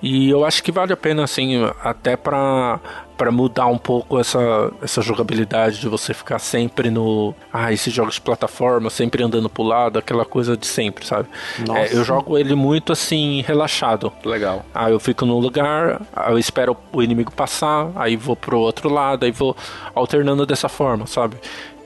E 0.02 0.30
eu 0.30 0.46
acho 0.46 0.64
que 0.64 0.72
vale 0.72 0.94
a 0.94 0.98
pena, 0.98 1.24
assim, 1.24 1.56
até 1.84 2.16
para 2.16 2.80
para 3.20 3.34
mudar 3.34 3.66
um 3.66 3.78
pouco 3.78 4.18
essa, 4.18 4.72
essa 4.82 5.02
jogabilidade 5.02 5.82
de 5.82 5.90
você 5.90 6.14
ficar 6.14 6.40
sempre 6.40 6.90
no. 6.90 7.36
Ah, 7.52 7.74
esses 7.74 7.94
jogos 7.94 8.14
de 8.14 8.22
plataforma, 8.22 8.90
sempre 8.90 9.22
andando 9.22 9.50
pro 9.50 9.62
lado, 9.62 10.00
aquela 10.00 10.24
coisa 10.24 10.56
de 10.56 10.66
sempre, 10.66 11.06
sabe? 11.06 11.28
É, 11.76 11.94
eu 11.94 12.06
jogo 12.06 12.38
ele 12.38 12.56
muito 12.56 12.94
assim, 12.94 13.42
relaxado. 13.42 14.10
Legal. 14.24 14.66
Aí 14.74 14.94
eu 14.94 15.02
fico 15.02 15.26
num 15.26 15.38
lugar, 15.38 16.02
eu 16.30 16.40
espero 16.40 16.78
o 16.94 17.04
inimigo 17.04 17.30
passar, 17.30 17.92
aí 17.94 18.16
vou 18.16 18.38
pro 18.38 18.58
outro 18.58 18.88
lado, 18.88 19.26
aí 19.26 19.32
vou 19.32 19.54
alternando 19.94 20.46
dessa 20.46 20.70
forma, 20.70 21.06
sabe? 21.06 21.36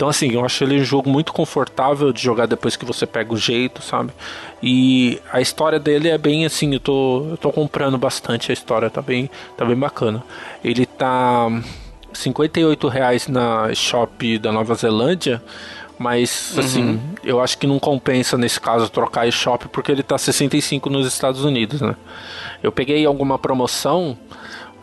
Então, 0.04 0.10
assim, 0.10 0.34
eu 0.34 0.44
acho 0.44 0.62
ele 0.66 0.82
um 0.82 0.84
jogo 0.84 1.10
muito 1.10 1.32
confortável 1.32 2.12
de 2.12 2.22
jogar 2.22 2.46
depois 2.46 2.76
que 2.76 2.84
você 2.84 3.08
pega 3.08 3.34
o 3.34 3.38
jeito, 3.38 3.82
sabe? 3.82 4.12
E 4.62 5.18
a 5.32 5.40
história 5.40 5.80
dele 5.80 6.10
é 6.10 6.18
bem 6.18 6.46
assim, 6.46 6.74
eu 6.74 6.80
tô, 6.82 7.26
eu 7.32 7.38
tô 7.38 7.54
comprando 7.54 7.98
bastante 7.98 8.52
a 8.52 8.54
história, 8.54 8.90
tá 8.90 9.02
bem, 9.02 9.30
tá 9.56 9.64
bem 9.64 9.78
bacana. 9.78 10.22
Ele 10.62 10.86
tá 10.86 11.48
58 12.12 12.86
reais 12.90 13.30
na 13.30 13.74
shop 13.74 14.38
da 14.40 14.52
Nova 14.52 14.76
Zelândia, 14.76 15.42
mas 15.98 16.54
assim, 16.58 16.84
uhum. 16.84 17.00
eu 17.24 17.40
acho 17.40 17.58
que 17.58 17.66
não 17.66 17.80
compensa 17.80 18.38
nesse 18.38 18.60
caso 18.60 18.90
trocar 18.90 19.26
eShop 19.26 19.70
porque 19.70 19.90
ele 19.90 20.04
tá 20.04 20.18
65 20.18 20.90
nos 20.90 21.08
Estados 21.08 21.46
Unidos, 21.46 21.80
né? 21.80 21.96
Eu 22.62 22.74
peguei 22.74 23.06
alguma 23.06 23.40
promoção, 23.40 24.18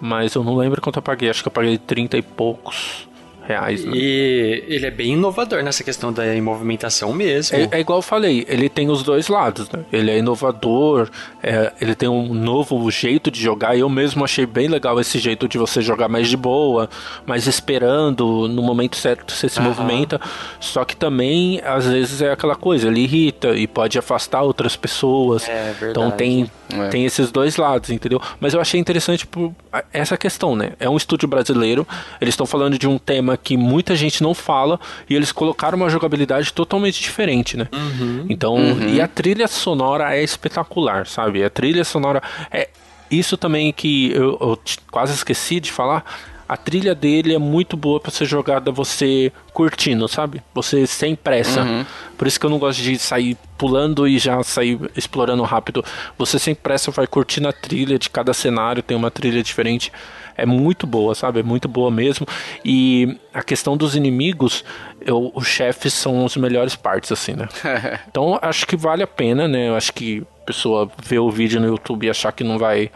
mas 0.00 0.34
eu 0.34 0.42
não 0.42 0.56
lembro 0.56 0.80
quanto 0.80 0.96
eu 0.96 1.02
paguei, 1.02 1.28
acho 1.28 1.42
que 1.42 1.48
eu 1.48 1.52
paguei 1.52 1.76
30 1.76 2.16
e 2.16 2.22
poucos 2.22 3.09
reais. 3.43 3.84
Né? 3.84 3.93
E 3.95 4.64
ele 4.68 4.86
é 4.86 4.91
bem 4.91 5.12
inovador 5.12 5.62
nessa 5.62 5.82
questão 5.82 6.12
da 6.12 6.22
movimentação 6.41 7.12
mesmo. 7.12 7.57
É, 7.57 7.68
é 7.72 7.80
igual 7.80 7.99
eu 7.99 8.03
falei, 8.03 8.45
ele 8.49 8.68
tem 8.68 8.88
os 8.88 9.03
dois 9.03 9.28
lados, 9.28 9.68
né? 9.70 9.84
Ele 9.93 10.11
é 10.11 10.18
inovador, 10.18 11.09
é, 11.43 11.72
ele 11.80 11.95
tem 11.95 12.09
um 12.09 12.32
novo 12.34 12.91
jeito 12.91 13.30
de 13.30 13.41
jogar. 13.41 13.76
Eu 13.76 13.88
mesmo 13.88 14.24
achei 14.24 14.47
bem 14.47 14.68
legal 14.68 14.99
esse 15.01 15.18
jeito 15.18 15.49
de 15.49 15.59
você 15.59 15.80
jogar 15.80 16.09
mais 16.09 16.28
de 16.28 16.36
boa, 16.36 16.88
mais 17.26 17.47
esperando 17.47 18.49
no 18.49 18.62
momento 18.62 18.97
certo 18.97 19.32
você 19.32 19.49
se 19.49 19.59
uhum. 19.59 19.66
movimenta. 19.66 20.20
Só 20.59 20.84
que 20.84 20.97
também, 20.97 21.61
às 21.64 21.86
vezes, 21.86 22.22
é 22.22 22.32
aquela 22.32 22.57
coisa, 22.57 22.88
ele 22.88 23.01
irrita 23.01 23.57
e 23.57 23.66
pode 23.66 23.99
afastar 23.99 24.43
outras 24.43 24.76
pessoas. 24.76 25.49
É 25.49 25.72
verdade. 25.72 25.91
Então 25.91 26.11
tem, 26.11 26.51
é. 26.72 26.88
tem 26.88 27.04
esses 27.04 27.30
dois 27.30 27.56
lados, 27.56 27.90
entendeu? 27.90 28.20
Mas 28.38 28.54
eu 28.54 28.60
achei 28.60 28.80
interessante 28.80 29.26
por 29.26 29.54
essa 29.92 30.16
questão, 30.16 30.54
né? 30.54 30.72
É 30.78 30.88
um 30.88 30.96
estúdio 30.96 31.28
brasileiro, 31.28 31.86
eles 32.20 32.32
estão 32.32 32.46
falando 32.46 32.78
de 32.78 32.86
um 32.86 32.98
tema 32.98 33.36
que 33.36 33.56
muita 33.56 33.94
gente 33.96 34.22
não 34.22 34.34
fala 34.34 34.78
e 35.08 35.14
eles 35.14 35.32
colocaram 35.32 35.76
uma 35.76 35.88
jogabilidade 35.88 36.52
totalmente 36.52 37.00
diferente, 37.00 37.56
né? 37.56 37.68
Uhum. 37.72 38.26
Então, 38.28 38.54
uhum. 38.54 38.88
e 38.88 39.00
a 39.00 39.08
trilha 39.08 39.48
sonora 39.48 40.14
é 40.14 40.22
espetacular, 40.22 41.06
sabe? 41.06 41.42
A 41.44 41.50
trilha 41.50 41.84
sonora 41.84 42.22
é 42.50 42.68
isso 43.10 43.36
também 43.36 43.72
que 43.72 44.12
eu, 44.12 44.38
eu 44.40 44.58
quase 44.90 45.14
esqueci 45.14 45.58
de 45.60 45.72
falar. 45.72 46.04
A 46.51 46.57
trilha 46.57 46.96
dele 46.96 47.32
é 47.32 47.38
muito 47.38 47.76
boa 47.76 48.01
para 48.01 48.11
ser 48.11 48.24
jogada 48.24 48.72
você 48.72 49.30
curtindo, 49.53 50.09
sabe? 50.09 50.42
Você 50.53 50.84
sem 50.84 51.14
pressa. 51.14 51.62
Uhum. 51.62 51.86
Por 52.18 52.26
isso 52.26 52.40
que 52.40 52.44
eu 52.44 52.51
não 52.51 52.59
gosto 52.59 52.82
de 52.82 52.98
sair 52.98 53.36
pulando 53.57 54.09
e 54.09 54.18
já 54.18 54.42
sair 54.42 54.76
explorando 54.96 55.44
rápido. 55.44 55.84
Você 56.18 56.40
sem 56.40 56.53
pressa 56.53 56.90
vai 56.90 57.07
curtindo 57.07 57.46
a 57.46 57.53
trilha 57.53 57.96
de 58.01 58.11
cada 58.11 58.34
cenário, 58.34 58.82
tem 58.82 58.96
uma 58.96 59.12
trilha 59.12 59.44
diferente 59.44 59.92
é 60.40 60.46
muito 60.46 60.86
boa, 60.86 61.14
sabe? 61.14 61.40
É 61.40 61.42
muito 61.42 61.68
boa 61.68 61.90
mesmo. 61.90 62.26
E 62.64 63.18
a 63.32 63.42
questão 63.42 63.76
dos 63.76 63.94
inimigos, 63.94 64.64
eu, 65.01 65.30
os 65.34 65.46
chefes 65.46 65.92
são 65.92 66.24
as 66.24 66.34
melhores 66.36 66.74
partes, 66.74 67.12
assim, 67.12 67.34
né? 67.34 67.46
então 68.09 68.38
acho 68.40 68.66
que 68.66 68.74
vale 68.74 69.03
a 69.03 69.07
pena, 69.07 69.46
né? 69.46 69.68
Eu 69.68 69.76
acho 69.76 69.92
que 69.92 70.26
a 70.42 70.46
pessoa 70.46 70.90
vê 71.05 71.18
o 71.18 71.30
vídeo 71.30 71.61
no 71.61 71.66
YouTube 71.66 72.07
e 72.07 72.11
achar 72.11 72.32
que 72.32 72.42
não 72.42 72.59
vai. 72.59 72.90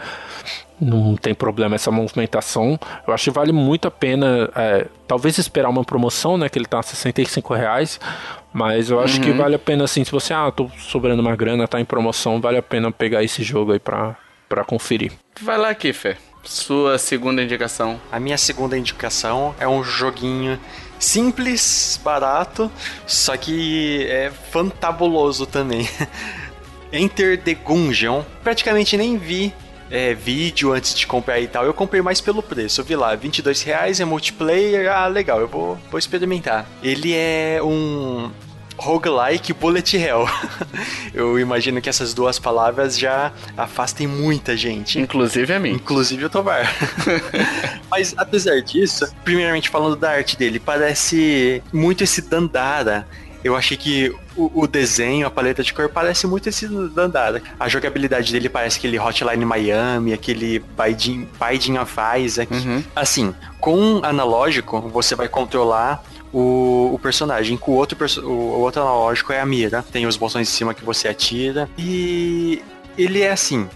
Não 0.84 1.16
tem 1.16 1.34
problema 1.34 1.76
essa 1.76 1.90
movimentação. 1.90 2.78
Eu 3.06 3.14
acho 3.14 3.24
que 3.24 3.30
vale 3.30 3.52
muito 3.52 3.88
a 3.88 3.90
pena. 3.90 4.50
É, 4.54 4.86
talvez 5.08 5.38
esperar 5.38 5.70
uma 5.70 5.82
promoção, 5.82 6.36
né? 6.36 6.48
Que 6.48 6.58
ele 6.58 6.66
tá 6.66 6.80
a 6.80 6.82
65 6.82 7.54
reais. 7.54 7.98
Mas 8.52 8.90
eu 8.90 9.00
acho 9.00 9.16
uhum. 9.16 9.22
que 9.22 9.32
vale 9.32 9.54
a 9.54 9.58
pena, 9.58 9.84
assim, 9.84 10.04
se 10.04 10.12
você, 10.12 10.32
ah, 10.34 10.50
tô 10.50 10.70
sobrando 10.78 11.20
uma 11.22 11.34
grana, 11.34 11.66
tá 11.66 11.80
em 11.80 11.84
promoção, 11.84 12.40
vale 12.40 12.58
a 12.58 12.62
pena 12.62 12.92
pegar 12.92 13.24
esse 13.24 13.42
jogo 13.42 13.72
aí 13.72 13.80
pra, 13.80 14.16
pra 14.48 14.62
conferir. 14.62 15.12
Vai 15.40 15.58
lá, 15.58 15.74
Kiffer. 15.74 16.18
Sua 16.44 16.98
segunda 16.98 17.42
indicação. 17.42 17.98
A 18.12 18.20
minha 18.20 18.38
segunda 18.38 18.78
indicação 18.78 19.54
é 19.58 19.66
um 19.66 19.82
joguinho 19.82 20.60
simples, 21.00 21.98
barato, 22.04 22.70
só 23.06 23.36
que 23.36 24.06
é 24.08 24.30
fantabuloso 24.52 25.46
também. 25.46 25.88
Enter 26.92 27.40
the 27.42 27.54
Gungeon. 27.54 28.22
Praticamente 28.44 28.96
nem 28.96 29.18
vi 29.18 29.52
é, 29.90 30.14
vídeo 30.14 30.72
antes 30.72 30.94
de 30.94 31.06
comprar 31.06 31.40
e 31.40 31.46
tal. 31.46 31.64
Eu 31.64 31.74
comprei 31.74 32.02
mais 32.02 32.20
pelo 32.20 32.42
preço. 32.42 32.80
Eu 32.80 32.84
vi 32.84 32.96
lá, 32.96 33.14
22 33.14 33.62
reais, 33.62 34.00
é 34.00 34.04
multiplayer. 34.04 34.90
Ah, 34.90 35.06
legal, 35.06 35.40
eu 35.40 35.48
vou, 35.48 35.78
vou 35.90 35.98
experimentar. 35.98 36.66
Ele 36.82 37.12
é 37.14 37.60
um 37.62 38.30
roguelike 38.76 39.52
bullet 39.52 39.96
hell. 39.96 40.26
eu 41.14 41.38
imagino 41.38 41.80
que 41.80 41.88
essas 41.88 42.12
duas 42.12 42.38
palavras 42.38 42.98
já 42.98 43.32
afastem 43.56 44.06
muita 44.06 44.56
gente. 44.56 44.98
Inclusive 44.98 45.52
a 45.52 45.60
mim. 45.60 45.72
Inclusive 45.72 46.24
o 46.24 46.30
Tovar. 46.30 46.66
Mas 47.90 48.14
apesar 48.16 48.60
disso, 48.62 49.06
primeiramente 49.24 49.68
falando 49.68 49.96
da 49.96 50.10
arte 50.10 50.36
dele, 50.36 50.58
parece 50.58 51.62
muito 51.72 52.04
esse 52.04 52.22
Dandara. 52.22 53.06
Eu 53.42 53.54
achei 53.54 53.76
que 53.76 54.14
o, 54.36 54.62
o, 54.62 54.66
desenho, 54.66 55.26
a 55.26 55.30
paleta 55.30 55.62
de 55.62 55.72
cor 55.72 55.88
parece 55.88 56.26
muito 56.26 56.48
esse 56.48 56.66
Dandara. 56.66 57.42
A 57.58 57.68
jogabilidade 57.68 58.32
dele 58.32 58.48
parece 58.48 58.78
aquele 58.78 58.98
Hotline 58.98 59.44
Miami, 59.44 60.12
aquele 60.12 60.58
Binding, 60.58 61.28
Binding 61.40 61.78
of 61.78 61.94
Isaac. 62.18 62.52
Uhum. 62.52 62.82
Assim, 62.94 63.34
com 63.60 64.00
analógico, 64.02 64.80
você 64.80 65.14
vai 65.14 65.28
controlar 65.28 66.02
o, 66.32 66.90
o 66.92 66.98
personagem. 66.98 67.56
Com 67.56 67.72
o 67.72 67.74
outro, 67.74 67.96
o, 68.22 68.28
o 68.28 68.60
outro 68.60 68.82
analógico 68.82 69.32
é 69.32 69.40
a 69.40 69.46
mira. 69.46 69.84
Tem 69.92 70.06
os 70.06 70.16
botões 70.16 70.48
em 70.48 70.50
cima 70.50 70.74
que 70.74 70.84
você 70.84 71.08
atira. 71.08 71.68
E 71.78 72.62
ele 72.98 73.22
é 73.22 73.30
assim. 73.30 73.68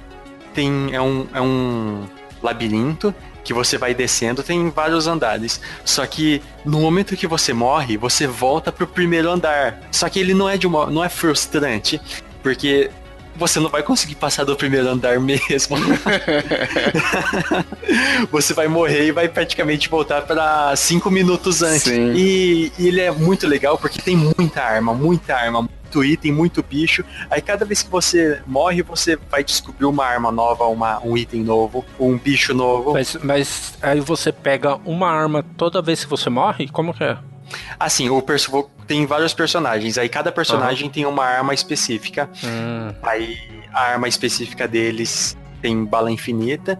Tem, 0.54 0.92
é, 0.92 1.00
um, 1.00 1.26
é 1.32 1.40
um 1.40 2.04
labirinto 2.42 3.14
que 3.44 3.54
você 3.54 3.78
vai 3.78 3.94
descendo, 3.94 4.42
tem 4.42 4.68
vários 4.68 5.06
andares. 5.06 5.60
Só 5.84 6.04
que 6.06 6.42
no 6.64 6.80
momento 6.80 7.16
que 7.16 7.26
você 7.26 7.52
morre, 7.52 7.96
você 7.96 8.26
volta 8.26 8.70
pro 8.70 8.86
primeiro 8.86 9.30
andar. 9.30 9.80
Só 9.90 10.08
que 10.08 10.20
ele 10.20 10.34
não 10.34 10.48
é 10.48 10.58
de 10.58 10.66
uma, 10.66 10.90
não 10.90 11.02
é 11.02 11.08
frustrante, 11.08 11.98
porque 12.42 12.90
você 13.38 13.60
não 13.60 13.70
vai 13.70 13.82
conseguir 13.82 14.16
passar 14.16 14.44
do 14.44 14.56
primeiro 14.56 14.88
andar 14.88 15.18
mesmo. 15.20 15.76
você 18.30 18.52
vai 18.52 18.68
morrer 18.68 19.06
e 19.06 19.12
vai 19.12 19.28
praticamente 19.28 19.88
voltar 19.88 20.22
para 20.22 20.74
cinco 20.76 21.10
minutos 21.10 21.62
antes. 21.62 21.86
E, 21.86 22.72
e, 22.78 22.88
ele 22.88 23.00
é 23.00 23.10
muito 23.10 23.46
legal 23.46 23.78
porque 23.78 24.02
tem 24.02 24.16
muita 24.16 24.62
arma, 24.62 24.92
muita 24.92 25.34
arma, 25.34 25.68
muito 25.88 26.04
item, 26.04 26.32
muito 26.32 26.62
bicho. 26.62 27.04
Aí 27.30 27.40
cada 27.40 27.64
vez 27.64 27.82
que 27.82 27.90
você 27.90 28.40
morre, 28.46 28.82
você 28.82 29.16
vai 29.30 29.42
descobrir 29.42 29.86
uma 29.86 30.04
arma 30.04 30.30
nova, 30.30 30.64
uma, 30.66 31.00
um 31.04 31.16
item 31.16 31.42
novo, 31.42 31.84
um 31.98 32.16
bicho 32.16 32.52
novo. 32.52 32.92
Mas, 32.92 33.16
mas 33.22 33.72
aí 33.80 34.00
você 34.00 34.30
pega 34.30 34.76
uma 34.84 35.10
arma 35.10 35.42
toda 35.56 35.80
vez 35.80 36.04
que 36.04 36.10
você 36.10 36.28
morre? 36.28 36.68
Como 36.68 36.92
que 36.92 37.04
é? 37.04 37.18
Assim, 37.80 38.10
o 38.10 38.20
perso 38.20 38.68
tem 38.86 39.06
vários 39.06 39.32
personagens. 39.32 39.96
Aí 39.96 40.08
cada 40.08 40.30
personagem 40.30 40.86
uhum. 40.86 40.92
tem 40.92 41.06
uma 41.06 41.24
arma 41.24 41.54
específica. 41.54 42.28
Uhum. 42.42 42.94
Aí 43.02 43.38
a 43.72 43.82
arma 43.92 44.06
específica 44.06 44.68
deles 44.68 45.36
tem 45.62 45.84
bala 45.84 46.10
infinita. 46.10 46.78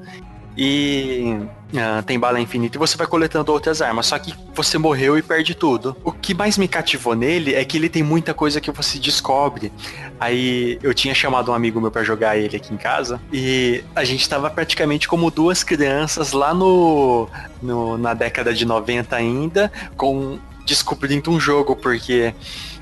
E 0.57 1.39
uh, 1.73 2.03
tem 2.03 2.19
bala 2.19 2.41
infinita 2.41 2.77
e 2.77 2.79
você 2.79 2.97
vai 2.97 3.07
coletando 3.07 3.53
outras 3.53 3.83
armas. 3.83 4.07
Só 4.07 4.19
que 4.19 4.35
você 4.55 4.79
morreu 4.79 5.19
e 5.19 5.23
perde 5.23 5.55
tudo. 5.55 5.97
O 6.05 6.13
que 6.13 6.35
mais 6.35 6.57
me 6.57 6.69
cativou 6.69 7.15
nele 7.15 7.55
é 7.55 7.65
que 7.65 7.77
ele 7.77 7.89
tem 7.89 8.03
muita 8.03 8.33
coisa 8.35 8.61
que 8.61 8.71
você 8.71 8.99
descobre. 8.99 9.73
Aí 10.19 10.79
eu 10.83 10.93
tinha 10.95 11.15
chamado 11.15 11.51
um 11.51 11.55
amigo 11.55 11.81
meu 11.81 11.91
para 11.91 12.03
jogar 12.03 12.37
ele 12.37 12.57
aqui 12.57 12.73
em 12.73 12.77
casa 12.77 13.21
e 13.33 13.85
a 13.95 14.05
gente 14.05 14.29
tava 14.29 14.51
praticamente 14.51 15.07
como 15.07 15.31
duas 15.31 15.63
crianças 15.63 16.33
lá 16.33 16.53
no, 16.53 17.29
no 17.63 17.97
na 17.97 18.15
década 18.15 18.53
de 18.53 18.65
90 18.65 19.15
ainda, 19.15 19.73
com 19.97 20.39
descobrindo 20.67 21.31
um 21.31 21.41
jogo, 21.41 21.75
porque 21.75 22.35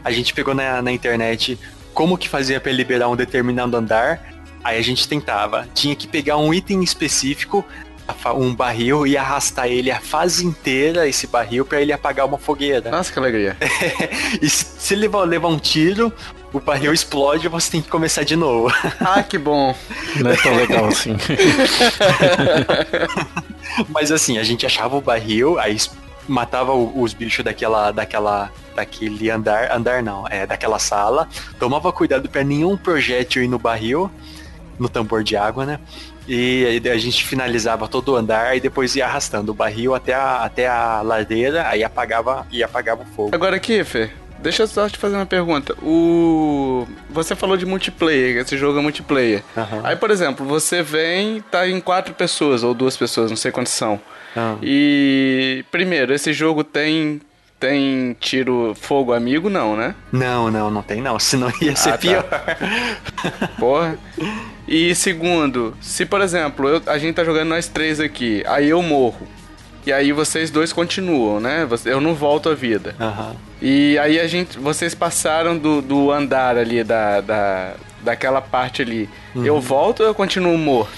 a 0.04 0.10
gente 0.10 0.34
pegou 0.34 0.54
na, 0.54 0.82
na 0.82 0.90
internet 0.90 1.58
como 1.94 2.18
que 2.18 2.28
fazia 2.28 2.60
para 2.60 2.72
liberar 2.72 3.08
um 3.08 3.16
determinado 3.16 3.76
andar. 3.76 4.20
Aí 4.62 4.78
a 4.78 4.82
gente 4.82 5.06
tentava. 5.08 5.66
Tinha 5.72 5.94
que 5.94 6.08
pegar 6.08 6.36
um 6.36 6.52
item 6.52 6.82
específico, 6.82 7.64
um 8.34 8.54
barril, 8.54 9.06
e 9.06 9.16
arrastar 9.16 9.66
ele 9.66 9.90
a 9.90 10.00
fase 10.00 10.44
inteira, 10.44 11.08
esse 11.08 11.26
barril, 11.26 11.64
para 11.64 11.80
ele 11.80 11.92
apagar 11.92 12.26
uma 12.26 12.38
fogueira. 12.38 12.90
Nossa, 12.90 13.12
que 13.12 13.18
alegria. 13.18 13.56
e 14.40 14.48
se 14.48 14.94
ele 14.94 15.02
levar, 15.02 15.24
levar 15.24 15.48
um 15.48 15.58
tiro, 15.58 16.12
o 16.52 16.60
barril 16.60 16.92
explode 16.92 17.46
e 17.46 17.48
você 17.48 17.72
tem 17.72 17.82
que 17.82 17.88
começar 17.88 18.24
de 18.24 18.36
novo. 18.36 18.74
Ah, 19.00 19.22
que 19.22 19.38
bom. 19.38 19.74
Não 20.16 20.30
é 20.30 20.36
tão 20.36 20.56
legal 20.56 20.86
assim. 20.86 21.16
Mas 23.88 24.10
assim, 24.10 24.38
a 24.38 24.42
gente 24.42 24.66
achava 24.66 24.96
o 24.96 25.00
barril, 25.00 25.58
aí 25.58 25.76
matava 26.26 26.74
os 26.74 27.12
bichos 27.12 27.44
daquela, 27.44 27.92
daquela, 27.92 28.50
daquele 28.74 29.30
andar, 29.30 29.70
andar 29.70 30.02
não, 30.02 30.26
é 30.28 30.46
daquela 30.46 30.78
sala, 30.78 31.28
tomava 31.58 31.92
cuidado 31.92 32.28
para 32.28 32.42
nenhum 32.42 32.76
projétil 32.76 33.44
ir 33.44 33.48
no 33.48 33.58
barril, 33.58 34.10
no 34.78 34.88
tambor 34.88 35.22
de 35.22 35.36
água, 35.36 35.64
né? 35.64 35.78
E 36.28 36.82
a 36.90 36.96
gente 36.96 37.24
finalizava 37.24 37.86
todo 37.86 38.12
o 38.12 38.16
andar 38.16 38.56
e 38.56 38.60
depois 38.60 38.96
ia 38.96 39.06
arrastando 39.06 39.52
o 39.52 39.54
barril 39.54 39.94
até 39.94 40.14
a, 40.14 40.42
até 40.42 40.66
a 40.66 41.00
ladeira, 41.02 41.68
aí 41.68 41.84
apagava 41.84 42.46
e 42.50 42.62
apagava 42.62 43.02
o 43.02 43.06
fogo. 43.06 43.30
Agora, 43.32 43.58
Kiffer, 43.58 44.10
deixa 44.38 44.64
eu 44.64 44.66
só 44.66 44.88
te 44.88 44.98
fazer 44.98 45.16
uma 45.16 45.26
pergunta. 45.26 45.74
O. 45.82 46.86
Você 47.10 47.36
falou 47.36 47.56
de 47.56 47.64
multiplayer, 47.64 48.38
esse 48.38 48.56
jogo 48.56 48.78
é 48.78 48.82
multiplayer. 48.82 49.42
Aham. 49.56 49.80
Aí, 49.84 49.96
por 49.96 50.10
exemplo, 50.10 50.44
você 50.44 50.82
vem, 50.82 51.40
tá 51.42 51.68
em 51.68 51.80
quatro 51.80 52.14
pessoas, 52.14 52.62
ou 52.62 52.74
duas 52.74 52.96
pessoas, 52.96 53.30
não 53.30 53.36
sei 53.36 53.52
quantas 53.52 53.72
são. 53.72 54.00
Ah. 54.36 54.56
E. 54.62 55.64
Primeiro, 55.70 56.12
esse 56.12 56.32
jogo 56.32 56.64
tem. 56.64 57.20
Tem 57.58 58.14
tiro 58.20 58.76
fogo 58.78 59.12
amigo, 59.14 59.48
não, 59.48 59.74
né? 59.76 59.94
Não, 60.12 60.50
não, 60.50 60.70
não 60.70 60.82
tem 60.82 61.00
não, 61.00 61.18
senão 61.20 61.50
ia 61.60 61.74
ser 61.74 61.88
Ah, 61.90 61.92
tá. 61.92 61.98
pior. 61.98 62.24
Porra. 63.58 63.98
E 64.68 64.94
segundo, 64.94 65.74
se 65.80 66.04
por 66.04 66.20
exemplo, 66.20 66.68
eu- 66.68 66.82
a 66.86 66.98
gente 66.98 67.14
tá 67.14 67.24
jogando 67.24 67.48
nós 67.48 67.68
três 67.68 67.98
aqui, 68.00 68.42
aí 68.46 68.68
eu 68.68 68.82
morro. 68.82 69.26
E 69.86 69.92
aí 69.92 70.10
vocês 70.12 70.50
dois 70.50 70.72
continuam, 70.72 71.38
né? 71.38 71.66
Eu 71.84 72.00
não 72.00 72.12
volto 72.14 72.48
à 72.48 72.54
vida. 72.54 72.94
Aham. 73.00 73.36
E 73.62 73.96
aí 74.00 74.18
a 74.18 74.26
gente. 74.26 74.58
Vocês 74.58 74.94
passaram 74.96 75.56
do, 75.56 75.80
do 75.80 76.10
andar 76.10 76.58
ali, 76.58 76.82
da, 76.82 77.20
da, 77.20 77.74
daquela 78.02 78.40
parte 78.42 78.82
ali. 78.82 79.08
Eu 79.36 79.60
volto 79.60 80.00
ou 80.00 80.06
eu 80.06 80.14
continuo 80.14 80.58
morto? 80.58 80.90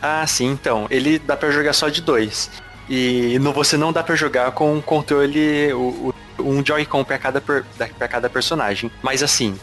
Ah, 0.00 0.24
sim, 0.28 0.46
então. 0.46 0.86
Ele 0.90 1.18
dá 1.18 1.36
pra 1.36 1.50
jogar 1.50 1.72
só 1.72 1.88
de 1.88 2.00
dois. 2.00 2.48
E 2.88 3.38
no 3.40 3.52
você 3.52 3.76
não 3.76 3.92
dá 3.92 4.02
pra 4.02 4.14
jogar 4.14 4.50
com 4.52 4.72
um 4.74 4.80
controle, 4.80 5.72
o, 5.72 6.12
o- 6.38 6.42
um 6.42 6.64
Joy-Con 6.64 7.02
pra 7.04 7.18
cada, 7.18 7.40
pra 7.40 8.08
cada 8.08 8.28
personagem. 8.30 8.90
Mas 9.02 9.22
assim, 9.22 9.58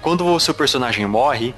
quando 0.00 0.26
o 0.26 0.40
seu 0.40 0.54
personagem 0.54 1.04
morre, 1.06 1.54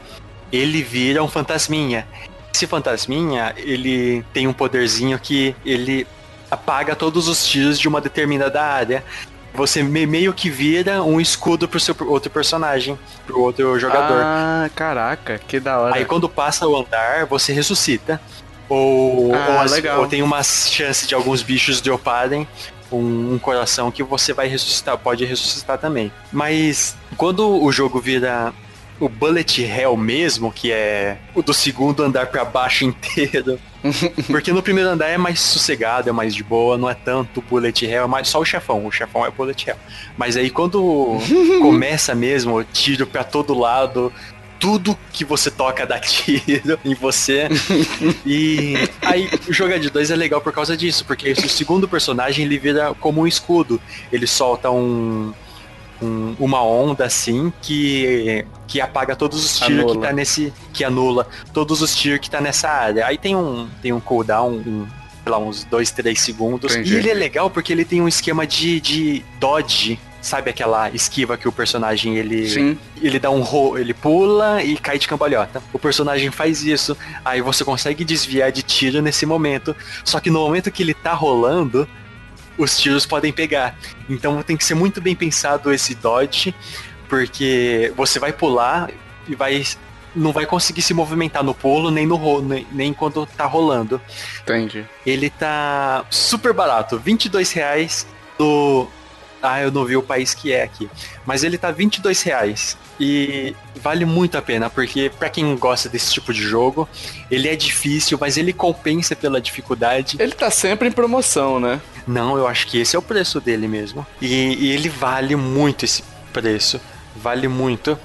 ele 0.52 0.82
vira 0.82 1.22
um 1.22 1.28
fantasminha. 1.28 2.06
Esse 2.52 2.66
fantasminha, 2.66 3.52
ele 3.56 4.24
tem 4.32 4.46
um 4.48 4.52
poderzinho 4.52 5.18
que 5.18 5.54
ele 5.64 6.06
apaga 6.50 6.94
todos 6.96 7.26
os 7.28 7.46
tiros 7.46 7.78
de 7.78 7.86
uma 7.88 8.00
determinada 8.00 8.62
área. 8.62 9.04
Você 9.54 9.82
me- 9.84 10.06
meio 10.06 10.32
que 10.32 10.50
vira 10.50 11.02
um 11.02 11.20
escudo 11.20 11.68
pro 11.68 11.78
seu 11.78 11.94
outro 12.08 12.28
personagem, 12.30 12.98
pro 13.26 13.40
outro 13.40 13.78
jogador. 13.78 14.20
Ah, 14.20 14.68
caraca, 14.74 15.38
que 15.38 15.60
da 15.60 15.78
hora. 15.78 15.94
Aí 15.94 16.04
quando 16.04 16.28
passa 16.28 16.66
o 16.66 16.76
andar, 16.76 17.24
você 17.26 17.52
ressuscita. 17.52 18.20
Ou, 18.74 19.34
Ah, 19.34 19.46
ou, 19.50 19.58
as- 19.60 19.84
ou 19.98 20.06
tem 20.06 20.22
uma 20.22 20.42
chance 20.42 21.06
de 21.06 21.14
alguns 21.14 21.42
bichos 21.42 21.80
droparem 21.80 22.46
um, 22.92 23.34
um 23.34 23.38
coração 23.38 23.90
que 23.90 24.02
você 24.02 24.32
vai 24.32 24.46
ressuscitar, 24.48 24.96
pode 24.98 25.24
ressuscitar 25.24 25.78
também. 25.78 26.12
Mas 26.32 26.96
quando 27.16 27.62
o 27.62 27.72
jogo 27.72 28.00
vira 28.00 28.52
o 29.00 29.08
Bullet 29.08 29.62
Hell 29.64 29.96
mesmo, 29.96 30.52
que 30.52 30.70
é 30.70 31.16
o 31.34 31.42
do 31.42 31.52
segundo 31.52 32.02
andar 32.04 32.26
pra 32.26 32.44
baixo 32.44 32.84
inteiro. 32.86 33.58
Porque 34.28 34.52
no 34.52 34.62
primeiro 34.62 34.88
andar 34.88 35.08
é 35.08 35.18
mais 35.18 35.40
sossegado, 35.40 36.08
é 36.08 36.12
mais 36.12 36.34
de 36.34 36.42
boa, 36.44 36.78
não 36.78 36.88
é 36.88 36.94
tanto 36.94 37.42
Bullet 37.42 37.84
Hell, 37.84 38.04
é 38.04 38.06
mais 38.06 38.28
só 38.28 38.38
o 38.40 38.44
chefão. 38.44 38.86
O 38.86 38.92
chefão 38.92 39.26
é 39.26 39.30
Bullet 39.30 39.68
Hell. 39.68 39.76
Mas 40.16 40.36
aí 40.36 40.48
quando 40.48 41.18
começa 41.60 42.14
mesmo, 42.14 42.62
tiro 42.64 43.06
pra 43.06 43.24
todo 43.24 43.52
lado, 43.58 44.12
tudo 44.58 44.96
que 45.12 45.24
você 45.24 45.50
toca 45.50 45.84
dá 45.86 45.98
tiro 45.98 46.78
em 46.84 46.94
você. 46.94 47.48
e 48.26 48.74
aí 49.02 49.28
jogar 49.50 49.78
de 49.78 49.90
dois 49.90 50.10
é 50.10 50.16
legal 50.16 50.40
por 50.40 50.52
causa 50.52 50.76
disso, 50.76 51.04
porque 51.04 51.32
o 51.32 51.48
segundo 51.48 51.88
personagem 51.88 52.44
ele 52.44 52.58
vira 52.58 52.94
como 52.94 53.22
um 53.22 53.26
escudo. 53.26 53.80
Ele 54.12 54.26
solta 54.26 54.70
um, 54.70 55.32
um- 56.02 56.34
uma 56.38 56.62
onda 56.62 57.04
assim 57.04 57.52
que 57.62 58.44
que 58.66 58.80
apaga 58.80 59.14
todos 59.14 59.44
os 59.44 59.58
tiros 59.58 59.92
que 59.92 59.98
tá 59.98 60.12
nesse 60.12 60.52
que 60.72 60.82
anula 60.84 61.26
todos 61.52 61.82
os 61.82 61.94
tiros 61.94 62.18
que 62.20 62.30
tá 62.30 62.40
nessa 62.40 62.68
área. 62.68 63.06
Aí 63.06 63.18
tem 63.18 63.36
um 63.36 63.68
tem 63.82 63.92
um 63.92 64.00
cooldown, 64.00 64.50
um, 64.52 64.86
sei 65.22 65.32
lá, 65.32 65.38
uns 65.38 65.64
2, 65.64 65.90
3 65.90 66.18
segundos. 66.20 66.72
Entendi. 66.74 66.94
E 66.94 66.96
ele 66.96 67.10
é 67.10 67.14
legal 67.14 67.50
porque 67.50 67.72
ele 67.72 67.84
tem 67.84 68.00
um 68.00 68.08
esquema 68.08 68.46
de, 68.46 68.80
de 68.80 69.24
dodge. 69.38 69.98
Sabe 70.24 70.48
aquela 70.48 70.88
esquiva 70.88 71.36
que 71.36 71.46
o 71.46 71.52
personagem 71.52 72.16
ele 72.16 72.48
Sim. 72.48 72.78
ele 73.02 73.18
dá 73.18 73.30
um 73.30 73.42
ro, 73.42 73.76
ele 73.76 73.92
pula 73.92 74.62
e 74.62 74.74
cai 74.78 74.98
de 74.98 75.06
cambalhota. 75.06 75.62
O 75.70 75.78
personagem 75.78 76.30
faz 76.30 76.62
isso, 76.64 76.96
aí 77.22 77.42
você 77.42 77.62
consegue 77.62 78.06
desviar 78.06 78.50
de 78.50 78.62
tiro 78.62 79.02
nesse 79.02 79.26
momento. 79.26 79.76
Só 80.02 80.20
que 80.20 80.30
no 80.30 80.40
momento 80.40 80.70
que 80.70 80.82
ele 80.82 80.94
tá 80.94 81.12
rolando, 81.12 81.86
os 82.56 82.78
tiros 82.78 83.04
podem 83.04 83.34
pegar. 83.34 83.76
Então 84.08 84.42
tem 84.42 84.56
que 84.56 84.64
ser 84.64 84.74
muito 84.74 84.98
bem 84.98 85.14
pensado 85.14 85.70
esse 85.70 85.94
dodge, 85.94 86.54
porque 87.06 87.92
você 87.94 88.18
vai 88.18 88.32
pular 88.32 88.90
e 89.28 89.34
vai 89.34 89.62
não 90.16 90.32
vai 90.32 90.46
conseguir 90.46 90.80
se 90.80 90.94
movimentar 90.94 91.44
no 91.44 91.54
pulo 91.54 91.90
nem 91.90 92.06
no 92.06 92.16
ro, 92.16 92.40
nem, 92.40 92.66
nem 92.72 92.94
quando 92.94 93.26
tá 93.26 93.44
rolando. 93.44 94.00
Entendi. 94.40 94.86
Ele 95.04 95.28
tá 95.28 96.06
super 96.08 96.54
barato, 96.54 96.98
22 96.98 97.52
reais 97.52 98.06
do. 98.38 98.88
Ah, 99.46 99.60
eu 99.60 99.70
não 99.70 99.84
vi 99.84 99.96
o 99.96 100.02
país 100.02 100.32
que 100.32 100.52
é 100.52 100.62
aqui. 100.62 100.88
Mas 101.26 101.44
ele 101.44 101.58
tá 101.58 101.70
22 101.70 102.22
reais. 102.22 102.76
E 102.98 103.54
vale 103.82 104.04
muito 104.04 104.38
a 104.38 104.42
pena, 104.42 104.70
porque 104.70 105.10
pra 105.18 105.28
quem 105.28 105.54
gosta 105.56 105.88
desse 105.88 106.12
tipo 106.12 106.32
de 106.32 106.40
jogo, 106.42 106.88
ele 107.30 107.48
é 107.48 107.56
difícil, 107.56 108.16
mas 108.20 108.36
ele 108.36 108.52
compensa 108.52 109.14
pela 109.14 109.40
dificuldade. 109.40 110.16
Ele 110.18 110.32
tá 110.32 110.50
sempre 110.50 110.88
em 110.88 110.92
promoção, 110.92 111.58
né? 111.60 111.80
Não, 112.06 112.36
eu 112.38 112.46
acho 112.46 112.66
que 112.68 112.78
esse 112.78 112.94
é 112.96 112.98
o 112.98 113.02
preço 113.02 113.40
dele 113.40 113.66
mesmo. 113.68 114.06
E, 114.20 114.54
e 114.66 114.70
ele 114.72 114.88
vale 114.88 115.36
muito 115.36 115.84
esse 115.84 116.02
preço. 116.32 116.80
Vale 117.16 117.48
muito. 117.48 117.98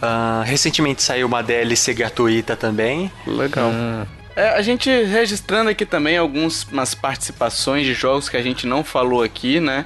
Ah, 0.00 0.42
recentemente 0.46 1.02
saiu 1.02 1.26
uma 1.26 1.42
DLC 1.42 1.92
gratuita 1.94 2.54
também. 2.54 3.10
Legal. 3.26 3.70
Hum, 3.70 4.04
É, 4.36 4.50
a 4.50 4.62
gente 4.62 4.88
registrando 4.88 5.68
aqui 5.70 5.84
também 5.84 6.16
algumas 6.16 6.94
participações 6.94 7.84
de 7.84 7.94
jogos 7.94 8.28
que 8.28 8.36
a 8.36 8.42
gente 8.42 8.66
não 8.66 8.84
falou 8.84 9.22
aqui, 9.24 9.58
né? 9.58 9.84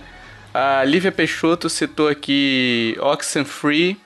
A 0.54 0.84
Lívia 0.84 1.10
Peixoto 1.10 1.70
citou 1.70 2.08
aqui 2.08 2.94
Oxenfree, 3.00 3.98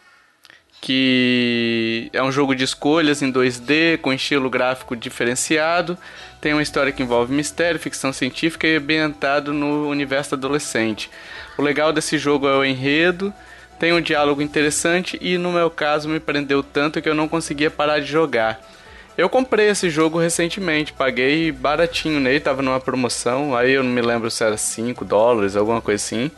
que 0.81 2.09
é 2.13 2.23
um 2.23 2.31
jogo 2.31 2.55
de 2.55 2.63
escolhas 2.63 3.21
em 3.21 3.33
2D 3.33 3.99
com 3.99 4.13
estilo 4.13 4.49
gráfico 4.49 4.95
diferenciado. 4.95 5.99
Tem 6.41 6.53
uma 6.53 6.63
história 6.63 6.93
que 6.93 7.03
envolve 7.03 7.35
mistério, 7.35 7.81
ficção 7.81 8.13
científica 8.13 8.65
e 8.65 8.77
ambientado 8.77 9.53
no 9.53 9.89
universo 9.89 10.37
adolescente. 10.37 11.11
O 11.59 11.63
legal 11.63 11.93
desse 11.93 12.17
jogo 12.17 12.47
é 12.47 12.57
o 12.57 12.65
enredo, 12.65 13.35
tem 13.81 13.93
um 13.93 14.01
diálogo 14.01 14.41
interessante 14.41 15.19
e 15.21 15.37
no 15.37 15.51
meu 15.51 15.69
caso 15.69 16.09
me 16.09 16.21
prendeu 16.21 16.63
tanto 16.63 17.03
que 17.03 17.09
eu 17.09 17.15
não 17.15 17.27
conseguia 17.27 17.73
parar 17.73 17.99
de 17.99 18.07
jogar. 18.07 18.61
Eu 19.17 19.31
comprei 19.31 19.69
esse 19.69 19.89
jogo 19.89 20.19
recentemente, 20.19 20.93
paguei 20.93 21.51
baratinho 21.51 22.21
nele, 22.21 22.39
tava 22.39 22.61
numa 22.61 22.79
promoção, 22.79 23.57
aí 23.57 23.73
eu 23.73 23.83
não 23.83 23.91
me 23.91 24.03
lembro 24.03 24.31
se 24.31 24.45
era 24.45 24.57
5 24.57 25.05
dólares, 25.05 25.57
alguma 25.57 25.81
coisa 25.81 26.05
assim. 26.05 26.31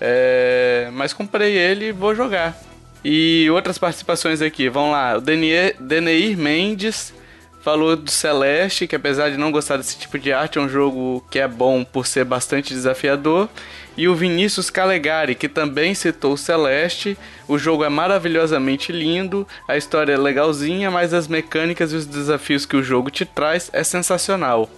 É, 0.00 0.88
mas 0.92 1.12
comprei 1.12 1.56
ele 1.56 1.86
e 1.86 1.92
vou 1.92 2.14
jogar. 2.14 2.56
E 3.04 3.50
outras 3.50 3.78
participações 3.78 4.40
aqui, 4.40 4.68
vão 4.68 4.92
lá. 4.92 5.16
O 5.16 5.20
Denier, 5.20 5.76
Deneir 5.78 6.38
Mendes 6.38 7.12
falou 7.60 7.96
do 7.96 8.10
Celeste, 8.10 8.86
que 8.86 8.94
apesar 8.94 9.30
de 9.30 9.36
não 9.36 9.50
gostar 9.50 9.76
desse 9.76 9.98
tipo 9.98 10.18
de 10.18 10.32
arte, 10.32 10.58
é 10.58 10.60
um 10.60 10.68
jogo 10.68 11.24
que 11.30 11.38
é 11.38 11.48
bom 11.48 11.82
por 11.82 12.06
ser 12.06 12.24
bastante 12.24 12.72
desafiador. 12.72 13.48
E 13.96 14.08
o 14.08 14.14
Vinícius 14.14 14.70
Calegari, 14.70 15.34
que 15.34 15.48
também 15.48 15.94
citou 15.94 16.32
o 16.32 16.38
Celeste. 16.38 17.16
O 17.46 17.58
jogo 17.58 17.84
é 17.84 17.88
maravilhosamente 17.88 18.90
lindo, 18.90 19.46
a 19.68 19.76
história 19.76 20.12
é 20.12 20.16
legalzinha, 20.16 20.90
mas 20.90 21.14
as 21.14 21.28
mecânicas 21.28 21.92
e 21.92 21.96
os 21.96 22.06
desafios 22.06 22.66
que 22.66 22.76
o 22.76 22.82
jogo 22.82 23.10
te 23.10 23.24
traz 23.24 23.70
é 23.72 23.84
sensacional. 23.84 24.68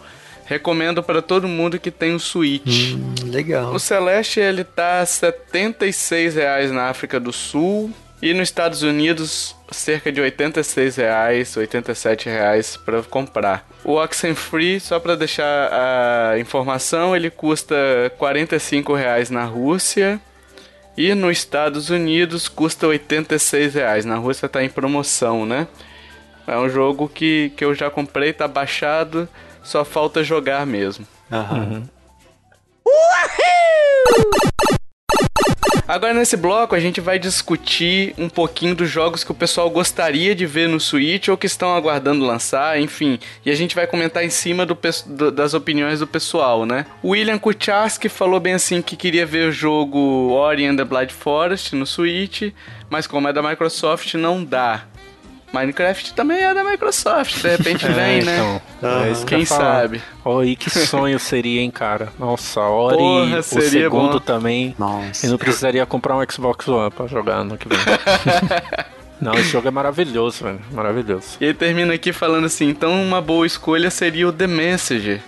Recomendo 0.44 1.02
para 1.02 1.20
todo 1.20 1.48
mundo 1.48 1.78
que 1.78 1.90
tem 1.90 2.14
um 2.14 2.18
Switch. 2.18 2.94
legal. 3.24 3.74
O 3.74 3.80
Celeste 3.80 4.38
ele 4.38 4.62
tá 4.62 5.04
76 5.04 6.36
reais 6.36 6.70
na 6.70 6.84
África 6.84 7.18
do 7.18 7.32
Sul 7.32 7.92
e 8.20 8.32
nos 8.32 8.48
Estados 8.48 8.82
Unidos 8.82 9.54
cerca 9.70 10.10
de 10.10 10.20
86 10.20 10.96
reais, 10.96 11.56
87 11.56 12.28
reais 12.28 12.76
para 12.76 13.02
comprar. 13.02 13.68
O 13.84 13.94
Oxenfree, 13.94 14.80
só 14.80 14.98
para 14.98 15.16
deixar 15.16 15.70
a 15.72 16.38
informação, 16.38 17.14
ele 17.14 17.30
custa 17.30 17.76
45 18.18 18.94
reais 18.94 19.30
na 19.30 19.44
Rússia 19.44 20.20
e 20.96 21.14
nos 21.14 21.38
Estados 21.38 21.90
Unidos 21.90 22.48
custa 22.48 22.86
86 22.86 23.74
reais. 23.74 24.04
Na 24.04 24.16
Rússia 24.16 24.48
tá 24.48 24.64
em 24.64 24.68
promoção, 24.68 25.44
né? 25.44 25.66
É 26.46 26.56
um 26.56 26.68
jogo 26.68 27.08
que, 27.08 27.52
que 27.56 27.64
eu 27.64 27.74
já 27.74 27.90
comprei, 27.90 28.32
tá 28.32 28.46
baixado, 28.48 29.28
só 29.62 29.84
falta 29.84 30.22
jogar 30.22 30.64
mesmo. 30.64 31.06
Aham. 31.30 31.88
Agora 35.88 36.12
nesse 36.12 36.36
bloco 36.36 36.74
a 36.74 36.80
gente 36.80 37.00
vai 37.00 37.16
discutir 37.16 38.12
um 38.18 38.28
pouquinho 38.28 38.74
dos 38.74 38.90
jogos 38.90 39.22
que 39.22 39.30
o 39.30 39.34
pessoal 39.34 39.70
gostaria 39.70 40.34
de 40.34 40.44
ver 40.44 40.68
no 40.68 40.80
Switch 40.80 41.28
ou 41.28 41.36
que 41.36 41.46
estão 41.46 41.76
aguardando 41.76 42.24
lançar, 42.26 42.80
enfim. 42.80 43.20
E 43.44 43.50
a 43.52 43.54
gente 43.54 43.76
vai 43.76 43.86
comentar 43.86 44.24
em 44.24 44.30
cima 44.30 44.66
do, 44.66 44.76
do- 45.06 45.30
das 45.30 45.54
opiniões 45.54 46.00
do 46.00 46.06
pessoal, 46.06 46.66
né? 46.66 46.86
William 47.04 47.38
Kucharski 47.38 48.08
falou 48.08 48.40
bem 48.40 48.54
assim 48.54 48.82
que 48.82 48.96
queria 48.96 49.24
ver 49.24 49.48
o 49.48 49.52
jogo 49.52 50.32
Ori 50.32 50.66
and 50.66 50.74
the 50.74 50.84
Blind 50.84 51.10
Forest 51.10 51.76
no 51.76 51.86
Switch, 51.86 52.52
mas 52.90 53.06
como 53.06 53.28
é 53.28 53.32
da 53.32 53.40
Microsoft 53.40 54.12
não 54.14 54.44
dá. 54.44 54.86
Minecraft 55.52 56.12
também 56.14 56.38
é 56.38 56.52
da 56.52 56.64
Microsoft. 56.64 57.40
De 57.40 57.48
repente 57.48 57.86
vem, 57.88 58.22
né? 58.22 58.60
Então, 58.78 59.04
é 59.04 59.12
que 59.12 59.20
eu 59.20 59.26
Quem 59.26 59.44
sabe? 59.44 60.02
Oi, 60.24 60.56
que 60.56 60.68
sonho 60.70 61.18
seria, 61.18 61.60
hein, 61.60 61.70
cara? 61.70 62.08
Nossa, 62.18 62.60
Ori, 62.60 62.96
Porra, 62.96 63.38
o 63.38 63.42
seria 63.42 63.82
segundo 63.84 64.12
bom. 64.14 64.18
também. 64.20 64.74
Nossa. 64.78 65.26
E 65.26 65.28
não 65.30 65.38
precisaria 65.38 65.84
comprar 65.86 66.16
um 66.16 66.24
Xbox 66.30 66.66
One 66.68 66.90
pra 66.90 67.06
jogar 67.06 67.44
no 67.44 67.56
que 67.56 67.68
vem. 67.68 67.78
não, 69.20 69.34
esse 69.34 69.50
jogo 69.50 69.68
é 69.68 69.70
maravilhoso, 69.70 70.44
velho. 70.44 70.60
Maravilhoso. 70.72 71.36
E 71.40 71.44
ele 71.44 71.54
termina 71.54 71.94
aqui 71.94 72.12
falando 72.12 72.46
assim: 72.46 72.68
então 72.68 72.92
uma 73.02 73.20
boa 73.20 73.46
escolha 73.46 73.90
seria 73.90 74.28
o 74.28 74.32
The 74.32 74.46
Messenger. 74.46 75.20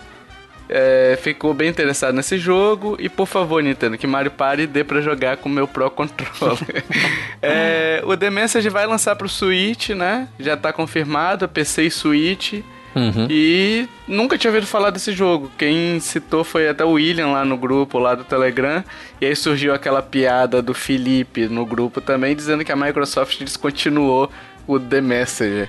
É, 0.68 1.18
ficou 1.22 1.54
bem 1.54 1.68
interessado 1.68 2.14
nesse 2.14 2.36
jogo 2.36 2.94
e 3.00 3.08
por 3.08 3.26
favor 3.26 3.62
Nintendo 3.62 3.96
que 3.96 4.06
Mario 4.06 4.30
Party 4.30 4.66
dê 4.66 4.84
pra 4.84 5.00
jogar 5.00 5.38
com 5.38 5.48
o 5.48 5.52
meu 5.52 5.66
Pro 5.66 5.90
Controller. 5.90 6.84
É, 7.40 8.02
o 8.04 8.16
The 8.16 8.30
Messenger 8.30 8.72
vai 8.72 8.84
lançar 8.84 9.14
pro 9.14 9.28
Switch, 9.28 9.90
né? 9.90 10.28
Já 10.40 10.56
tá 10.56 10.72
confirmado, 10.72 11.48
PC 11.48 11.84
e 11.84 11.90
Switch. 11.90 12.54
Uhum. 12.96 13.28
E 13.30 13.88
nunca 14.08 14.36
tinha 14.36 14.50
ouvido 14.50 14.66
falar 14.66 14.90
desse 14.90 15.12
jogo. 15.12 15.50
Quem 15.56 16.00
citou 16.00 16.42
foi 16.42 16.68
até 16.68 16.84
o 16.84 16.92
William 16.92 17.28
lá 17.28 17.44
no 17.44 17.56
grupo 17.56 17.98
lá 17.98 18.16
do 18.16 18.24
Telegram. 18.24 18.82
E 19.20 19.26
aí 19.26 19.36
surgiu 19.36 19.72
aquela 19.72 20.02
piada 20.02 20.60
do 20.60 20.74
Felipe 20.74 21.46
no 21.46 21.64
grupo 21.64 22.00
também, 22.00 22.34
dizendo 22.34 22.64
que 22.64 22.72
a 22.72 22.76
Microsoft 22.76 23.40
descontinuou 23.40 24.28
o 24.66 24.80
The 24.80 25.00
Messenger. 25.00 25.68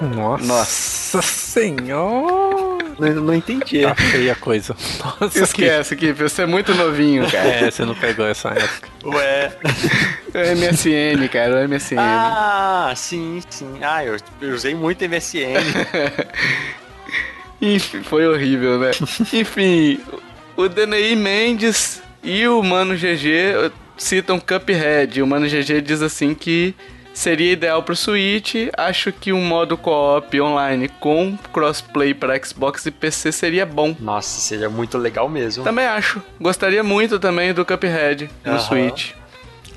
Nossa, 0.00 0.44
Nossa. 0.46 1.22
senhora. 1.22 2.80
Não, 2.98 3.14
não 3.22 3.34
entendi. 3.34 3.82
Tá 3.82 3.94
feia 3.94 4.32
a 4.32 4.36
coisa. 4.36 4.76
Nossa, 5.20 5.42
Esquece, 5.42 5.96
que 5.96 6.12
você 6.12 6.42
é 6.42 6.46
muito 6.46 6.74
novinho, 6.74 7.30
cara. 7.30 7.48
É, 7.48 7.70
você 7.70 7.84
não 7.84 7.94
pegou 7.94 8.26
essa 8.26 8.50
época. 8.50 8.88
Ué. 9.04 9.52
É 10.34 10.52
o 10.52 10.56
MSN, 10.56 11.28
cara, 11.28 11.64
o 11.64 11.68
MSN. 11.68 11.96
Ah, 11.98 12.92
sim, 12.94 13.40
sim. 13.48 13.78
Ah, 13.82 14.04
eu, 14.04 14.16
eu 14.40 14.54
usei 14.54 14.74
muito 14.74 15.02
MSN. 15.08 15.54
Enfim, 17.60 18.02
foi 18.02 18.26
horrível, 18.26 18.78
né? 18.78 18.90
Enfim, 19.32 20.00
o 20.56 20.68
DNI 20.68 21.16
Mendes 21.16 22.02
e 22.22 22.46
o 22.48 22.62
Mano 22.62 22.94
GG 22.94 23.70
citam 23.96 24.38
Cuphead. 24.40 25.20
O 25.22 25.26
Mano 25.26 25.46
GG 25.46 25.80
diz 25.82 26.00
assim 26.02 26.34
que 26.34 26.74
seria 27.12 27.52
ideal 27.52 27.82
pro 27.82 27.96
Switch. 27.96 28.54
Acho 28.76 29.12
que 29.12 29.32
um 29.32 29.42
modo 29.44 29.76
co-op 29.76 30.40
online 30.40 30.88
com 30.88 31.36
crossplay 31.52 32.14
para 32.14 32.42
Xbox 32.42 32.86
e 32.86 32.90
PC 32.90 33.32
seria 33.32 33.66
bom. 33.66 33.94
Nossa, 33.98 34.40
seria 34.40 34.68
muito 34.68 34.96
legal 34.98 35.28
mesmo. 35.28 35.64
Também 35.64 35.86
acho. 35.86 36.22
Gostaria 36.40 36.82
muito 36.82 37.18
também 37.18 37.52
do 37.52 37.64
Cuphead 37.64 38.30
no 38.44 38.52
Aham. 38.52 38.60
Switch. 38.60 39.12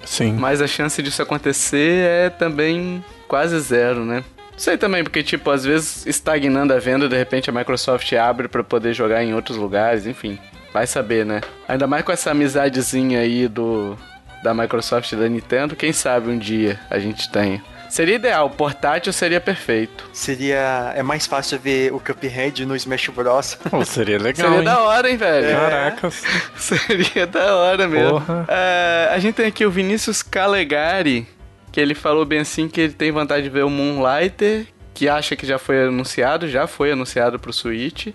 Sim. 0.05 0.33
Mas 0.33 0.61
a 0.61 0.67
chance 0.67 1.01
disso 1.01 1.21
acontecer 1.21 2.05
é 2.05 2.29
também 2.29 3.03
quase 3.27 3.59
zero, 3.59 4.03
né? 4.03 4.23
Sei 4.55 4.77
também, 4.77 5.03
porque, 5.03 5.23
tipo, 5.23 5.49
às 5.49 5.65
vezes 5.65 6.05
estagnando 6.05 6.73
a 6.73 6.79
venda, 6.79 7.09
de 7.09 7.17
repente 7.17 7.49
a 7.49 7.53
Microsoft 7.53 8.11
abre 8.13 8.47
pra 8.47 8.63
poder 8.63 8.93
jogar 8.93 9.23
em 9.23 9.33
outros 9.33 9.57
lugares, 9.57 10.05
enfim. 10.05 10.37
Vai 10.71 10.85
saber, 10.85 11.25
né? 11.25 11.41
Ainda 11.67 11.87
mais 11.87 12.03
com 12.03 12.11
essa 12.11 12.31
amizadezinha 12.31 13.19
aí 13.19 13.47
do 13.47 13.97
da 14.43 14.53
Microsoft 14.53 15.11
e 15.13 15.15
da 15.15 15.27
Nintendo, 15.27 15.75
quem 15.75 15.93
sabe 15.93 16.29
um 16.29 16.37
dia 16.37 16.79
a 16.89 16.99
gente 16.99 17.31
tenha. 17.31 17.63
Seria 17.89 18.15
ideal, 18.15 18.49
portátil 18.49 19.13
seria 19.13 19.39
perfeito. 19.39 20.03
Seria. 20.11 20.91
É 20.95 21.03
mais 21.03 21.27
fácil 21.27 21.59
ver 21.59 21.93
o 21.93 21.99
Cuphead 21.99 22.65
no 22.65 22.75
Smash 22.75 23.09
Bros. 23.09 23.55
Pô, 23.69 23.85
seria 23.85 24.17
legal, 24.17 24.47
seria 24.47 24.59
hein? 24.59 24.65
da 24.65 24.79
hora, 24.81 25.09
hein, 25.11 25.15
velho? 25.15 25.55
Caracas. 25.55 26.23
Seria 26.57 27.27
da 27.27 27.55
hora 27.55 27.87
mesmo. 27.87 28.19
Porra. 28.19 28.45
É, 28.47 29.09
a 29.11 29.19
gente 29.19 29.35
tem 29.35 29.45
aqui 29.45 29.63
o 29.63 29.69
Vinícius 29.69 30.23
Calegari, 30.23 31.27
que 31.71 31.79
ele 31.79 31.93
falou 31.93 32.25
bem 32.25 32.39
assim 32.39 32.67
que 32.67 32.81
ele 32.81 32.93
tem 32.93 33.11
vontade 33.11 33.43
de 33.43 33.49
ver 33.49 33.63
o 33.63 33.69
Moonlighter, 33.69 34.65
que 34.91 35.07
acha 35.07 35.35
que 35.35 35.45
já 35.45 35.59
foi 35.59 35.85
anunciado, 35.85 36.49
já 36.49 36.65
foi 36.65 36.91
anunciado 36.91 37.37
pro 37.37 37.53
Switch, 37.53 38.07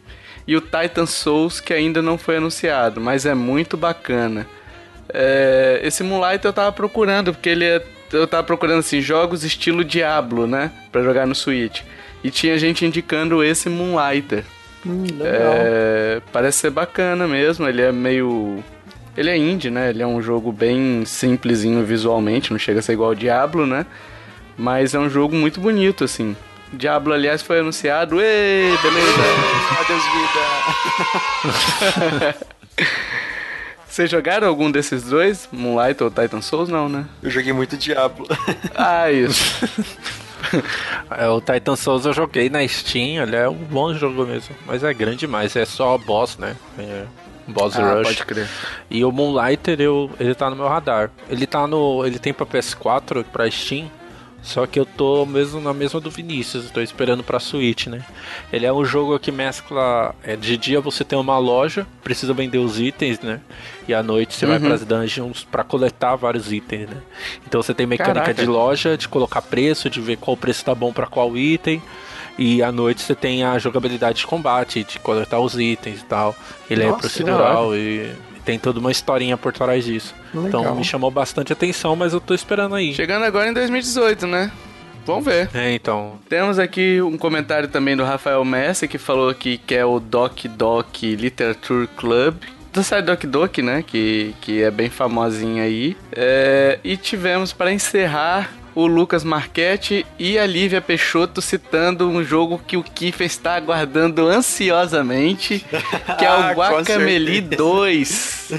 e 0.44 0.56
o 0.56 0.60
Titan 0.60 1.06
Souls, 1.06 1.60
que 1.60 1.72
ainda 1.72 2.02
não 2.02 2.18
foi 2.18 2.38
anunciado, 2.38 3.00
mas 3.00 3.24
é 3.26 3.34
muito 3.34 3.76
bacana. 3.76 4.44
É, 5.12 5.80
esse 5.82 6.02
Moonlighter 6.02 6.48
eu 6.48 6.52
tava 6.52 6.72
procurando, 6.72 7.32
porque 7.32 7.48
ele 7.48 7.64
é. 7.64 7.82
Eu 8.12 8.26
tava 8.26 8.42
procurando 8.42 8.78
assim, 8.78 9.02
jogos 9.02 9.44
estilo 9.44 9.84
Diablo, 9.84 10.46
né? 10.46 10.70
Pra 10.90 11.02
jogar 11.02 11.26
no 11.26 11.34
Switch. 11.34 11.82
E 12.24 12.30
tinha 12.30 12.58
gente 12.58 12.84
indicando 12.84 13.44
esse 13.44 13.68
Moonlighter. 13.68 14.44
É, 15.20 16.22
parece 16.32 16.58
ser 16.58 16.70
bacana 16.70 17.26
mesmo, 17.26 17.68
ele 17.68 17.82
é 17.82 17.92
meio. 17.92 18.62
Ele 19.16 19.30
é 19.30 19.36
indie, 19.36 19.70
né? 19.70 19.90
Ele 19.90 20.02
é 20.02 20.06
um 20.06 20.22
jogo 20.22 20.52
bem 20.52 21.04
simplesinho 21.04 21.84
visualmente, 21.84 22.50
não 22.52 22.58
chega 22.58 22.78
a 22.78 22.82
ser 22.82 22.92
igual 22.92 23.10
ao 23.10 23.14
Diablo, 23.14 23.66
né? 23.66 23.84
Mas 24.56 24.94
é 24.94 24.98
um 24.98 25.10
jogo 25.10 25.34
muito 25.34 25.60
bonito, 25.60 26.04
assim. 26.04 26.36
Diablo, 26.72 27.12
aliás, 27.12 27.42
foi 27.42 27.60
anunciado. 27.60 28.20
Ei, 28.20 28.76
beleza! 28.82 29.22
Adeus, 29.80 30.02
vida. 32.12 32.36
Vocês 33.98 34.12
jogaram 34.12 34.46
algum 34.46 34.70
desses 34.70 35.02
dois? 35.02 35.48
Moonlight 35.50 36.04
ou 36.04 36.08
Titan 36.08 36.40
Souls? 36.40 36.68
Não, 36.68 36.88
né? 36.88 37.04
Eu 37.20 37.30
joguei 37.30 37.52
muito 37.52 37.76
Diablo. 37.76 38.28
Ah, 38.72 39.10
isso. 39.10 39.66
É, 41.10 41.28
o 41.28 41.40
Titan 41.40 41.74
Souls 41.74 42.06
eu 42.06 42.12
joguei 42.12 42.48
na 42.48 42.66
Steam, 42.66 43.20
ele 43.20 43.34
é 43.34 43.48
um 43.48 43.56
bom 43.56 43.92
jogo 43.92 44.24
mesmo. 44.24 44.54
Mas 44.64 44.84
é 44.84 44.94
grande 44.94 45.18
demais, 45.18 45.56
é 45.56 45.64
só 45.64 45.98
boss, 45.98 46.38
né? 46.38 46.54
É 46.78 47.06
boss 47.48 47.76
ah, 47.76 47.94
rush. 47.94 48.02
pode 48.04 48.24
crer. 48.24 48.48
E 48.88 49.04
o 49.04 49.10
Moonlighter, 49.10 49.80
eu, 49.80 50.08
ele 50.20 50.32
tá 50.32 50.48
no 50.48 50.54
meu 50.54 50.68
radar. 50.68 51.10
Ele 51.28 51.44
tá 51.44 51.66
no. 51.66 52.06
Ele 52.06 52.20
tem 52.20 52.32
pra 52.32 52.46
PS4, 52.46 53.24
pra 53.24 53.50
Steam. 53.50 53.90
Só 54.48 54.66
que 54.66 54.80
eu 54.80 54.86
tô 54.86 55.26
mesmo 55.26 55.60
na 55.60 55.74
mesma 55.74 56.00
do 56.00 56.10
Vinícius, 56.10 56.70
tô 56.70 56.80
esperando 56.80 57.22
pra 57.22 57.38
Switch, 57.38 57.86
né? 57.86 58.02
Ele 58.50 58.64
é 58.64 58.72
um 58.72 58.82
jogo 58.82 59.18
que 59.18 59.30
mescla. 59.30 60.14
É, 60.24 60.36
de 60.36 60.56
dia 60.56 60.80
você 60.80 61.04
tem 61.04 61.18
uma 61.18 61.36
loja, 61.38 61.86
precisa 62.02 62.32
vender 62.32 62.56
os 62.56 62.80
itens, 62.80 63.20
né? 63.20 63.40
E 63.86 63.92
à 63.92 64.02
noite 64.02 64.34
você 64.34 64.46
vai 64.46 64.56
Uhum. 64.56 64.64
pras 64.64 64.86
dungeons 64.86 65.44
pra 65.44 65.62
coletar 65.62 66.16
vários 66.16 66.50
itens, 66.50 66.88
né? 66.88 66.96
Então 67.46 67.62
você 67.62 67.74
tem 67.74 67.86
mecânica 67.86 68.20
Caraca. 68.20 68.42
de 68.42 68.46
loja, 68.48 68.96
de 68.96 69.06
colocar 69.06 69.42
preço, 69.42 69.90
de 69.90 70.00
ver 70.00 70.16
qual 70.16 70.34
preço 70.34 70.64
tá 70.64 70.74
bom 70.74 70.94
pra 70.94 71.06
qual 71.06 71.36
item. 71.36 71.82
E 72.38 72.62
à 72.62 72.72
noite 72.72 73.02
você 73.02 73.14
tem 73.14 73.42
a 73.44 73.58
jogabilidade 73.58 74.20
de 74.20 74.26
combate, 74.26 74.82
de 74.84 74.98
coletar 75.00 75.40
os 75.40 75.58
itens 75.58 76.00
e 76.00 76.04
tal. 76.04 76.34
Ele 76.70 76.84
é 76.84 76.86
Nossa, 76.86 77.00
procedural 77.00 77.76
e 77.76 78.12
tem 78.48 78.58
toda 78.58 78.80
uma 78.80 78.90
historinha 78.90 79.36
por 79.36 79.52
trás 79.52 79.84
disso. 79.84 80.14
Legal. 80.32 80.62
Então 80.62 80.74
me 80.74 80.82
chamou 80.82 81.10
bastante 81.10 81.52
atenção, 81.52 81.94
mas 81.94 82.14
eu 82.14 82.20
tô 82.20 82.32
esperando 82.32 82.74
aí. 82.74 82.94
Chegando 82.94 83.26
agora 83.26 83.50
em 83.50 83.52
2018, 83.52 84.26
né? 84.26 84.50
Vamos 85.04 85.26
ver. 85.26 85.50
É, 85.52 85.74
então. 85.74 86.14
Temos 86.30 86.58
aqui 86.58 86.98
um 87.02 87.18
comentário 87.18 87.68
também 87.68 87.94
do 87.94 88.04
Rafael 88.04 88.42
Messi, 88.46 88.88
que 88.88 88.96
falou 88.96 89.34
que 89.34 89.58
quer 89.58 89.84
o 89.84 90.00
Doc 90.00 90.46
Doc 90.46 91.02
Literature 91.02 91.86
Club. 91.88 92.36
Da 92.72 92.82
série 92.82 93.02
Doc 93.02 93.22
Doc, 93.24 93.58
né? 93.58 93.84
Que, 93.86 94.34
que 94.40 94.62
é 94.62 94.70
bem 94.70 94.88
famosinha 94.88 95.64
aí. 95.64 95.94
É, 96.10 96.78
e 96.82 96.96
tivemos, 96.96 97.52
para 97.52 97.70
encerrar, 97.70 98.50
o 98.74 98.86
Lucas 98.86 99.24
Marchetti 99.24 100.04
e 100.18 100.38
a 100.38 100.46
Lívia 100.46 100.80
Peixoto 100.80 101.40
citando 101.42 102.08
um 102.08 102.22
jogo 102.22 102.60
que 102.66 102.76
o 102.76 102.82
Kiffer 102.82 103.26
está 103.26 103.54
aguardando 103.54 104.26
ansiosamente, 104.26 105.64
que 106.18 106.24
é 106.24 106.28
Ah, 106.28 106.50
o 106.50 106.54
com 106.54 106.60
Guacameli 106.60 107.34
certeza. 107.40 107.56
2. 107.56 108.52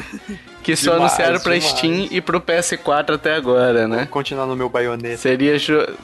Que 0.62 0.76
só 0.76 0.94
Demais, 0.94 1.12
anunciaram 1.14 1.40
pra 1.40 1.54
demais. 1.54 1.72
Steam 1.78 2.08
e 2.12 2.22
pro 2.22 2.42
PS4 2.42 3.16
até 3.16 3.34
agora, 3.36 3.88
né? 3.88 3.98
Vou 4.00 4.08
continuar 4.08 4.46
no 4.46 4.56
meu 4.56 4.70
baioneta. 4.70 5.18
Seria, 5.18 5.56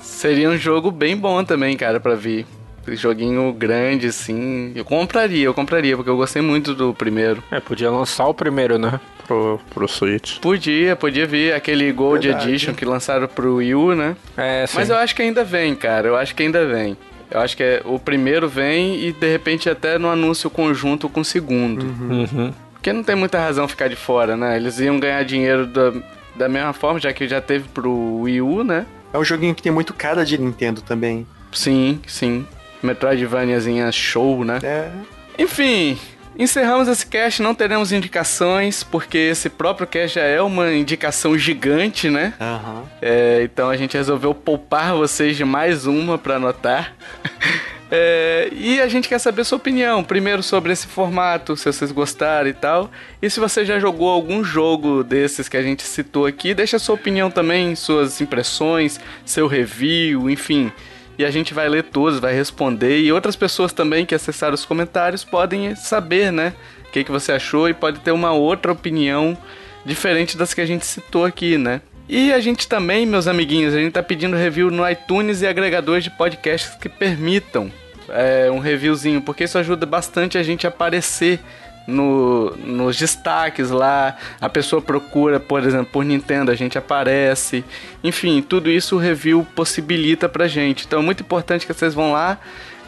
seria 0.01 0.49
um 0.49 0.57
jogo 0.57 0.89
bem 0.91 1.15
bom 1.15 1.43
também, 1.43 1.75
cara, 1.75 1.99
pra 1.99 2.15
vir. 2.15 2.45
Joguinho 2.87 3.51
grande, 3.53 4.07
assim. 4.07 4.71
Eu 4.75 4.85
compraria, 4.85 5.45
eu 5.45 5.53
compraria, 5.53 5.95
porque 5.95 6.09
eu 6.09 6.17
gostei 6.17 6.41
muito 6.41 6.73
do 6.73 6.93
primeiro. 6.93 7.43
É, 7.51 7.59
podia 7.59 7.89
lançar 7.89 8.27
o 8.27 8.33
primeiro, 8.33 8.77
né? 8.77 8.99
Pro, 9.27 9.59
pro 9.73 9.87
Switch. 9.87 10.39
Podia, 10.39 10.95
podia 10.95 11.25
vir 11.25 11.53
aquele 11.53 11.91
Gold 11.91 12.27
Verdade. 12.27 12.49
Edition 12.49 12.73
que 12.73 12.85
lançaram 12.85 13.27
pro 13.27 13.55
Wii 13.55 13.75
U, 13.75 13.95
né? 13.95 14.15
É, 14.37 14.65
sim. 14.67 14.77
Mas 14.77 14.89
eu 14.89 14.97
acho 14.97 15.15
que 15.15 15.21
ainda 15.21 15.43
vem, 15.43 15.73
cara. 15.75 16.07
Eu 16.07 16.15
acho 16.15 16.35
que 16.35 16.43
ainda 16.43 16.65
vem. 16.65 16.95
Eu 17.31 17.39
acho 17.39 17.57
que 17.57 17.63
é, 17.63 17.81
o 17.85 17.97
primeiro 17.97 18.47
vem 18.47 19.03
e 19.03 19.11
de 19.11 19.31
repente 19.31 19.69
até 19.69 19.97
no 19.97 20.09
anúncio 20.09 20.49
conjunto 20.49 21.09
com 21.09 21.21
o 21.21 21.25
segundo. 21.25 21.83
Uhum. 21.83 22.53
Porque 22.73 22.93
não 22.93 23.03
tem 23.03 23.15
muita 23.15 23.39
razão 23.39 23.67
ficar 23.67 23.87
de 23.87 23.95
fora, 23.95 24.37
né? 24.37 24.55
Eles 24.55 24.79
iam 24.79 24.99
ganhar 24.99 25.23
dinheiro 25.23 25.65
da, 25.65 25.91
da 26.35 26.47
mesma 26.47 26.71
forma, 26.71 26.99
já 26.99 27.11
que 27.11 27.27
já 27.27 27.41
teve 27.41 27.67
pro 27.69 28.21
Wii 28.21 28.41
U, 28.41 28.63
né? 28.63 28.85
É 29.11 29.17
um 29.17 29.23
joguinho 29.23 29.55
que 29.55 29.63
tem 29.63 29.71
muito 29.71 29.93
cara 29.93 30.23
de 30.23 30.37
Nintendo 30.37 30.81
também. 30.81 31.25
Sim, 31.51 31.99
sim. 32.05 32.45
Metroidvaniazinha 32.85 33.91
show, 33.91 34.45
né? 34.45 34.59
É. 34.63 34.89
Enfim, 35.37 35.97
encerramos 36.37 36.87
esse 36.87 37.05
cast, 37.05 37.41
não 37.41 37.53
teremos 37.53 37.91
indicações, 37.91 38.83
porque 38.83 39.17
esse 39.17 39.49
próprio 39.49 39.87
cast 39.87 40.15
já 40.15 40.23
é 40.23 40.41
uma 40.41 40.73
indicação 40.73 41.37
gigante, 41.37 42.09
né? 42.09 42.33
Aham. 42.39 42.83
É, 43.01 43.41
então 43.43 43.69
a 43.69 43.75
gente 43.75 43.97
resolveu 43.97 44.33
poupar 44.33 44.93
vocês 44.93 45.35
de 45.35 45.43
mais 45.43 45.85
uma 45.85 46.17
pra 46.17 46.35
anotar. 46.35 46.93
É, 47.91 48.49
e 48.51 48.81
a 48.81 48.87
gente 48.87 49.07
quer 49.07 49.19
saber 49.19 49.43
sua 49.43 49.57
opinião, 49.57 50.03
primeiro 50.03 50.41
sobre 50.41 50.73
esse 50.73 50.87
formato, 50.87 51.55
se 51.55 51.65
vocês 51.65 51.91
gostaram 51.91 52.49
e 52.49 52.53
tal. 52.53 52.89
E 53.21 53.29
se 53.29 53.39
você 53.39 53.63
já 53.63 53.79
jogou 53.79 54.09
algum 54.09 54.43
jogo 54.43 55.03
desses 55.03 55.47
que 55.47 55.55
a 55.55 55.61
gente 55.61 55.83
citou 55.83 56.25
aqui, 56.25 56.53
deixa 56.53 56.79
sua 56.79 56.95
opinião 56.95 57.29
também, 57.29 57.75
suas 57.75 58.19
impressões, 58.21 58.99
seu 59.23 59.47
review, 59.47 60.29
enfim. 60.29 60.71
E 61.17 61.25
a 61.25 61.31
gente 61.31 61.53
vai 61.53 61.69
ler 61.69 61.83
todos, 61.83 62.19
vai 62.19 62.33
responder. 62.33 62.99
E 62.99 63.11
outras 63.11 63.35
pessoas 63.35 63.71
também 63.71 64.05
que 64.05 64.15
acessaram 64.15 64.53
os 64.53 64.65
comentários 64.65 65.23
podem 65.23 65.75
saber, 65.75 66.31
né? 66.31 66.53
O 66.87 66.91
que, 66.91 67.03
que 67.03 67.11
você 67.11 67.31
achou 67.31 67.69
e 67.69 67.73
pode 67.73 67.99
ter 67.99 68.11
uma 68.11 68.31
outra 68.31 68.71
opinião 68.71 69.37
diferente 69.85 70.37
das 70.37 70.53
que 70.53 70.61
a 70.61 70.65
gente 70.65 70.85
citou 70.85 71.25
aqui, 71.25 71.57
né? 71.57 71.81
E 72.07 72.31
a 72.31 72.39
gente 72.39 72.67
também, 72.67 73.05
meus 73.05 73.27
amiguinhos, 73.27 73.73
a 73.73 73.77
gente 73.77 73.93
tá 73.93 74.03
pedindo 74.03 74.35
review 74.35 74.69
no 74.69 74.87
iTunes 74.87 75.41
e 75.41 75.47
agregadores 75.47 76.03
de 76.03 76.11
podcasts 76.11 76.75
que 76.75 76.87
permitam 76.87 77.71
é, 78.09 78.49
um 78.51 78.59
reviewzinho, 78.59 79.21
porque 79.21 79.45
isso 79.45 79.57
ajuda 79.57 79.85
bastante 79.85 80.37
a 80.37 80.43
gente 80.43 80.67
a 80.67 80.69
aparecer 80.69 81.39
no, 81.87 82.55
nos 82.57 82.97
destaques 82.97 83.69
lá. 83.69 84.17
A 84.39 84.49
pessoa 84.49 84.81
procura, 84.81 85.39
por 85.39 85.63
exemplo, 85.63 85.87
por 85.91 86.05
Nintendo, 86.05 86.51
a 86.51 86.55
gente 86.55 86.77
aparece. 86.77 87.63
Enfim, 88.03 88.41
tudo 88.41 88.69
isso 88.69 88.95
o 88.95 88.99
review 88.99 89.45
possibilita 89.55 90.27
pra 90.27 90.47
gente. 90.47 90.85
Então 90.85 90.99
é 90.99 91.03
muito 91.03 91.21
importante 91.21 91.65
que 91.65 91.73
vocês 91.73 91.93
vão 91.93 92.11
lá 92.11 92.39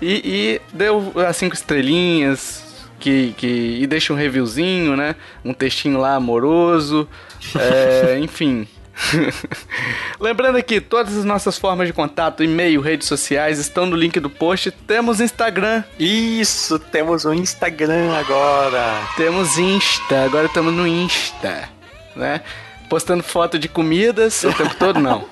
e, 0.01 0.21
e 0.23 0.75
dê 0.75 0.85
as 1.27 1.37
cinco 1.37 1.55
estrelinhas. 1.55 2.65
Que, 2.99 3.35
que, 3.37 3.77
e 3.79 3.85
deixe 3.85 4.11
um 4.11 4.15
reviewzinho, 4.15 4.97
né? 4.97 5.15
Um 5.45 5.53
textinho 5.53 5.99
lá 5.99 6.15
amoroso. 6.15 7.07
É, 7.55 8.19
enfim, 8.19 8.67
Lembrando 10.19 10.57
aqui, 10.57 10.81
todas 10.81 11.17
as 11.17 11.25
nossas 11.25 11.57
formas 11.57 11.87
de 11.87 11.93
contato, 11.93 12.43
e-mail, 12.43 12.81
redes 12.81 13.07
sociais, 13.07 13.59
estão 13.59 13.85
no 13.85 13.95
link 13.95 14.19
do 14.19 14.29
post. 14.29 14.71
Temos 14.71 15.19
Instagram. 15.19 15.83
Isso, 15.99 16.79
temos 16.79 17.25
um 17.25 17.33
Instagram 17.33 18.13
agora. 18.17 19.01
Temos 19.15 19.57
Insta, 19.57 20.25
agora 20.25 20.47
estamos 20.47 20.73
no 20.73 20.87
Insta, 20.87 21.69
né? 22.15 22.41
Postando 22.89 23.23
foto 23.23 23.59
de 23.59 23.67
comidas 23.67 24.43
o 24.43 24.53
tempo 24.53 24.75
todo, 24.75 24.99
não. 24.99 25.25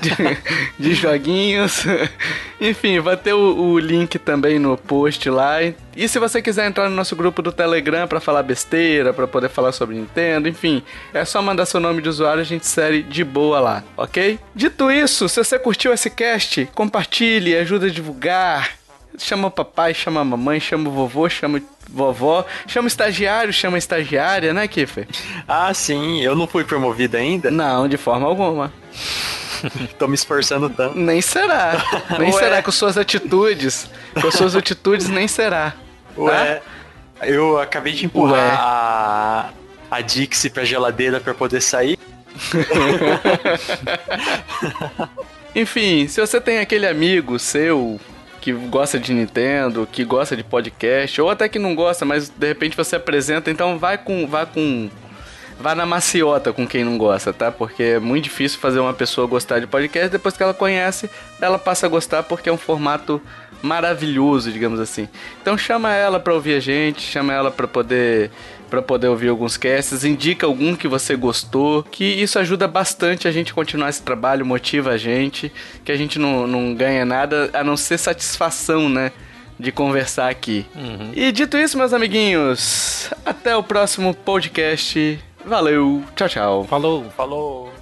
De, 0.00 0.10
de 0.78 0.94
joguinhos. 0.94 1.84
Enfim, 2.60 3.00
vai 3.00 3.16
ter 3.16 3.32
o, 3.32 3.56
o, 3.56 3.78
link 3.78 4.18
também 4.18 4.58
no 4.58 4.76
post 4.76 5.28
lá. 5.30 5.56
E 5.96 6.08
se 6.08 6.18
você 6.18 6.42
quiser 6.42 6.66
entrar 6.66 6.90
no 6.90 6.96
nosso 6.96 7.16
grupo 7.16 7.40
do 7.40 7.52
Telegram 7.52 8.06
para 8.06 8.20
falar 8.20 8.42
besteira, 8.42 9.12
para 9.12 9.26
poder 9.26 9.48
falar 9.48 9.72
sobre 9.72 9.96
Nintendo, 9.96 10.48
enfim, 10.48 10.82
é 11.12 11.24
só 11.24 11.40
mandar 11.40 11.66
seu 11.66 11.80
nome 11.80 12.02
de 12.02 12.08
usuário, 12.08 12.40
a 12.40 12.44
gente 12.44 12.66
série 12.66 13.02
de 13.02 13.24
boa 13.24 13.60
lá, 13.60 13.84
ok? 13.96 14.38
Dito 14.54 14.90
isso, 14.90 15.28
se 15.28 15.42
você 15.42 15.58
curtiu 15.58 15.92
esse 15.92 16.10
cast, 16.10 16.68
compartilhe, 16.74 17.56
ajuda 17.56 17.86
a 17.86 17.90
divulgar. 17.90 18.72
Chama 19.16 19.46
o 19.46 19.50
papai, 19.50 19.94
chama 19.94 20.20
a 20.20 20.24
mamãe, 20.24 20.58
chama 20.58 20.88
o 20.88 20.92
vovô, 20.92 21.28
chama 21.28 21.62
vovó. 21.94 22.44
Chama 22.66 22.88
estagiário, 22.88 23.52
chama 23.52 23.78
estagiária, 23.78 24.52
né, 24.52 24.66
Kiffer? 24.66 25.06
Ah, 25.46 25.72
sim. 25.72 26.20
Eu 26.20 26.34
não 26.34 26.46
fui 26.46 26.64
promovido 26.64 27.16
ainda? 27.16 27.50
Não, 27.50 27.88
de 27.88 27.96
forma 27.96 28.26
alguma. 28.26 28.72
Tô 29.98 30.08
me 30.08 30.14
esforçando 30.14 30.68
tanto. 30.68 30.98
Nem 30.98 31.22
será. 31.22 31.82
Nem 32.18 32.32
Ué. 32.32 32.38
será 32.38 32.62
com 32.62 32.70
suas 32.70 32.98
atitudes. 32.98 33.88
Com 34.20 34.30
suas 34.30 34.56
atitudes, 34.56 35.08
nem 35.08 35.28
será. 35.28 35.74
Ué. 36.16 36.60
Tá? 37.18 37.26
Eu 37.26 37.58
acabei 37.58 37.92
de 37.92 38.06
empurrar 38.06 38.38
Ué. 38.38 38.56
a, 38.58 39.50
a 39.90 40.00
Dixie 40.00 40.50
pra 40.50 40.64
geladeira 40.64 41.20
pra 41.20 41.32
poder 41.32 41.60
sair. 41.60 41.98
Enfim, 45.54 46.08
se 46.08 46.20
você 46.20 46.40
tem 46.40 46.58
aquele 46.58 46.86
amigo 46.86 47.38
seu 47.38 48.00
que 48.44 48.52
gosta 48.52 49.00
de 49.00 49.14
Nintendo, 49.14 49.88
que 49.90 50.04
gosta 50.04 50.36
de 50.36 50.44
podcast, 50.44 51.18
ou 51.18 51.30
até 51.30 51.48
que 51.48 51.58
não 51.58 51.74
gosta, 51.74 52.04
mas 52.04 52.28
de 52.28 52.46
repente 52.46 52.76
você 52.76 52.96
apresenta, 52.96 53.50
então 53.50 53.78
vai 53.78 53.96
com. 53.96 54.26
Vai 54.26 54.44
com. 54.44 54.90
Vá 55.58 55.74
na 55.74 55.86
maciota 55.86 56.52
com 56.52 56.66
quem 56.66 56.84
não 56.84 56.98
gosta, 56.98 57.32
tá? 57.32 57.50
Porque 57.50 57.82
é 57.82 57.98
muito 57.98 58.24
difícil 58.24 58.58
fazer 58.58 58.80
uma 58.80 58.92
pessoa 58.92 59.26
gostar 59.26 59.60
de 59.60 59.66
podcast, 59.66 60.10
depois 60.10 60.36
que 60.36 60.42
ela 60.42 60.52
conhece, 60.52 61.08
ela 61.40 61.58
passa 61.58 61.86
a 61.86 61.88
gostar 61.88 62.22
porque 62.24 62.50
é 62.50 62.52
um 62.52 62.58
formato 62.58 63.22
maravilhoso, 63.64 64.52
digamos 64.52 64.78
assim. 64.78 65.08
Então 65.40 65.56
chama 65.56 65.92
ela 65.92 66.20
pra 66.20 66.34
ouvir 66.34 66.54
a 66.54 66.60
gente, 66.60 67.00
chama 67.00 67.32
ela 67.32 67.50
pra 67.50 67.66
poder 67.66 68.30
para 68.70 68.82
poder 68.82 69.06
ouvir 69.06 69.28
alguns 69.28 69.56
casts, 69.56 70.04
indica 70.04 70.46
algum 70.46 70.74
que 70.74 70.88
você 70.88 71.14
gostou, 71.14 71.84
que 71.84 72.04
isso 72.04 72.40
ajuda 72.40 72.66
bastante 72.66 73.28
a 73.28 73.30
gente 73.30 73.54
continuar 73.54 73.88
esse 73.88 74.02
trabalho, 74.02 74.44
motiva 74.44 74.90
a 74.90 74.96
gente, 74.96 75.52
que 75.84 75.92
a 75.92 75.96
gente 75.96 76.18
não, 76.18 76.44
não 76.44 76.74
ganha 76.74 77.04
nada 77.04 77.50
a 77.52 77.62
não 77.62 77.76
ser 77.76 77.98
satisfação, 77.98 78.88
né? 78.88 79.12
De 79.60 79.70
conversar 79.70 80.28
aqui. 80.28 80.66
Uhum. 80.74 81.12
E 81.14 81.30
dito 81.30 81.56
isso, 81.56 81.78
meus 81.78 81.92
amiguinhos, 81.92 83.12
até 83.24 83.56
o 83.56 83.62
próximo 83.62 84.12
podcast. 84.12 85.20
Valeu, 85.46 86.02
tchau, 86.16 86.28
tchau. 86.28 86.64
Falou, 86.64 87.04
falou. 87.16 87.73